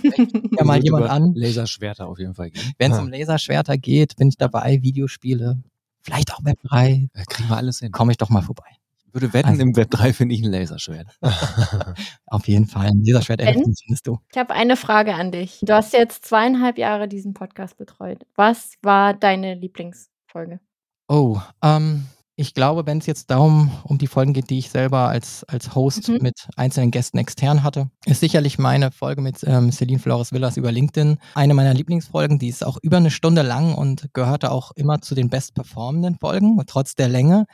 ja 0.58 0.64
mal 0.64 0.82
jemand 0.82 1.08
an. 1.08 1.34
Laserschwerter 1.36 2.08
auf 2.08 2.18
jeden 2.18 2.34
Fall. 2.34 2.50
Wenn 2.78 2.90
es 2.90 2.98
um 2.98 3.08
Laserschwerter 3.08 3.78
geht, 3.78 4.16
bin 4.16 4.26
ich 4.26 4.38
dabei, 4.38 4.82
Videospiele, 4.82 5.62
vielleicht 6.04 6.32
auch 6.32 6.44
Web 6.44 6.58
3. 6.62 7.08
Da 7.12 7.24
kriegen 7.24 7.48
wir 7.48 7.56
alles 7.56 7.80
hin. 7.80 7.90
Komme 7.90 8.12
ich 8.12 8.18
doch 8.18 8.28
mal 8.28 8.42
vorbei. 8.42 8.66
Ich 9.06 9.14
würde 9.14 9.32
wetten, 9.32 9.48
also, 9.48 9.62
im 9.62 9.76
Web 9.76 9.90
3 9.90 10.12
finde 10.12 10.34
ich 10.34 10.42
ein 10.42 10.50
Laserschwert. 10.50 11.06
auf 12.26 12.46
jeden 12.46 12.66
Fall. 12.66 12.86
Ein 12.86 13.02
Laserschwert 13.04 13.42
findest 13.42 14.06
du. 14.06 14.18
Ich 14.30 14.38
habe 14.38 14.54
eine 14.54 14.76
Frage 14.76 15.14
an 15.14 15.32
dich. 15.32 15.60
Du 15.62 15.72
hast 15.72 15.92
jetzt 15.92 16.24
zweieinhalb 16.24 16.78
Jahre 16.78 17.08
diesen 17.08 17.32
Podcast 17.32 17.76
betreut. 17.78 18.26
Was 18.34 18.74
war 18.82 19.14
deine 19.14 19.54
Lieblingsfolge? 19.54 20.60
Oh, 21.08 21.40
ähm, 21.62 22.06
ich 22.36 22.52
glaube, 22.52 22.84
wenn 22.86 22.98
es 22.98 23.06
jetzt 23.06 23.30
darum 23.30 23.70
um 23.84 23.96
die 23.98 24.08
Folgen 24.08 24.32
geht, 24.32 24.50
die 24.50 24.58
ich 24.58 24.70
selber 24.70 25.08
als, 25.08 25.44
als 25.44 25.74
Host 25.74 26.08
mhm. 26.08 26.18
mit 26.20 26.48
einzelnen 26.56 26.90
Gästen 26.90 27.18
extern 27.18 27.62
hatte, 27.62 27.90
ist 28.06 28.20
sicherlich 28.20 28.58
meine 28.58 28.90
Folge 28.90 29.22
mit 29.22 29.44
ähm, 29.44 29.70
Celine 29.70 30.00
Flores 30.00 30.32
Villas 30.32 30.56
über 30.56 30.72
LinkedIn 30.72 31.18
eine 31.34 31.54
meiner 31.54 31.74
Lieblingsfolgen. 31.74 32.40
Die 32.40 32.48
ist 32.48 32.66
auch 32.66 32.78
über 32.82 32.96
eine 32.96 33.12
Stunde 33.12 33.42
lang 33.42 33.74
und 33.74 34.12
gehörte 34.14 34.50
auch 34.50 34.72
immer 34.72 35.00
zu 35.00 35.14
den 35.14 35.30
bestperformenden 35.30 36.16
Folgen, 36.18 36.60
trotz 36.66 36.96
der 36.96 37.08
Länge. 37.08 37.46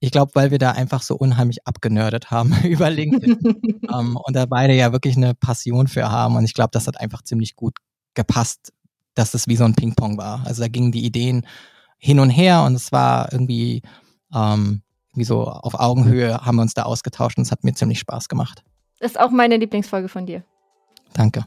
Ich 0.00 0.10
glaube, 0.10 0.32
weil 0.34 0.50
wir 0.50 0.58
da 0.58 0.72
einfach 0.72 1.00
so 1.00 1.16
unheimlich 1.16 1.66
abgenördet 1.66 2.30
haben 2.30 2.54
über 2.64 2.90
LinkedIn 2.90 3.38
ähm, 3.90 4.18
und 4.22 4.36
da 4.36 4.44
beide 4.44 4.74
ja 4.74 4.92
wirklich 4.92 5.16
eine 5.16 5.34
Passion 5.34 5.88
für 5.88 6.10
haben. 6.10 6.36
Und 6.36 6.44
ich 6.44 6.52
glaube, 6.52 6.70
das 6.72 6.86
hat 6.86 7.00
einfach 7.00 7.22
ziemlich 7.22 7.56
gut 7.56 7.78
gepasst, 8.12 8.74
dass 9.14 9.32
es 9.32 9.48
wie 9.48 9.56
so 9.56 9.64
ein 9.64 9.74
Ping-Pong 9.74 10.18
war. 10.18 10.46
Also 10.46 10.60
da 10.60 10.68
gingen 10.68 10.92
die 10.92 11.06
Ideen 11.06 11.46
hin 11.96 12.20
und 12.20 12.28
her 12.28 12.64
und 12.64 12.74
es 12.74 12.92
war 12.92 13.32
irgendwie 13.32 13.80
ähm, 14.34 14.82
wie 15.14 15.24
so 15.24 15.44
auf 15.44 15.74
Augenhöhe 15.74 16.44
haben 16.44 16.56
wir 16.56 16.62
uns 16.62 16.74
da 16.74 16.82
ausgetauscht 16.82 17.38
und 17.38 17.42
es 17.42 17.52
hat 17.52 17.64
mir 17.64 17.72
ziemlich 17.72 17.98
Spaß 17.98 18.28
gemacht. 18.28 18.62
Das 19.00 19.12
ist 19.12 19.20
auch 19.20 19.30
meine 19.30 19.56
Lieblingsfolge 19.56 20.08
von 20.08 20.26
dir. 20.26 20.44
Danke. 21.12 21.44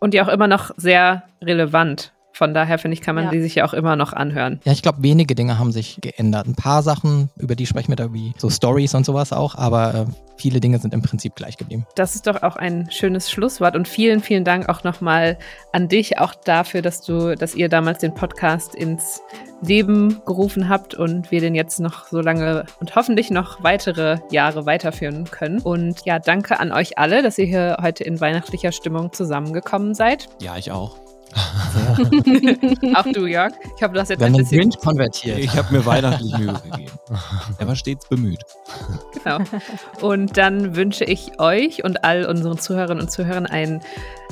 Und 0.00 0.14
die 0.14 0.22
auch 0.22 0.28
immer 0.28 0.48
noch 0.48 0.70
sehr 0.76 1.24
relevant. 1.42 2.13
Von 2.34 2.52
daher 2.52 2.78
finde 2.78 2.94
ich, 2.94 3.00
kann 3.00 3.14
man 3.14 3.26
ja. 3.26 3.30
die 3.30 3.40
sich 3.40 3.54
ja 3.54 3.64
auch 3.64 3.72
immer 3.72 3.94
noch 3.94 4.12
anhören. 4.12 4.60
Ja, 4.64 4.72
ich 4.72 4.82
glaube, 4.82 5.04
wenige 5.04 5.36
Dinge 5.36 5.56
haben 5.56 5.70
sich 5.70 5.98
geändert. 6.00 6.48
Ein 6.48 6.56
paar 6.56 6.82
Sachen, 6.82 7.30
über 7.36 7.54
die 7.54 7.64
sprechen 7.64 7.90
wir 7.90 7.96
da 7.96 8.12
wie 8.12 8.34
so 8.38 8.50
Stories 8.50 8.96
und 8.96 9.06
sowas 9.06 9.32
auch, 9.32 9.54
aber 9.54 9.94
äh, 9.94 10.06
viele 10.36 10.58
Dinge 10.58 10.80
sind 10.80 10.92
im 10.94 11.00
Prinzip 11.00 11.36
gleich 11.36 11.56
geblieben. 11.56 11.86
Das 11.94 12.16
ist 12.16 12.26
doch 12.26 12.42
auch 12.42 12.56
ein 12.56 12.90
schönes 12.90 13.30
Schlusswort 13.30 13.76
und 13.76 13.86
vielen, 13.86 14.18
vielen 14.20 14.42
Dank 14.42 14.68
auch 14.68 14.82
nochmal 14.82 15.38
an 15.72 15.86
dich, 15.86 16.18
auch 16.18 16.34
dafür, 16.34 16.82
dass 16.82 17.02
du, 17.02 17.36
dass 17.36 17.54
ihr 17.54 17.68
damals 17.68 18.00
den 18.00 18.14
Podcast 18.14 18.74
ins 18.74 19.22
Leben 19.62 20.20
gerufen 20.26 20.68
habt 20.68 20.94
und 20.94 21.30
wir 21.30 21.40
den 21.40 21.54
jetzt 21.54 21.78
noch 21.78 22.08
so 22.08 22.20
lange 22.20 22.66
und 22.80 22.96
hoffentlich 22.96 23.30
noch 23.30 23.62
weitere 23.62 24.18
Jahre 24.32 24.66
weiterführen 24.66 25.30
können. 25.30 25.60
Und 25.60 26.04
ja, 26.04 26.18
danke 26.18 26.58
an 26.58 26.72
euch 26.72 26.98
alle, 26.98 27.22
dass 27.22 27.38
ihr 27.38 27.46
hier 27.46 27.76
heute 27.80 28.02
in 28.02 28.20
weihnachtlicher 28.20 28.72
Stimmung 28.72 29.12
zusammengekommen 29.12 29.94
seid. 29.94 30.28
Ja, 30.40 30.56
ich 30.56 30.72
auch. 30.72 31.03
Auch 32.94 33.04
du, 33.12 33.26
Jörg. 33.26 33.52
Ich 33.76 33.82
habe 33.82 33.94
das 33.94 34.08
jetzt 34.08 34.20
Wenn 34.20 34.34
ein 34.34 34.38
bisschen 34.38 34.60
Grinch 34.60 34.78
konvertiert. 34.78 35.38
Ich 35.38 35.56
habe 35.56 35.72
mir 35.74 35.84
weihnachtlich 35.84 36.36
Mühe 36.38 36.54
gegeben. 36.70 36.92
Er 37.58 37.68
war 37.68 37.76
stets 37.76 38.06
bemüht. 38.08 38.40
Genau. 39.12 39.38
Und 40.00 40.36
dann 40.36 40.76
wünsche 40.76 41.04
ich 41.04 41.40
euch 41.40 41.84
und 41.84 42.04
all 42.04 42.26
unseren 42.26 42.58
Zuhörerinnen 42.58 43.02
und 43.02 43.10
Zuhörern 43.10 43.46
ein 43.46 43.80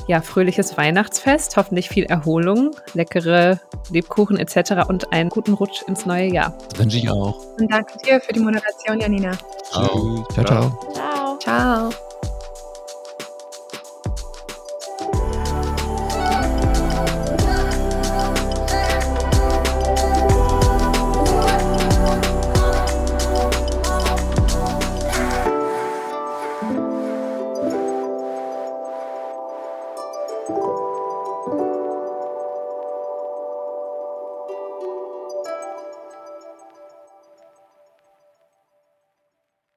ja, 0.07 0.20
fröhliches 0.20 0.76
Weihnachtsfest, 0.76 1.57
hoffentlich 1.57 1.88
viel 1.88 2.05
Erholung, 2.05 2.72
leckere 2.94 3.61
Lebkuchen 3.90 4.37
etc. 4.37 4.88
und 4.88 5.12
einen 5.12 5.31
guten 5.31 5.55
Rutsch 5.55 5.83
ins 5.87 6.07
neue 6.07 6.26
Jahr. 6.26 6.57
Das 6.70 6.81
wünsche 6.81 6.98
ich 6.98 7.11
auch. 7.11 7.38
Und 7.59 7.70
danke 7.70 7.94
dir 8.05 8.20
für 8.20 8.33
die 8.33 8.40
Moderation, 8.40 9.00
Janina. 9.00 9.33
Ciao. 9.70 10.26
Ciao, 10.33 10.44
ciao. 10.44 10.78
Ciao. 10.92 11.38
Ciao. 11.38 12.12